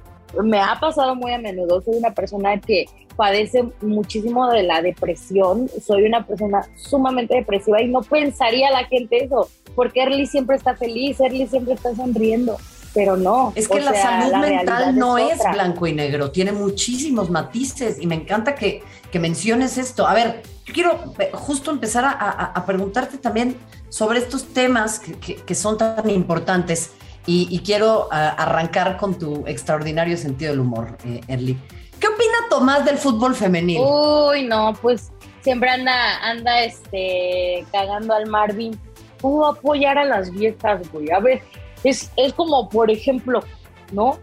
me 0.44 0.60
ha 0.60 0.78
pasado 0.80 1.16
muy 1.16 1.32
a 1.32 1.38
menudo. 1.38 1.82
Soy 1.82 1.96
una 1.96 2.14
persona 2.14 2.60
que 2.60 2.86
padece 3.16 3.64
muchísimo 3.82 4.50
de 4.50 4.64
la 4.64 4.82
depresión. 4.82 5.70
Soy 5.86 6.04
una 6.04 6.26
persona 6.26 6.68
sumamente 6.76 7.36
depresiva 7.36 7.82
y 7.82 7.88
no 7.88 8.02
pensaría 8.02 8.72
la 8.72 8.86
gente 8.86 9.24
eso, 9.24 9.50
porque 9.76 10.04
Erly 10.04 10.26
siempre 10.26 10.56
está 10.56 10.76
feliz, 10.76 11.20
Erly 11.20 11.48
siempre 11.48 11.74
está 11.74 11.96
sonriendo 11.96 12.58
pero 12.96 13.18
no. 13.18 13.52
Es 13.56 13.68
que 13.68 13.82
la 13.82 13.94
salud 13.94 14.38
mental 14.38 14.98
no 14.98 15.18
es, 15.18 15.38
blanco 15.52 15.86
y 15.86 15.94
negro, 15.94 16.32
tiene 16.32 16.54
muchísimos 16.54 17.30
matices 17.30 17.98
y 18.00 18.08
me 18.08 18.16
encanta 18.16 18.56
que, 18.56 18.82
menciones 19.20 19.78
esto. 19.78 20.06
A 20.06 20.14
ver, 20.14 20.44
yo 20.66 20.74
quiero 20.74 21.14
eh, 21.20 21.30
justo 21.34 21.72
empezar 21.72 22.04
a, 22.06 22.66
preguntarte 22.66 23.18
también 23.18 23.56
sobre 23.88 24.20
estos 24.20 24.46
temas 24.54 25.00
que, 25.00 25.56
son 25.56 25.78
tan 25.78 26.10
importantes 26.10 26.92
y, 27.26 27.60
quiero 27.60 28.08
arrancar 28.12 28.98
con 28.98 29.18
tu 29.20 29.46
extraordinario 29.46 30.18
sentido 30.18 30.52
del 30.52 30.62
humor, 30.62 30.98
eh, 31.06 31.22
Erly. 31.28 31.58
¿Qué 32.00 32.08
opina 32.08 32.50
Tomás 32.50 32.86
del 32.86 32.98
fútbol 32.98 33.36
femenil? 33.36 33.80
Uy, 33.82 34.44
no, 34.44 34.74
pues 34.82 35.12
siempre 35.42 35.70
anda, 35.70 36.64
este, 36.64 37.66
cagando 37.72 38.14
al 38.14 38.28
Marvin. 38.28 38.80
¿Cómo 39.22 39.46
apoyar 39.46 39.98
a 39.98 40.06
las 40.06 40.32
viejas, 40.32 40.82
güey? 40.92 41.12
A 41.12 41.20
ver, 41.20 41.42
es, 41.84 42.12
es 42.16 42.34
como, 42.34 42.70
por 42.70 42.92
ejemplo, 42.92 43.44
¿no? 43.92 44.20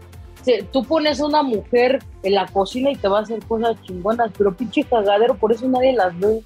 tú 0.71 0.83
pones 0.83 1.21
a 1.21 1.25
una 1.25 1.41
mujer 1.41 2.03
en 2.23 2.35
la 2.35 2.45
cocina 2.47 2.91
y 2.91 2.95
te 2.95 3.07
va 3.07 3.19
a 3.19 3.21
hacer 3.21 3.39
cosas 3.45 3.81
chingonas, 3.83 4.31
pero 4.37 4.53
pinche 4.53 4.83
cagadero, 4.83 5.35
por 5.35 5.53
eso 5.53 5.67
nadie 5.67 5.93
las 5.93 6.17
ve, 6.19 6.41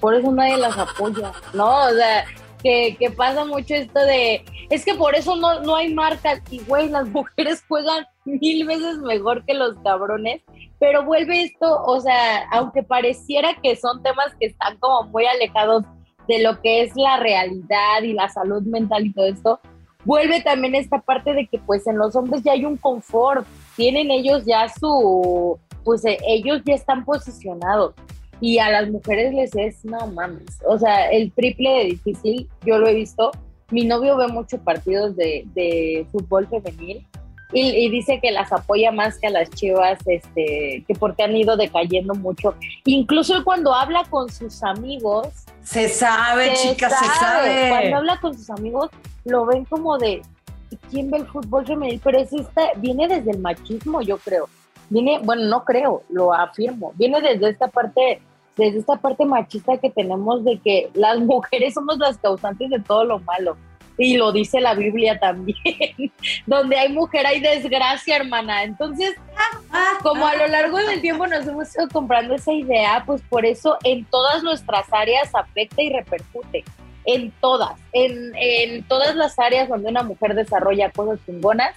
por 0.00 0.14
eso 0.14 0.32
nadie 0.32 0.56
las 0.56 0.76
apoya, 0.78 1.32
¿no? 1.52 1.86
O 1.86 1.90
sea, 1.90 2.24
que, 2.62 3.12
pasa 3.16 3.44
mucho 3.44 3.74
esto 3.74 3.98
de, 4.00 4.44
es 4.70 4.84
que 4.84 4.94
por 4.94 5.14
eso 5.14 5.36
no, 5.36 5.60
no 5.60 5.76
hay 5.76 5.92
marcas 5.92 6.40
y, 6.50 6.60
güey, 6.60 6.88
las 6.88 7.08
mujeres 7.10 7.64
juegan 7.68 8.06
mil 8.24 8.66
veces 8.66 8.98
mejor 8.98 9.44
que 9.44 9.54
los 9.54 9.76
cabrones, 9.82 10.42
pero 10.78 11.04
vuelve 11.04 11.42
esto, 11.42 11.82
o 11.84 12.00
sea, 12.00 12.48
aunque 12.50 12.82
pareciera 12.82 13.54
que 13.62 13.76
son 13.76 14.02
temas 14.02 14.34
que 14.38 14.46
están 14.46 14.78
como 14.78 15.08
muy 15.10 15.24
alejados 15.26 15.84
de 16.28 16.42
lo 16.42 16.60
que 16.60 16.82
es 16.82 16.92
la 16.96 17.18
realidad 17.18 18.02
y 18.02 18.12
la 18.12 18.28
salud 18.28 18.62
mental 18.62 19.06
y 19.06 19.12
todo 19.12 19.26
esto, 19.26 19.60
vuelve 20.04 20.40
también 20.40 20.74
esta 20.74 21.00
parte 21.00 21.32
de 21.32 21.46
que 21.46 21.58
pues 21.58 21.86
en 21.86 21.98
los 21.98 22.14
hombres 22.16 22.42
ya 22.42 22.52
hay 22.52 22.64
un 22.64 22.76
confort, 22.76 23.46
tienen 23.76 24.10
ellos 24.10 24.44
ya 24.44 24.68
su, 24.68 25.58
pues 25.84 26.04
eh, 26.04 26.18
ellos 26.26 26.62
ya 26.64 26.74
están 26.74 27.04
posicionados 27.04 27.94
y 28.42 28.58
a 28.58 28.68
las 28.70 28.90
mujeres 28.90 29.32
les 29.32 29.54
es, 29.54 29.84
no 29.84 30.06
mames, 30.08 30.58
o 30.66 30.78
sea, 30.78 31.10
el 31.10 31.32
triple 31.32 31.70
de 31.70 31.84
difícil, 31.84 32.48
yo 32.66 32.76
lo 32.76 32.88
he 32.88 32.94
visto, 32.94 33.30
mi 33.70 33.86
novio 33.86 34.16
ve 34.16 34.28
muchos 34.28 34.60
partidos 34.60 35.16
de, 35.16 35.44
de 35.54 36.06
fútbol 36.12 36.46
femenil 36.48 37.06
y, 37.54 37.90
dice 37.90 38.18
que 38.20 38.30
las 38.30 38.50
apoya 38.52 38.90
más 38.92 39.18
que 39.18 39.26
a 39.26 39.30
las 39.30 39.50
chivas, 39.50 39.98
este, 40.06 40.84
que 40.86 40.94
porque 40.98 41.22
han 41.22 41.36
ido 41.36 41.56
decayendo 41.56 42.14
mucho. 42.14 42.54
Incluso 42.86 43.44
cuando 43.44 43.74
habla 43.74 44.04
con 44.08 44.30
sus 44.30 44.62
amigos. 44.62 45.28
Se 45.62 45.88
sabe, 45.88 46.54
chicas, 46.54 46.98
se 46.98 47.04
sabe. 47.20 47.68
Cuando 47.68 47.96
habla 47.96 48.20
con 48.20 48.34
sus 48.34 48.48
amigos, 48.48 48.90
lo 49.24 49.44
ven 49.44 49.66
como 49.66 49.98
de 49.98 50.22
quién 50.90 51.10
ve 51.10 51.18
el 51.18 51.26
fútbol 51.26 51.66
femenil, 51.66 52.00
pero 52.02 52.20
es 52.20 52.32
esta, 52.32 52.62
viene 52.76 53.06
desde 53.06 53.32
el 53.32 53.38
machismo, 53.38 54.00
yo 54.00 54.16
creo. 54.16 54.48
Viene, 54.88 55.20
bueno, 55.22 55.44
no 55.44 55.64
creo, 55.64 56.02
lo 56.08 56.32
afirmo. 56.32 56.92
Viene 56.96 57.20
desde 57.20 57.50
esta 57.50 57.68
parte, 57.68 58.20
desde 58.56 58.78
esta 58.78 58.96
parte 58.96 59.24
machista 59.24 59.78
que 59.78 59.90
tenemos 59.90 60.44
de 60.44 60.58
que 60.58 60.90
las 60.94 61.18
mujeres 61.20 61.74
somos 61.74 61.98
las 61.98 62.18
causantes 62.18 62.70
de 62.70 62.80
todo 62.80 63.04
lo 63.04 63.18
malo 63.20 63.56
y 63.98 64.16
lo 64.16 64.32
dice 64.32 64.60
la 64.60 64.74
Biblia 64.74 65.18
también, 65.18 65.56
donde 66.46 66.78
hay 66.78 66.88
mujer 66.92 67.26
hay 67.26 67.40
desgracia, 67.40 68.16
hermana. 68.16 68.64
Entonces, 68.64 69.14
como 70.02 70.26
a 70.26 70.34
lo 70.36 70.46
largo 70.48 70.78
del 70.78 71.00
tiempo 71.00 71.26
nos 71.26 71.46
hemos 71.46 71.74
ido 71.74 71.88
comprando 71.88 72.34
esa 72.34 72.52
idea, 72.52 73.02
pues 73.06 73.22
por 73.28 73.44
eso 73.44 73.76
en 73.84 74.04
todas 74.06 74.42
nuestras 74.42 74.86
áreas 74.92 75.30
afecta 75.34 75.82
y 75.82 75.90
repercute. 75.90 76.64
En 77.04 77.32
todas, 77.40 77.72
en, 77.92 78.32
en 78.36 78.84
todas 78.84 79.16
las 79.16 79.36
áreas 79.36 79.68
donde 79.68 79.90
una 79.90 80.04
mujer 80.04 80.36
desarrolla 80.36 80.88
cosas 80.92 81.18
chingonas, 81.26 81.74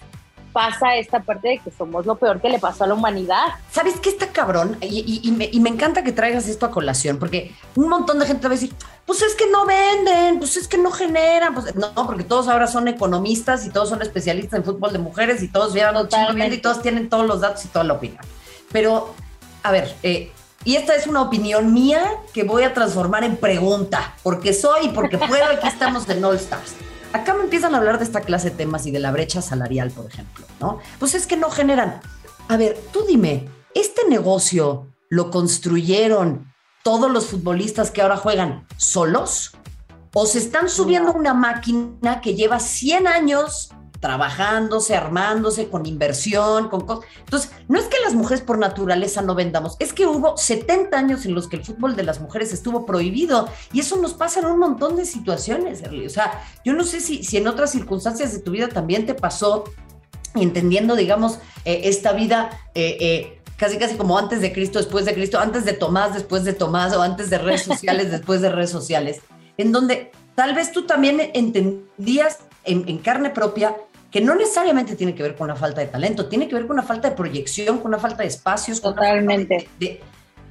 pasa 0.55 0.95
esta 0.95 1.19
parte 1.19 1.49
de 1.49 1.57
que 1.57 1.69
somos 1.69 2.05
lo 2.05 2.15
peor 2.15 2.39
que 2.39 2.47
le 2.47 2.59
pasó 2.59 2.85
a 2.85 2.87
la 2.87 2.93
humanidad. 2.93 3.47
¿Sabes 3.69 3.99
qué 3.99 4.07
está 4.07 4.27
cabrón? 4.27 4.77
Y, 4.79 5.29
me, 5.33 5.69
encanta 5.69 6.01
que 6.01 6.13
traigas 6.13 6.47
esto 6.47 6.65
a 6.65 6.71
colación, 6.71 7.19
porque 7.19 7.53
un 7.75 7.89
montón 7.89 8.19
de 8.19 8.25
gente 8.25 8.47
va 8.47 8.53
a 8.53 8.57
decir, 8.57 8.73
pues 9.05 9.21
es 9.21 9.35
que 9.35 9.51
no 9.51 9.65
venden, 9.65 10.39
pues 10.39 10.55
es 10.55 10.69
que 10.69 10.77
no 10.77 10.91
generan, 10.91 11.53
pues 11.53 11.75
no, 11.75 11.93
porque 12.07 12.23
todos 12.23 12.47
ahora 12.47 12.67
son 12.67 12.87
economistas 12.87 13.65
y 13.65 13.69
todos 13.69 13.89
son 13.89 14.01
especialistas 14.01 14.57
en 14.57 14.63
fútbol 14.63 14.93
de 14.93 14.99
mujeres 14.99 15.43
y 15.43 15.49
todos 15.49 15.73
llevan 15.73 16.07
y 16.53 16.57
todos 16.59 16.81
tienen 16.81 17.09
todos 17.09 17.27
los 17.27 17.41
datos 17.41 17.65
y 17.65 17.67
toda 17.67 17.83
la 17.83 17.95
opinión. 17.95 18.23
Pero, 18.71 19.13
a 19.61 19.71
ver, 19.71 19.93
eh, 20.03 20.31
y 20.63 20.77
esta 20.77 20.95
es 20.95 21.05
una 21.05 21.21
opinión 21.21 21.73
mía 21.73 22.01
que 22.33 22.43
voy 22.45 22.63
a 22.63 22.73
transformar 22.73 23.25
en 23.25 23.35
pregunta, 23.35 24.15
porque 24.23 24.53
soy 24.53 24.85
y 24.85 24.89
porque 24.89 25.17
puedo, 25.17 25.43
aquí 25.47 25.67
estamos 25.67 26.07
en 26.07 26.23
All 26.23 26.37
Stars 26.37 26.75
acá 27.15 27.33
me 27.33 27.43
empiezan 27.43 27.73
a 27.73 27.77
hablar 27.77 27.97
de 27.97 28.03
esta 28.03 28.21
clase 28.21 28.49
de 28.49 28.57
temas 28.57 28.85
y 28.85 28.91
de 28.91 28.99
la 28.99 29.11
brecha 29.11 29.41
salarial, 29.41 29.91
por 29.91 30.05
ejemplo, 30.05 30.45
¿no? 30.59 30.79
Pues 30.99 31.15
es 31.15 31.25
que 31.25 31.37
no 31.37 31.49
generan. 31.49 32.01
A 32.47 32.57
ver, 32.57 32.77
tú 32.91 33.03
dime, 33.07 33.49
¿este 33.73 34.07
negocio 34.07 34.87
lo 35.09 35.31
construyeron 35.31 36.53
todos 36.83 37.09
los 37.09 37.27
futbolistas 37.27 37.89
que 37.91 38.01
ahora 38.01 38.17
juegan 38.17 38.67
solos? 38.77 39.51
¿O 40.13 40.25
se 40.25 40.39
están 40.39 40.69
subiendo 40.69 41.13
una 41.13 41.33
máquina 41.33 42.21
que 42.21 42.35
lleva 42.35 42.59
100 42.59 43.07
años 43.07 43.69
trabajándose, 43.99 44.95
armándose, 44.95 45.69
con 45.69 45.85
inversión, 45.85 46.69
con 46.69 46.81
cosas. 46.81 47.05
Entonces, 47.19 47.51
no 47.67 47.79
es 47.79 47.85
que 47.85 47.97
las 48.03 48.13
mujeres 48.13 48.43
por 48.43 48.57
naturaleza 48.57 49.21
no 49.21 49.35
vendamos, 49.35 49.75
es 49.79 49.93
que 49.93 50.05
hubo 50.05 50.37
70 50.37 50.97
años 50.97 51.25
en 51.25 51.33
los 51.33 51.47
que 51.47 51.57
el 51.57 51.65
fútbol 51.65 51.95
de 51.95 52.03
las 52.03 52.19
mujeres 52.19 52.53
estuvo 52.53 52.85
prohibido 52.85 53.47
y 53.73 53.79
eso 53.79 53.97
nos 53.97 54.13
pasa 54.13 54.39
en 54.39 54.47
un 54.47 54.59
montón 54.59 54.95
de 54.95 55.05
situaciones, 55.05 55.83
O 55.83 56.09
sea, 56.09 56.43
yo 56.63 56.73
no 56.73 56.83
sé 56.83 56.99
si, 56.99 57.23
si 57.23 57.37
en 57.37 57.47
otras 57.47 57.71
circunstancias 57.71 58.33
de 58.33 58.39
tu 58.39 58.51
vida 58.51 58.67
también 58.67 59.05
te 59.05 59.13
pasó, 59.13 59.63
entendiendo, 60.35 60.95
digamos, 60.95 61.39
eh, 61.63 61.81
esta 61.85 62.13
vida... 62.13 62.49
Eh, 62.73 62.97
eh, 62.99 63.41
casi 63.57 63.77
casi 63.77 63.95
como 63.95 64.17
antes 64.17 64.41
de 64.41 64.51
Cristo, 64.51 64.79
después 64.79 65.05
de 65.05 65.13
Cristo, 65.13 65.39
antes 65.39 65.63
de 65.63 65.71
Tomás, 65.71 66.13
después 66.13 66.43
de 66.43 66.51
Tomás, 66.51 66.93
o 66.93 67.01
antes 67.01 67.29
de 67.29 67.37
redes 67.37 67.63
sociales, 67.63 68.11
después 68.11 68.41
de 68.41 68.49
redes 68.49 68.69
sociales, 68.69 69.21
en 69.57 69.71
donde 69.71 70.11
tal 70.35 70.53
vez 70.53 70.73
tú 70.73 70.85
también 70.85 71.31
entendías 71.33 72.39
en, 72.65 72.97
carne 72.99 73.29
propia 73.29 73.75
que 74.11 74.21
no 74.21 74.35
necesariamente 74.35 74.95
tiene 74.95 75.13
que 75.13 75.23
ver 75.23 75.35
con 75.35 75.47
la 75.47 75.55
falta 75.55 75.81
de 75.81 75.87
talento, 75.87 76.27
tiene 76.27 76.47
que 76.47 76.55
ver 76.55 76.67
con 76.67 76.75
una 76.75 76.83
falta 76.83 77.09
de 77.09 77.15
proyección, 77.15 77.79
con 77.79 77.87
una 77.87 77.99
falta 77.99 78.23
de 78.23 78.29
espacios. 78.29 78.81
Totalmente. 78.81 79.67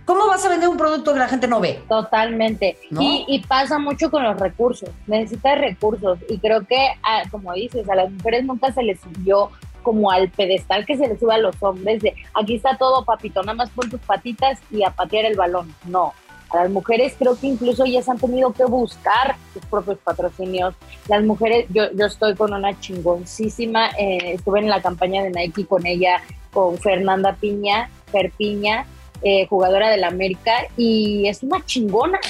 ¿Cómo 0.04 0.26
vas 0.26 0.44
a 0.44 0.50
vender 0.50 0.68
un 0.68 0.76
producto 0.76 1.14
que 1.14 1.18
la 1.18 1.28
gente 1.28 1.48
no 1.48 1.60
ve? 1.60 1.82
Totalmente. 1.88 2.76
Y, 2.90 3.42
pasa 3.48 3.78
mucho 3.78 4.10
con 4.10 4.22
los 4.22 4.38
recursos. 4.38 4.90
Necesitas 5.06 5.58
recursos. 5.58 6.18
Y 6.28 6.38
creo 6.38 6.66
que, 6.66 6.76
ah, 7.02 7.22
como 7.30 7.54
dices, 7.54 7.88
a 7.88 7.94
las 7.94 8.10
mujeres 8.10 8.44
nunca 8.44 8.70
se 8.70 8.82
les 8.82 9.00
subió 9.00 9.50
como 9.82 10.10
al 10.10 10.30
pedestal 10.30 10.84
que 10.84 10.96
se 10.96 11.08
les 11.08 11.18
sube 11.20 11.34
a 11.34 11.38
los 11.38 11.56
hombres 11.60 12.02
de 12.02 12.14
aquí 12.32 12.54
está 12.56 12.76
todo, 12.78 13.04
papito, 13.04 13.42
nada 13.42 13.54
más 13.54 13.68
pon 13.68 13.90
tus 13.90 14.00
patitas 14.00 14.58
y 14.70 14.82
a 14.82 14.90
patear 14.90 15.26
el 15.26 15.36
balón. 15.36 15.74
No 15.84 16.12
las 16.54 16.70
mujeres 16.70 17.14
creo 17.18 17.38
que 17.38 17.46
incluso 17.48 17.84
ellas 17.84 18.08
han 18.08 18.18
tenido 18.18 18.52
que 18.52 18.64
buscar 18.64 19.36
sus 19.52 19.64
propios 19.66 19.98
patrocinios. 19.98 20.74
Las 21.08 21.24
mujeres, 21.24 21.66
yo, 21.70 21.90
yo 21.92 22.06
estoy 22.06 22.34
con 22.34 22.52
una 22.52 22.78
chingoncísima, 22.78 23.90
eh, 23.98 24.34
estuve 24.34 24.60
en 24.60 24.68
la 24.68 24.82
campaña 24.82 25.22
de 25.22 25.30
Nike 25.30 25.66
con 25.66 25.86
ella, 25.86 26.22
con 26.52 26.78
Fernanda 26.78 27.36
Piña, 27.40 27.90
Fer 28.10 28.30
Piña, 28.30 28.86
eh, 29.22 29.46
jugadora 29.48 29.90
del 29.90 30.04
América, 30.04 30.52
y 30.76 31.26
es 31.28 31.42
una 31.42 31.64
chingona. 31.64 32.20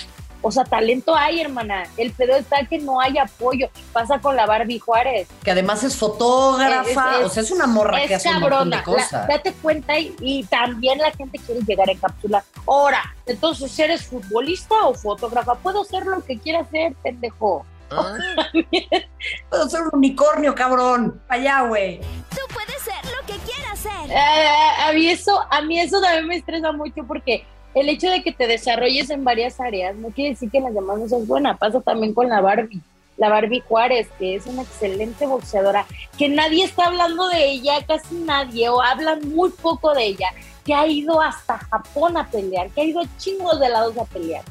O 0.47 0.53
sea, 0.53 0.63
talento 0.65 1.17
hay, 1.17 1.41
hermana. 1.41 1.85
El 1.97 2.13
pedo 2.13 2.37
está 2.37 2.67
que 2.67 2.79
no 2.79 3.01
hay 3.01 3.17
apoyo. 3.17 3.71
Pasa 3.95 4.21
con 4.21 4.37
la 4.37 4.45
Barbie 4.45 4.79
Juárez. 4.79 5.27
Que 5.43 5.53
además 5.53 5.83
es 5.85 5.97
fotógrafa, 5.97 7.21
o 7.21 7.31
sea, 7.31 7.43
es 7.43 7.51
una 7.51 7.67
morra 7.67 8.07
que 8.07 8.15
hace 8.15 8.29
un 8.29 8.41
montón 8.41 8.69
de 8.69 8.83
cosas. 8.83 9.27
date 9.27 9.55
cuenta 9.55 9.99
y, 9.99 10.45
también 10.51 10.99
la 10.99 11.11
gente 11.13 11.39
quiere 11.39 11.63
llegar 11.63 11.89
en 11.89 11.97
cápsula. 11.97 12.45
Ahora, 12.67 13.17
entonces, 13.25 13.77
¿eres 13.79 14.05
futbolista 14.05 14.75
o 14.85 14.93
fotógrafa? 14.93 15.55
Puedo 15.55 15.83
ser 15.83 16.05
lo 16.05 16.23
que 16.23 16.39
quiera 16.39 16.61
hacer, 16.61 16.95
pendejo. 17.03 17.65
Ah. 17.91 18.19
Puedo 19.49 19.69
ser 19.71 19.81
un 19.81 19.91
unicornio, 19.95 20.55
cabrón. 20.55 21.23
Para 21.27 21.41
allá, 21.41 21.61
güey. 21.63 22.01
Tú 22.31 22.41
puedes 22.53 22.83
ser 22.83 23.03
lo 23.11 23.27
que 23.27 23.39
quieras 23.51 23.79
ser. 23.79 24.11
Eh, 24.11 24.87
a, 24.87 24.93
mí 24.93 25.09
eso, 25.09 25.41
a 25.51 25.63
mí 25.63 25.81
eso 25.81 26.03
también 26.03 26.27
me 26.27 26.37
estresa 26.37 26.71
mucho 26.73 27.03
porque 27.07 27.47
el 27.75 27.89
hecho 27.89 28.09
de 28.11 28.23
que 28.23 28.33
te 28.33 28.47
desarrolles 28.47 29.11
en 29.11 29.25
varias 29.25 29.61
áreas 29.61 29.97
no 29.97 30.09
quiere 30.09 30.31
decir 30.31 30.51
que 30.51 30.59
en 30.59 30.65
las 30.65 30.75
demás 30.75 30.99
no 30.99 31.09
seas 31.09 31.27
buena. 31.27 31.57
Pasa 31.57 31.81
también 31.81 32.15
con 32.15 32.29
la 32.29 32.41
Barbie. 32.41 32.81
La 33.17 33.29
Barbie 33.29 33.61
Juárez, 33.61 34.09
que 34.19 34.35
es 34.35 34.47
una 34.47 34.63
excelente 34.63 35.27
boxeadora, 35.27 35.87
que 36.19 36.29
nadie 36.29 36.65
está 36.65 36.87
hablando 36.87 37.29
de 37.29 37.49
ella, 37.49 37.75
casi 37.87 38.17
nadie, 38.17 38.69
o 38.69 38.83
hablan 38.83 39.21
muy 39.29 39.51
poco 39.51 39.95
de 39.95 40.07
ella, 40.07 40.31
que 40.65 40.75
ha 40.75 40.87
ido 40.89 41.21
hasta 41.21 41.59
Japón 41.59 42.17
a 42.17 42.29
pelear, 42.29 42.71
que 42.71 42.81
ha 42.81 42.85
ido 42.85 43.03
chingos 43.19 43.61
de 43.61 43.69
lados 43.69 43.97
a 43.99 44.05
pelear. 44.05 44.43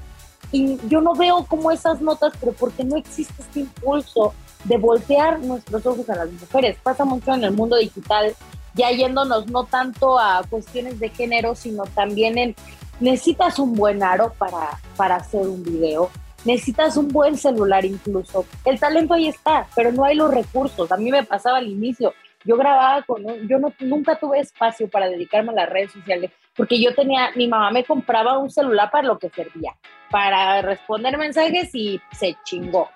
Y 0.53 0.77
yo 0.87 1.01
no 1.01 1.13
veo 1.13 1.45
como 1.45 1.71
esas 1.71 1.99
notas, 1.99 2.33
pero 2.39 2.53
porque 2.53 2.85
no 2.85 2.95
existe 2.95 3.33
este 3.41 3.61
impulso 3.61 4.33
de 4.63 4.77
voltear 4.77 5.39
nuestros 5.39 5.85
ojos 5.85 6.09
a 6.09 6.15
las 6.15 6.31
mujeres. 6.31 6.77
Pasa 6.81 7.03
mucho 7.03 7.33
en 7.33 7.43
el 7.43 7.51
mundo 7.51 7.75
digital, 7.75 8.33
ya 8.75 8.91
yéndonos 8.91 9.47
no 9.47 9.65
tanto 9.65 10.17
a 10.17 10.43
cuestiones 10.49 10.99
de 10.99 11.09
género, 11.09 11.55
sino 11.55 11.83
también 11.83 12.37
en 12.37 12.55
necesitas 12.99 13.59
un 13.59 13.73
buen 13.73 14.03
aro 14.03 14.33
para, 14.37 14.79
para 14.95 15.15
hacer 15.15 15.41
un 15.41 15.63
video, 15.63 16.09
necesitas 16.45 16.97
un 16.97 17.07
buen 17.09 17.37
celular 17.37 17.85
incluso. 17.85 18.45
El 18.65 18.79
talento 18.79 19.13
ahí 19.13 19.27
está, 19.27 19.67
pero 19.75 19.91
no 19.91 20.03
hay 20.03 20.15
los 20.15 20.33
recursos. 20.33 20.91
A 20.91 20.97
mí 20.97 21.11
me 21.11 21.23
pasaba 21.23 21.57
al 21.57 21.67
inicio. 21.67 22.13
Yo 22.45 22.57
grababa 22.57 23.01
con, 23.03 23.23
yo 23.47 23.57
no, 23.57 23.73
nunca 23.79 24.17
tuve 24.19 24.39
espacio 24.39 24.89
para 24.89 25.07
dedicarme 25.07 25.51
a 25.53 25.55
las 25.55 25.69
redes 25.69 25.93
sociales, 25.93 26.31
porque 26.55 26.81
yo 26.81 26.93
tenía, 26.93 27.31
mi 27.35 27.47
mamá 27.47 27.71
me 27.71 27.85
compraba 27.85 28.37
un 28.37 28.49
celular 28.49 28.91
para 28.91 29.07
lo 29.07 29.17
que 29.17 29.29
servía, 29.29 29.73
para 30.11 30.61
responder 30.61 31.17
mensajes 31.17 31.73
y 31.73 32.01
se 32.11 32.35
chingó. 32.43 32.89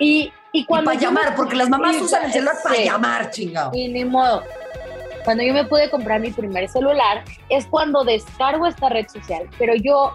Y, 0.00 0.32
y 0.52 0.64
cuando... 0.64 0.90
para 0.90 1.00
llamar, 1.00 1.36
porque 1.36 1.54
las 1.54 1.68
mamás 1.68 2.00
usan 2.00 2.24
el 2.24 2.32
celular 2.32 2.56
para 2.60 2.76
llamar, 2.76 3.30
chingado. 3.30 3.70
Y 3.72 3.86
ni 3.86 4.04
modo 4.04 4.42
cuando 5.24 5.44
yo 5.44 5.52
me 5.52 5.64
pude 5.64 5.90
comprar 5.90 6.20
mi 6.20 6.30
primer 6.30 6.68
celular, 6.68 7.24
es 7.48 7.66
cuando 7.66 8.04
descargo 8.04 8.66
esta 8.66 8.88
red 8.88 9.06
social. 9.08 9.48
Pero 9.58 9.74
yo 9.74 10.14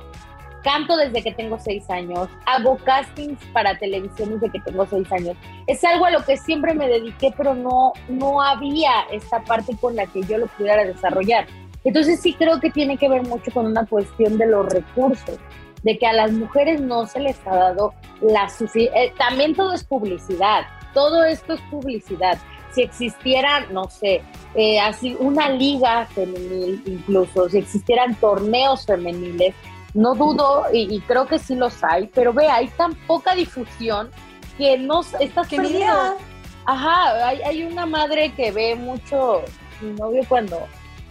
canto 0.63 0.97
desde 0.97 1.21
que 1.21 1.31
tengo 1.31 1.59
seis 1.59 1.87
años, 1.91 2.27
hago 2.47 2.77
castings 2.77 3.39
para 3.53 3.77
televisión 3.77 4.31
desde 4.31 4.49
que 4.51 4.59
tengo 4.59 4.85
seis 4.87 5.09
años. 5.11 5.37
Es 5.67 5.83
algo 5.83 6.05
a 6.05 6.09
lo 6.09 6.25
que 6.25 6.37
siempre 6.37 6.73
me 6.73 6.87
dediqué, 6.87 7.31
pero 7.37 7.53
no, 7.53 7.93
no 8.09 8.41
había 8.41 9.01
esta 9.11 9.43
parte 9.43 9.77
con 9.79 9.95
la 9.95 10.07
que 10.07 10.23
yo 10.23 10.39
lo 10.39 10.47
pudiera 10.47 10.83
desarrollar. 10.83 11.45
Entonces 11.83 12.19
sí 12.19 12.33
creo 12.33 12.59
que 12.59 12.71
tiene 12.71 12.97
que 12.97 13.07
ver 13.07 13.21
mucho 13.21 13.51
con 13.51 13.67
una 13.67 13.85
cuestión 13.85 14.39
de 14.39 14.47
los 14.47 14.65
recursos, 14.73 15.37
de 15.83 15.99
que 15.99 16.07
a 16.07 16.13
las 16.13 16.31
mujeres 16.31 16.81
no 16.81 17.05
se 17.05 17.19
les 17.19 17.37
ha 17.45 17.55
dado 17.55 17.93
la 18.21 18.49
suficiente... 18.49 19.05
Eh, 19.05 19.13
también 19.19 19.53
todo 19.53 19.71
es 19.71 19.83
publicidad, 19.83 20.63
todo 20.95 21.23
esto 21.25 21.53
es 21.53 21.61
publicidad 21.69 22.39
si 22.75 22.81
existiera, 22.81 23.61
no 23.71 23.89
sé, 23.89 24.21
eh, 24.53 24.79
así 24.79 25.15
una 25.19 25.49
liga 25.49 26.05
femenil 26.07 26.83
incluso, 26.85 27.49
si 27.49 27.59
existieran 27.59 28.15
torneos 28.15 28.85
femeniles, 28.85 29.55
no 29.93 30.13
dudo, 30.13 30.65
y, 30.73 30.99
creo 31.07 31.25
que 31.25 31.39
sí 31.39 31.55
los 31.55 31.81
hay, 31.81 32.07
pero 32.13 32.33
ve, 32.33 32.47
hay 32.47 32.67
tan 32.67 32.93
poca 33.07 33.33
difusión 33.33 34.11
que 34.57 34.77
no 34.77 35.01
estás 35.19 35.47
que 35.47 35.55
perdiendo. 35.55 36.17
Ajá, 36.65 37.29
hay, 37.29 37.41
hay 37.43 37.63
una 37.63 37.85
madre 37.85 38.33
que 38.33 38.51
ve 38.51 38.75
mucho 38.75 39.41
mi 39.79 39.93
novio 39.93 40.23
cuando 40.27 40.59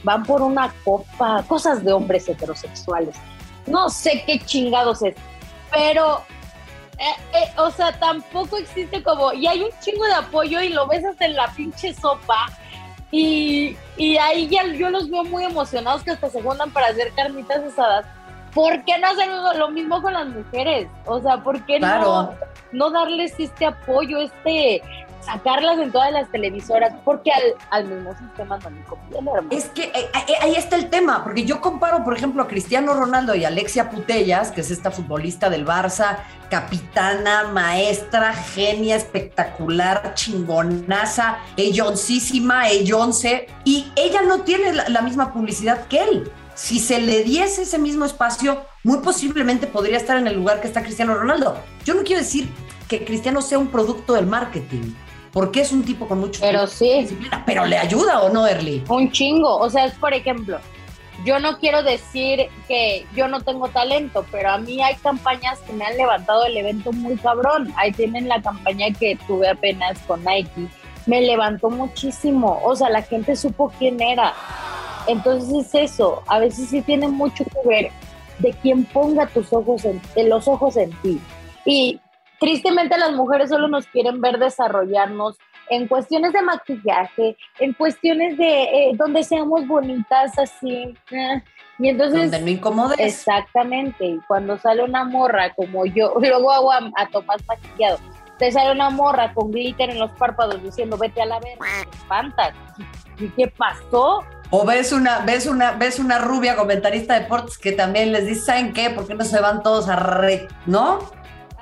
van 0.02 0.22
por 0.24 0.42
una 0.42 0.70
copa, 0.84 1.42
cosas 1.48 1.82
de 1.82 1.94
hombres 1.94 2.28
heterosexuales. 2.28 3.16
No 3.66 3.88
sé 3.88 4.22
qué 4.26 4.38
chingados 4.40 5.02
es, 5.02 5.14
pero 5.72 6.22
eh, 6.98 7.38
eh, 7.38 7.52
o 7.56 7.70
sea, 7.70 7.92
tampoco 7.98 8.56
existe 8.56 9.02
como, 9.02 9.32
y 9.32 9.46
hay 9.46 9.62
un 9.62 9.70
chingo 9.80 10.04
de 10.04 10.14
apoyo 10.14 10.60
y 10.60 10.68
lo 10.70 10.86
ves 10.86 11.04
hasta 11.04 11.26
en 11.26 11.34
la 11.34 11.48
pinche 11.48 11.92
sopa. 11.94 12.46
Y, 13.10 13.76
y 13.96 14.16
ahí 14.16 14.48
ya 14.48 14.66
yo 14.66 14.90
los 14.90 15.08
veo 15.08 15.22
muy 15.24 15.44
emocionados 15.44 16.02
que 16.02 16.10
hasta 16.10 16.30
se 16.30 16.42
juntan 16.42 16.70
para 16.72 16.88
hacer 16.88 17.12
carnitas 17.14 17.62
asadas. 17.62 18.06
¿Por 18.52 18.84
qué 18.84 18.98
no 18.98 19.08
hacer 19.08 19.28
lo 19.56 19.70
mismo 19.70 20.00
con 20.00 20.12
las 20.12 20.26
mujeres? 20.26 20.88
O 21.06 21.20
sea, 21.20 21.42
¿por 21.42 21.64
qué 21.66 21.80
no, 21.80 22.34
no 22.72 22.90
darles 22.90 23.34
este 23.38 23.66
apoyo, 23.66 24.20
este, 24.20 24.82
sacarlas 25.24 25.78
en 25.78 25.90
todas 25.92 26.12
las 26.12 26.30
televisoras, 26.30 26.92
porque 27.04 27.30
al, 27.70 27.86
mismo 27.86 28.14
sistema 28.16 28.58
no 28.58 28.70
me 28.70 28.84
conviene, 28.84 29.30
Es 29.50 29.66
que 29.66 29.84
eh, 29.84 30.10
eh, 30.28 30.34
ahí 30.40 30.54
está 30.54 30.76
el 30.76 30.90
tema, 30.90 31.24
porque 31.24 31.44
yo 31.44 31.60
comparo, 31.60 32.04
por 32.04 32.16
ejemplo, 32.16 32.42
a 32.42 32.48
Cristiano 32.48 32.94
Ronaldo 32.94 33.34
y 33.34 33.44
Alexia 33.44 33.90
Putellas, 33.90 34.50
que 34.50 34.60
es 34.60 34.70
esta 34.70 34.90
futbolista 34.90 35.50
del 35.50 35.66
Barça, 35.66 36.18
capitana, 36.50 37.44
maestra, 37.52 38.32
genia, 38.32 38.96
espectacular, 38.96 40.14
chingonaza, 40.14 41.38
elloncísima, 41.56 42.68
ellonce, 42.68 43.46
y 43.64 43.92
ella 43.96 44.22
no 44.22 44.42
tiene 44.42 44.72
la 44.72 45.02
misma 45.02 45.32
publicidad 45.32 45.86
que 45.86 46.02
él. 46.02 46.32
Si 46.54 46.78
se 46.78 47.00
le 47.00 47.24
diese 47.24 47.62
ese 47.62 47.78
mismo 47.78 48.04
espacio, 48.04 48.64
muy 48.84 48.98
posiblemente 48.98 49.66
podría 49.66 49.96
estar 49.96 50.16
en 50.16 50.28
el 50.28 50.36
lugar 50.36 50.60
que 50.60 50.68
está 50.68 50.82
Cristiano 50.82 51.14
Ronaldo. 51.14 51.58
Yo 51.84 51.94
no 51.94 52.04
quiero 52.04 52.22
decir 52.22 52.48
que 52.88 53.04
Cristiano 53.04 53.42
sea 53.42 53.58
un 53.58 53.68
producto 53.68 54.12
del 54.14 54.26
marketing, 54.26 54.92
porque 55.34 55.60
es 55.60 55.72
un 55.72 55.84
tipo 55.84 56.08
con 56.08 56.20
mucho 56.20 56.40
pero 56.40 56.66
sí. 56.66 57.00
disciplina. 57.00 57.42
Pero 57.44 57.66
le 57.66 57.76
ayuda 57.76 58.22
o 58.22 58.30
no, 58.30 58.46
Erly. 58.46 58.84
Un 58.88 59.10
chingo. 59.10 59.58
O 59.58 59.68
sea, 59.68 59.84
es 59.84 59.94
por 59.94 60.14
ejemplo, 60.14 60.58
yo 61.24 61.40
no 61.40 61.58
quiero 61.58 61.82
decir 61.82 62.48
que 62.68 63.04
yo 63.16 63.26
no 63.26 63.40
tengo 63.40 63.68
talento, 63.68 64.24
pero 64.30 64.50
a 64.50 64.58
mí 64.58 64.80
hay 64.80 64.94
campañas 64.96 65.58
que 65.60 65.72
me 65.72 65.84
han 65.84 65.96
levantado 65.96 66.44
el 66.46 66.56
evento 66.56 66.92
muy 66.92 67.16
cabrón. 67.16 67.74
Ahí 67.76 67.90
tienen 67.92 68.28
la 68.28 68.40
campaña 68.40 68.86
que 68.98 69.18
tuve 69.26 69.48
apenas 69.48 69.98
con 70.06 70.24
Nike. 70.24 70.68
Me 71.06 71.20
levantó 71.20 71.68
muchísimo. 71.68 72.60
O 72.64 72.76
sea, 72.76 72.88
la 72.88 73.02
gente 73.02 73.34
supo 73.34 73.72
quién 73.76 74.00
era. 74.00 74.32
Entonces 75.08 75.66
es 75.66 75.74
eso. 75.74 76.22
A 76.28 76.38
veces 76.38 76.68
sí 76.68 76.80
tiene 76.80 77.08
mucho 77.08 77.44
que 77.44 77.68
ver 77.68 77.90
de 78.38 78.52
quién 78.62 78.84
ponga 78.84 79.26
tus 79.26 79.52
ojos 79.52 79.84
en, 79.84 80.00
los 80.28 80.46
ojos 80.46 80.76
en 80.76 80.90
ti. 81.02 81.20
Y 81.64 82.00
tristemente 82.40 82.98
las 82.98 83.12
mujeres 83.12 83.50
solo 83.50 83.68
nos 83.68 83.86
quieren 83.86 84.20
ver 84.20 84.38
desarrollarnos 84.38 85.36
en 85.70 85.86
cuestiones 85.88 86.32
de 86.32 86.42
maquillaje, 86.42 87.36
en 87.58 87.72
cuestiones 87.72 88.36
de 88.36 88.62
eh, 88.64 88.92
donde 88.94 89.22
seamos 89.22 89.66
bonitas 89.66 90.38
así. 90.38 90.94
eh, 91.10 91.42
Y 91.78 91.88
entonces... 91.88 92.30
Donde 92.30 92.40
no 92.40 92.50
incomodes. 92.50 92.98
Exactamente, 93.00 94.04
y 94.04 94.20
cuando 94.28 94.58
sale 94.58 94.84
una 94.84 95.04
morra 95.04 95.54
como 95.54 95.86
yo, 95.86 96.12
luego 96.20 96.52
hago 96.52 96.72
a, 96.72 96.78
a 96.96 97.06
Tomás 97.10 97.42
maquillado, 97.48 97.98
te 98.38 98.50
sale 98.52 98.72
una 98.72 98.90
morra 98.90 99.32
con 99.32 99.50
glitter 99.50 99.90
en 99.90 99.98
los 99.98 100.10
párpados 100.12 100.62
diciendo 100.62 100.98
vete 100.98 101.22
a 101.22 101.26
la 101.26 101.40
verga, 101.40 101.64
te 101.90 101.96
espantan. 101.96 102.54
¿Y 103.18 103.28
qué 103.28 103.46
pasó? 103.46 104.24
O 104.50 104.64
ves 104.66 104.92
una, 104.92 105.20
ves 105.20 105.46
una, 105.46 105.72
ves 105.72 105.98
una 105.98 106.18
rubia 106.18 106.56
comentarista 106.56 107.14
de 107.14 107.20
deportes 107.20 107.56
que 107.58 107.72
también 107.72 108.12
les 108.12 108.26
dice, 108.26 108.40
¿saben 108.42 108.72
qué? 108.72 108.90
¿Por 108.90 109.06
qué 109.06 109.14
no 109.14 109.24
se 109.24 109.40
van 109.40 109.62
todos 109.62 109.88
a 109.88 109.96
re, 109.96 110.48
¿no? 110.66 110.98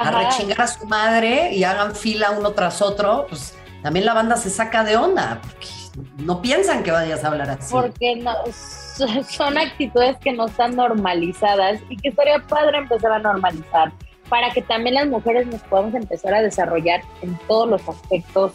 A 0.02 0.08
Ajá. 0.08 0.18
rechingar 0.30 0.60
a 0.62 0.66
su 0.66 0.86
madre 0.86 1.52
y 1.54 1.64
hagan 1.64 1.94
fila 1.94 2.30
uno 2.32 2.50
tras 2.52 2.82
otro, 2.82 3.26
pues 3.28 3.54
también 3.82 4.04
la 4.06 4.14
banda 4.14 4.36
se 4.36 4.50
saca 4.50 4.84
de 4.84 4.96
onda, 4.96 5.40
porque 5.42 5.66
no 6.18 6.40
piensan 6.40 6.82
que 6.82 6.90
vayas 6.90 7.24
a 7.24 7.28
hablar 7.28 7.50
así. 7.50 7.72
Porque 7.72 8.16
no, 8.16 8.32
so- 8.52 9.22
son 9.28 9.58
actitudes 9.58 10.16
que 10.18 10.32
no 10.32 10.46
están 10.46 10.76
normalizadas 10.76 11.80
y 11.88 11.96
que 11.96 12.08
estaría 12.08 12.38
padre 12.46 12.78
empezar 12.78 13.12
a 13.12 13.18
normalizar 13.18 13.92
para 14.28 14.50
que 14.50 14.62
también 14.62 14.94
las 14.94 15.06
mujeres 15.08 15.46
nos 15.46 15.60
podamos 15.62 15.94
empezar 15.94 16.32
a 16.34 16.40
desarrollar 16.42 17.02
en 17.20 17.38
todos 17.48 17.68
los 17.68 17.88
aspectos 17.88 18.52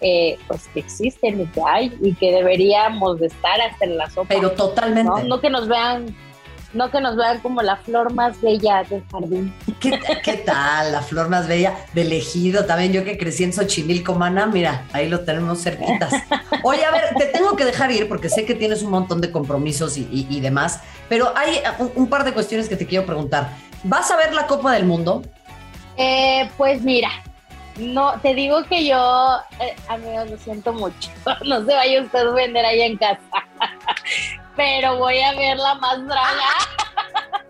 eh, 0.00 0.38
pues 0.48 0.66
que 0.68 0.80
existen 0.80 1.42
y 1.42 1.46
que 1.46 1.60
hay 1.64 1.96
y 2.00 2.14
que 2.14 2.32
deberíamos 2.32 3.20
de 3.20 3.26
estar 3.26 3.60
hasta 3.60 3.84
en 3.84 3.98
la 3.98 4.08
sopa. 4.10 4.28
Pero 4.30 4.50
totalmente. 4.52 5.04
¿no? 5.04 5.18
No 5.24 5.40
que 5.40 5.50
nos 5.50 5.68
vean, 5.68 6.16
no 6.72 6.90
que 6.90 7.00
nos 7.00 7.16
vean 7.16 7.40
como 7.40 7.62
la 7.62 7.76
flor 7.76 8.12
más 8.14 8.40
bella 8.40 8.84
del 8.88 9.02
jardín. 9.10 9.52
¿Qué, 9.80 9.98
qué 10.22 10.34
tal? 10.34 10.92
La 10.92 11.02
flor 11.02 11.28
más 11.28 11.48
bella 11.48 11.74
del 11.94 12.12
ejido. 12.12 12.64
También 12.66 12.92
yo 12.92 13.04
que 13.04 13.18
crecí 13.18 13.44
en 13.44 13.52
Xochimilco, 13.52 14.14
mana, 14.14 14.46
mira, 14.46 14.84
ahí 14.92 15.08
lo 15.08 15.20
tenemos 15.20 15.60
cerquitas. 15.62 16.12
Oye, 16.62 16.84
a 16.84 16.90
ver, 16.92 17.14
te 17.16 17.26
tengo 17.26 17.56
que 17.56 17.64
dejar 17.64 17.90
ir 17.90 18.08
porque 18.08 18.28
sé 18.28 18.44
que 18.44 18.54
tienes 18.54 18.82
un 18.82 18.90
montón 18.90 19.20
de 19.20 19.30
compromisos 19.32 19.96
y, 19.98 20.02
y- 20.12 20.26
y 20.30 20.40
demás, 20.40 20.80
pero 21.08 21.32
hay 21.36 21.60
un, 21.78 21.90
un 21.96 22.06
par 22.08 22.24
de 22.24 22.32
cuestiones 22.32 22.68
que 22.68 22.76
te 22.76 22.86
quiero 22.86 23.04
preguntar. 23.06 23.50
¿Vas 23.82 24.10
a 24.10 24.16
ver 24.16 24.32
la 24.34 24.46
Copa 24.46 24.72
del 24.72 24.84
Mundo? 24.84 25.22
Eh, 25.96 26.48
pues 26.56 26.82
mira, 26.82 27.10
no, 27.78 28.12
te 28.20 28.34
digo 28.34 28.62
que 28.64 28.86
yo, 28.86 29.38
eh, 29.58 29.74
amigos, 29.88 30.30
lo 30.30 30.38
siento 30.38 30.72
mucho. 30.72 31.10
No 31.46 31.64
se 31.64 31.74
vaya 31.74 32.02
usted 32.02 32.18
a 32.20 32.30
vender 32.32 32.64
ahí 32.64 32.80
en 32.82 32.96
casa. 32.96 33.20
Pero 34.60 34.98
voy 34.98 35.18
a 35.18 35.32
ver 35.36 35.56
la 35.56 35.74
más 35.76 36.06
draga. 36.06 36.50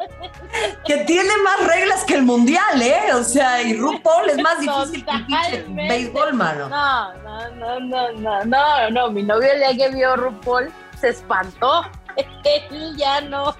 Que 0.84 0.98
tiene 0.98 1.30
más 1.44 1.66
reglas 1.66 2.04
que 2.04 2.14
el 2.14 2.22
mundial, 2.22 2.80
¿eh? 2.82 3.12
O 3.14 3.22
sea, 3.22 3.62
y 3.62 3.74
RuPaul 3.76 4.30
es 4.30 4.38
más 4.38 4.60
difícil 4.60 5.04
que 5.04 5.56
el 5.56 5.64
béisbol, 5.74 6.34
mano. 6.34 6.68
No, 6.68 7.14
no, 7.14 7.50
no, 7.50 7.80
no, 7.80 8.12
no, 8.12 8.44
no, 8.44 8.90
no. 8.90 9.10
Mi 9.10 9.22
novio 9.22 9.48
el 9.52 9.76
día 9.76 9.88
que 9.88 9.94
vio 9.94 10.16
RuPaul 10.16 10.72
se 11.00 11.10
espantó. 11.10 11.82
Él 12.44 12.96
ya 12.96 13.20
no, 13.20 13.54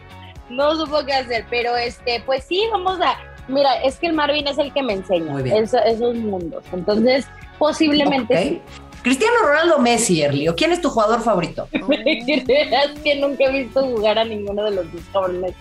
no 0.49 0.75
supo 0.77 1.05
qué 1.05 1.15
hacer. 1.15 1.47
Pero 1.49 1.77
este, 1.77 2.23
pues 2.27 2.45
sí, 2.45 2.69
vamos 2.73 3.01
a. 3.01 3.17
Mira, 3.49 3.75
es 3.83 3.99
que 3.99 4.09
el 4.09 4.13
Marvin 4.13 4.47
es 4.47 4.59
el 4.59 4.73
que 4.73 4.83
me 4.83 4.95
enseña 4.95 5.39
esos 5.87 6.15
mundos. 6.17 6.65
Entonces, 6.73 7.27
posiblemente 7.59 8.43
sí. 8.43 8.63
Cristiano 9.03 9.37
Ronaldo 9.43 9.79
Messi, 9.79 10.23
Erly, 10.23 10.49
¿o 10.49 10.55
quién 10.55 10.73
es 10.73 10.81
tu 10.81 10.91
jugador 10.91 11.23
favorito? 11.23 11.69
es 11.73 13.01
que 13.03 13.17
nunca 13.17 13.45
he 13.45 13.63
visto 13.63 13.83
jugar 13.83 14.19
a 14.19 14.25
ninguno 14.25 14.65
de 14.65 14.71
los 14.73 14.93
dos 14.93 15.03
cabrones. 15.13 15.55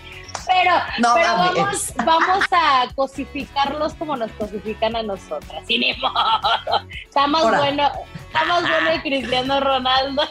Pero, 0.46 0.72
No 1.00 1.14
pero 1.14 1.28
vamos, 1.28 1.94
vamos 2.06 2.46
a 2.52 2.88
cosificarlos 2.96 3.94
como 3.94 4.16
nos 4.16 4.32
cosifican 4.32 4.96
a 4.96 5.04
nosotras. 5.04 5.64
Modo. 6.02 6.88
Está 7.06 7.28
más 7.28 7.44
bueno, 7.44 7.92
está 8.28 8.46
más 8.46 8.62
bueno 8.62 8.90
el 8.90 9.02
Cristiano 9.02 9.60
Ronaldo. 9.60 10.24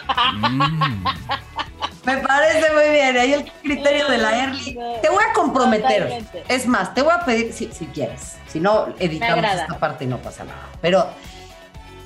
Me 2.05 2.17
parece 2.17 2.73
muy 2.73 2.91
bien, 2.91 3.19
ahí 3.19 3.33
el 3.35 3.45
criterio 3.63 4.09
de 4.09 4.19
la 4.19 4.45
Erly. 4.45 4.79
Te 5.03 5.09
voy 5.11 5.23
a 5.29 5.33
comprometer. 5.35 6.03
Totalmente. 6.05 6.45
Es 6.49 6.67
más, 6.67 6.95
te 6.95 7.03
voy 7.03 7.13
a 7.13 7.25
pedir, 7.25 7.53
si, 7.53 7.71
si 7.71 7.87
quieres, 7.87 8.39
si 8.49 8.61
no, 8.61 8.89
editamos 8.99 9.45
esta 9.45 9.79
parte 9.79 10.05
y 10.05 10.07
no 10.07 10.19
pasa 10.19 10.45
nada. 10.45 10.69
Pero 10.81 11.07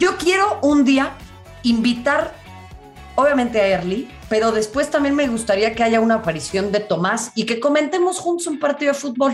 yo 0.02 0.16
quiero 0.18 0.58
un 0.62 0.84
día 0.84 1.12
invitar, 1.62 2.34
obviamente 3.14 3.60
a 3.60 3.68
Erly, 3.68 4.10
pero 4.28 4.50
después 4.50 4.90
también 4.90 5.14
me 5.14 5.28
gustaría 5.28 5.76
que 5.76 5.84
haya 5.84 6.00
una 6.00 6.16
aparición 6.16 6.72
de 6.72 6.80
Tomás 6.80 7.30
y 7.36 7.46
que 7.46 7.60
comentemos 7.60 8.18
juntos 8.18 8.48
un 8.48 8.58
partido 8.58 8.92
de 8.94 8.98
fútbol. 8.98 9.32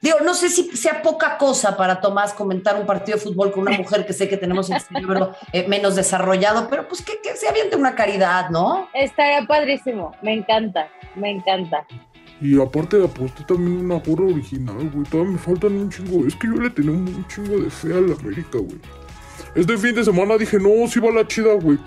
Digo, 0.00 0.16
no 0.24 0.32
sé 0.32 0.48
si 0.48 0.74
sea 0.74 1.02
poca 1.02 1.36
cosa 1.36 1.76
para 1.76 2.00
Tomás 2.00 2.32
comentar 2.32 2.80
un 2.80 2.86
partido 2.86 3.18
de 3.18 3.24
fútbol 3.24 3.52
con 3.52 3.68
una 3.68 3.76
mujer 3.76 4.06
que 4.06 4.14
sé 4.14 4.26
que 4.26 4.38
tenemos 4.38 4.70
el 4.70 4.80
cerebro 4.80 5.34
eh, 5.52 5.68
menos 5.68 5.96
desarrollado, 5.96 6.66
pero 6.70 6.88
pues 6.88 7.02
que, 7.02 7.20
que 7.22 7.36
se 7.36 7.46
aviente 7.46 7.76
una 7.76 7.94
caridad, 7.94 8.48
¿no? 8.48 8.88
Estaría 8.94 9.46
padrísimo. 9.46 10.12
Me 10.22 10.32
encanta, 10.32 10.88
me 11.14 11.30
encanta. 11.30 11.86
Y 12.40 12.58
aparte 12.58 13.04
aposté 13.04 13.44
también 13.44 13.84
una 13.84 13.96
gorra 13.96 14.24
original, 14.24 14.90
güey. 14.94 15.04
Todavía 15.10 15.32
me 15.32 15.38
faltan 15.38 15.72
un 15.72 15.90
chingo. 15.90 16.26
Es 16.26 16.34
que 16.36 16.46
yo 16.46 16.54
le 16.54 16.70
tenía 16.70 16.92
un 16.92 17.26
chingo 17.28 17.58
de 17.58 17.68
fe 17.68 17.92
a 17.92 18.00
la 18.00 18.14
América, 18.14 18.58
güey. 18.58 18.80
Este 19.56 19.78
fin 19.78 19.94
de 19.94 20.04
semana 20.04 20.36
dije, 20.36 20.58
no, 20.58 20.86
sí 20.86 21.00
va 21.00 21.10
la 21.10 21.26
chida, 21.26 21.54
güey. 21.54 21.78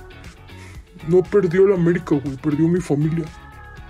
No 1.08 1.22
perdió 1.22 1.68
la 1.68 1.76
América, 1.76 2.16
güey. 2.16 2.36
Perdió 2.38 2.68
mi 2.68 2.82
familia. 2.82 3.26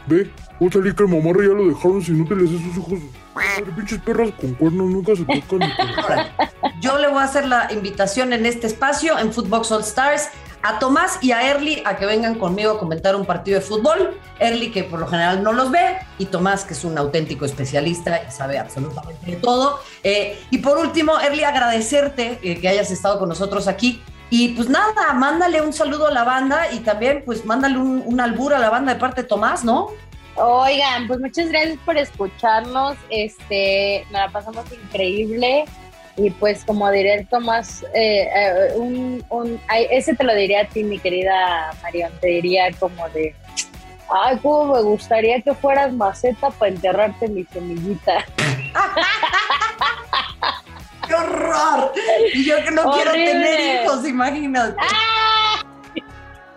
Ve, 0.05 0.29
voy 0.59 0.67
a 0.67 0.71
salir 0.73 0.93
que 0.93 1.03
el 1.03 1.09
mamarra 1.09 1.43
ya 1.43 1.53
lo 1.53 1.65
dejaron 1.65 2.01
sin 2.01 2.19
útiles 2.19 2.51
esos 2.51 2.77
hijos. 2.77 2.99
Pinches 3.77 3.99
perras 3.99 4.31
con 4.31 4.53
cuernos 4.55 4.89
nunca 4.89 5.15
se 5.15 5.23
tocan. 5.23 5.61
yo 6.81 6.97
le 6.97 7.07
voy 7.07 7.19
a 7.19 7.23
hacer 7.23 7.47
la 7.47 7.71
invitación 7.71 8.33
en 8.33 8.45
este 8.45 8.67
espacio, 8.67 9.17
en 9.17 9.31
Footbox 9.31 9.71
All 9.71 9.81
Stars, 9.81 10.27
a 10.61 10.79
Tomás 10.79 11.19
y 11.21 11.31
a 11.31 11.49
Erly 11.49 11.81
a 11.85 11.95
que 11.95 12.05
vengan 12.05 12.35
conmigo 12.35 12.73
a 12.73 12.79
comentar 12.79 13.15
un 13.15 13.25
partido 13.25 13.59
de 13.59 13.65
fútbol. 13.65 14.19
Erly, 14.39 14.71
que 14.71 14.83
por 14.83 14.99
lo 14.99 15.07
general 15.07 15.43
no 15.43 15.51
los 15.51 15.71
ve, 15.71 15.97
y 16.17 16.25
Tomás, 16.25 16.63
que 16.63 16.73
es 16.73 16.83
un 16.83 16.97
auténtico 16.97 17.45
especialista 17.45 18.21
y 18.27 18.31
sabe 18.31 18.57
absolutamente 18.57 19.31
de 19.31 19.37
todo. 19.37 19.79
Eh, 20.03 20.39
y 20.49 20.59
por 20.59 20.77
último, 20.77 21.19
Erly, 21.19 21.43
agradecerte 21.43 22.39
eh, 22.41 22.59
que 22.59 22.67
hayas 22.67 22.91
estado 22.91 23.19
con 23.19 23.29
nosotros 23.29 23.67
aquí. 23.67 24.01
Y 24.29 24.49
pues 24.49 24.69
nada, 24.69 25.13
mándale 25.13 25.61
un 25.61 25.73
saludo 25.73 26.07
a 26.07 26.11
la 26.11 26.23
banda 26.23 26.71
y 26.71 26.79
también 26.79 27.23
pues 27.25 27.45
mándale 27.45 27.77
un, 27.77 28.03
un 28.05 28.19
albur 28.19 28.53
a 28.53 28.59
la 28.59 28.69
banda 28.69 28.93
de 28.93 28.99
parte 28.99 29.23
de 29.23 29.27
Tomás, 29.27 29.63
¿no? 29.63 29.89
Oigan, 30.35 31.07
pues 31.07 31.19
muchas 31.19 31.49
gracias 31.49 31.77
por 31.85 31.97
escucharnos. 31.97 32.95
Este, 33.09 34.05
nos 34.11 34.21
la 34.21 34.29
pasamos 34.29 34.65
increíble. 34.71 35.65
Y 36.21 36.31
pues, 36.31 36.65
como 36.65 36.89
diría 36.91 37.15
el 37.15 37.27
Tomás, 37.27 37.83
eh, 37.93 38.27
eh, 38.35 38.73
un, 38.75 39.23
un- 39.29 39.61
ay, 39.69 39.87
ese 39.89 40.13
te 40.15 40.23
lo 40.25 40.35
diría 40.35 40.63
a 40.63 40.65
ti, 40.65 40.83
mi 40.83 40.99
querida 40.99 41.71
Marion. 41.81 42.11
Te 42.19 42.27
diría 42.27 42.65
como 42.77 43.07
de, 43.09 43.33
ay, 44.09 44.37
cómo 44.41 44.73
me 44.75 44.81
gustaría 44.81 45.39
que 45.41 45.53
fueras 45.53 45.93
maceta 45.93 46.49
para 46.49 46.71
enterrarte 46.71 47.29
mi 47.29 47.45
semillita. 47.45 48.25
¡Qué 51.07 51.13
horror! 51.15 51.91
Y 52.33 52.45
yo 52.45 52.57
que 52.63 52.71
no 52.71 52.91
quiero 52.91 53.11
tener 53.13 53.83
hijos, 53.83 54.07
imagínate. 54.07 54.75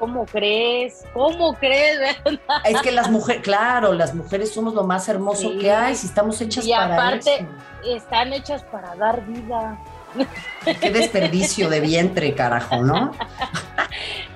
¿Cómo 0.02 0.26
crees? 0.26 1.04
¿Cómo 1.14 1.54
crees? 1.54 2.16
Es 2.64 2.82
que 2.82 2.90
las 2.90 3.08
mujeres, 3.08 3.40
claro, 3.40 3.92
las 3.92 4.12
mujeres 4.16 4.52
somos 4.52 4.74
lo 4.74 4.82
más 4.82 5.08
hermoso 5.08 5.50
Sí. 5.52 5.58
que 5.58 5.70
hay, 5.70 5.94
si 5.94 6.08
estamos 6.08 6.40
hechas 6.40 6.66
Y 6.66 6.72
para 6.72 6.94
aparte, 6.94 7.46
eso. 7.84 7.94
están 7.96 8.32
hechas 8.32 8.64
para 8.64 8.96
dar 8.96 9.24
vida. 9.24 9.78
Qué 10.80 10.90
desperdicio 10.90 11.70
de 11.70 11.78
vientre, 11.78 12.34
carajo, 12.34 12.82
¿no? 12.82 13.12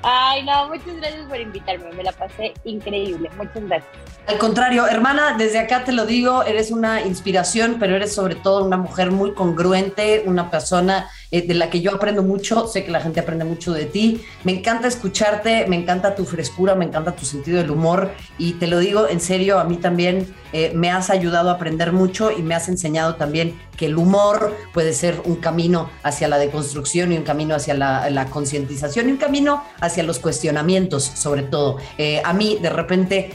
Ay, 0.02 0.44
no, 0.44 0.68
muchas 0.68 0.96
gracias 0.98 1.26
por 1.26 1.40
invitarme. 1.40 1.90
Me 1.94 2.04
la 2.04 2.12
pasé 2.12 2.54
increíble. 2.64 3.28
Muchas 3.36 3.64
gracias. 3.64 3.90
Al 4.28 4.38
contrario, 4.38 4.86
hermana, 4.86 5.34
desde 5.36 5.58
acá 5.58 5.82
te 5.84 5.90
lo 5.90 6.06
digo, 6.06 6.44
eres 6.44 6.70
una 6.70 7.00
inspiración, 7.00 7.76
pero 7.80 7.96
eres 7.96 8.14
sobre 8.14 8.36
todo 8.36 8.64
una 8.64 8.76
mujer 8.76 9.10
muy 9.10 9.34
congruente, 9.34 10.22
una 10.26 10.48
persona 10.48 11.10
eh, 11.30 11.46
de 11.46 11.54
la 11.54 11.70
que 11.70 11.80
yo 11.80 11.94
aprendo 11.94 12.22
mucho, 12.22 12.66
sé 12.66 12.84
que 12.84 12.90
la 12.90 13.00
gente 13.00 13.20
aprende 13.20 13.44
mucho 13.44 13.72
de 13.72 13.86
ti. 13.86 14.22
Me 14.44 14.52
encanta 14.52 14.88
escucharte, 14.88 15.66
me 15.66 15.76
encanta 15.76 16.14
tu 16.14 16.24
frescura, 16.24 16.74
me 16.74 16.84
encanta 16.84 17.12
tu 17.16 17.24
sentido 17.24 17.58
del 17.58 17.70
humor 17.70 18.12
y 18.38 18.54
te 18.54 18.66
lo 18.66 18.78
digo 18.78 19.08
en 19.08 19.20
serio, 19.20 19.58
a 19.58 19.64
mí 19.64 19.76
también 19.76 20.34
eh, 20.52 20.72
me 20.74 20.90
has 20.90 21.10
ayudado 21.10 21.50
a 21.50 21.54
aprender 21.54 21.92
mucho 21.92 22.30
y 22.30 22.42
me 22.42 22.54
has 22.54 22.68
enseñado 22.68 23.16
también 23.16 23.58
que 23.76 23.86
el 23.86 23.96
humor 23.96 24.56
puede 24.72 24.92
ser 24.92 25.20
un 25.24 25.36
camino 25.36 25.90
hacia 26.02 26.28
la 26.28 26.38
deconstrucción 26.38 27.12
y 27.12 27.18
un 27.18 27.24
camino 27.24 27.54
hacia 27.54 27.74
la, 27.74 28.26
concientización 28.30 29.08
y 29.08 29.12
un 29.12 29.18
camino 29.18 29.62
hacia 29.80 30.02
los 30.02 30.18
cuestionamientos, 30.18 31.04
sobre 31.04 31.42
todo. 31.42 31.78
Eh, 31.98 32.22
a 32.24 32.32
mí 32.32 32.58
de 32.60 32.70
repente 32.70 33.30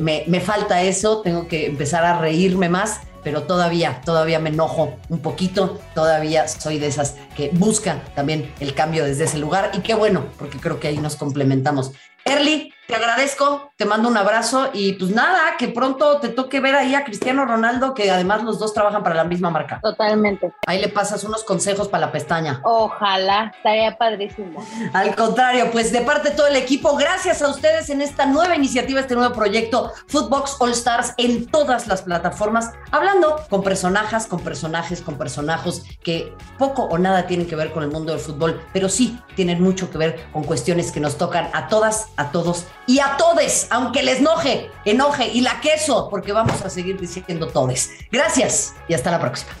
me, 0.00 0.24
me 0.26 0.40
falta 0.40 0.82
eso, 0.82 1.20
tengo 1.22 1.46
que 1.46 1.66
empezar 1.66 2.04
a 2.04 2.18
reírme 2.18 2.68
más, 2.68 3.00
pero 3.24 3.44
todavía, 3.44 4.02
todavía 4.04 4.38
me 4.38 4.50
enojo 4.50 4.96
un 5.08 5.18
poquito, 5.20 5.80
todavía 5.94 6.46
soy 6.46 6.78
de 6.78 6.86
esas 6.86 7.16
que 7.36 7.50
buscan 7.52 8.02
también 8.14 8.52
el 8.60 8.74
cambio 8.74 9.04
desde 9.04 9.24
ese 9.24 9.38
lugar 9.38 9.72
y 9.74 9.80
qué 9.80 9.94
bueno, 9.94 10.26
porque 10.38 10.58
creo 10.58 10.78
que 10.78 10.88
ahí 10.88 10.98
nos 10.98 11.16
complementamos. 11.16 11.92
Erly, 12.24 12.72
te 12.86 12.94
agradezco, 12.94 13.72
te 13.76 13.84
mando 13.84 14.08
un 14.08 14.16
abrazo 14.16 14.70
y 14.72 14.92
pues 14.94 15.10
nada, 15.10 15.56
que 15.58 15.68
pronto 15.68 16.18
te 16.18 16.28
toque 16.28 16.60
ver 16.60 16.74
ahí 16.74 16.94
a 16.94 17.04
Cristiano 17.04 17.44
Ronaldo, 17.44 17.94
que 17.94 18.10
además 18.10 18.42
los 18.42 18.58
dos 18.58 18.74
trabajan 18.74 19.02
para 19.02 19.14
la 19.14 19.24
misma 19.24 19.50
marca. 19.50 19.80
Totalmente. 19.82 20.52
Ahí 20.66 20.80
le 20.80 20.88
pasas 20.88 21.24
unos 21.24 21.44
consejos 21.44 21.88
para 21.88 22.06
la 22.06 22.12
pestaña. 22.12 22.60
Ojalá, 22.64 23.52
estaría 23.56 23.96
padrísimo. 23.96 24.64
Al 24.92 25.14
contrario, 25.14 25.70
pues 25.72 25.92
de 25.92 26.02
parte 26.02 26.30
de 26.30 26.36
todo 26.36 26.46
el 26.46 26.56
equipo, 26.56 26.96
gracias 26.96 27.42
a 27.42 27.48
ustedes 27.48 27.90
en 27.90 28.02
esta 28.02 28.26
nueva 28.26 28.54
iniciativa, 28.54 29.00
este 29.00 29.14
nuevo 29.14 29.34
proyecto 29.34 29.92
Footbox 30.08 30.56
All 30.60 30.72
Stars 30.72 31.14
en 31.16 31.46
todas 31.46 31.86
las 31.86 32.02
plataformas, 32.02 32.72
hablando 32.90 33.36
con 33.48 33.62
personajes, 33.62 34.26
con 34.26 34.40
personajes, 34.40 35.00
con 35.00 35.16
personajes 35.16 35.84
que 36.02 36.34
poco 36.58 36.84
o 36.84 36.98
nada 36.98 37.26
tienen 37.26 37.46
que 37.46 37.56
ver 37.56 37.72
con 37.72 37.82
el 37.82 37.90
mundo 37.90 38.12
del 38.12 38.20
fútbol, 38.20 38.60
pero 38.72 38.88
sí 38.88 39.18
tienen 39.34 39.62
mucho 39.62 39.90
que 39.90 39.98
ver 39.98 40.26
con 40.32 40.44
cuestiones 40.44 40.92
que 40.92 41.00
nos 41.00 41.16
tocan 41.16 41.48
a 41.52 41.68
todas, 41.68 42.08
a 42.16 42.30
todos 42.30 42.66
y 42.86 42.98
a 42.98 43.16
todes, 43.16 43.66
aunque 43.70 44.02
les 44.02 44.18
enoje, 44.18 44.70
enoje 44.84 45.28
y 45.28 45.40
la 45.40 45.60
queso, 45.60 46.08
porque 46.10 46.32
vamos 46.32 46.60
a 46.62 46.70
seguir 46.70 47.00
diciendo 47.00 47.48
todes. 47.48 47.90
Gracias 48.10 48.74
y 48.88 48.94
hasta 48.94 49.10
la 49.10 49.20
próxima. 49.20 49.52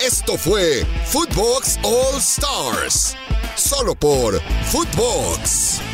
Esto 0.00 0.36
fue 0.36 0.84
Footbox 1.06 1.78
All 1.84 2.18
Stars, 2.18 3.16
solo 3.54 3.94
por 3.94 4.40
Footbox. 4.64 5.91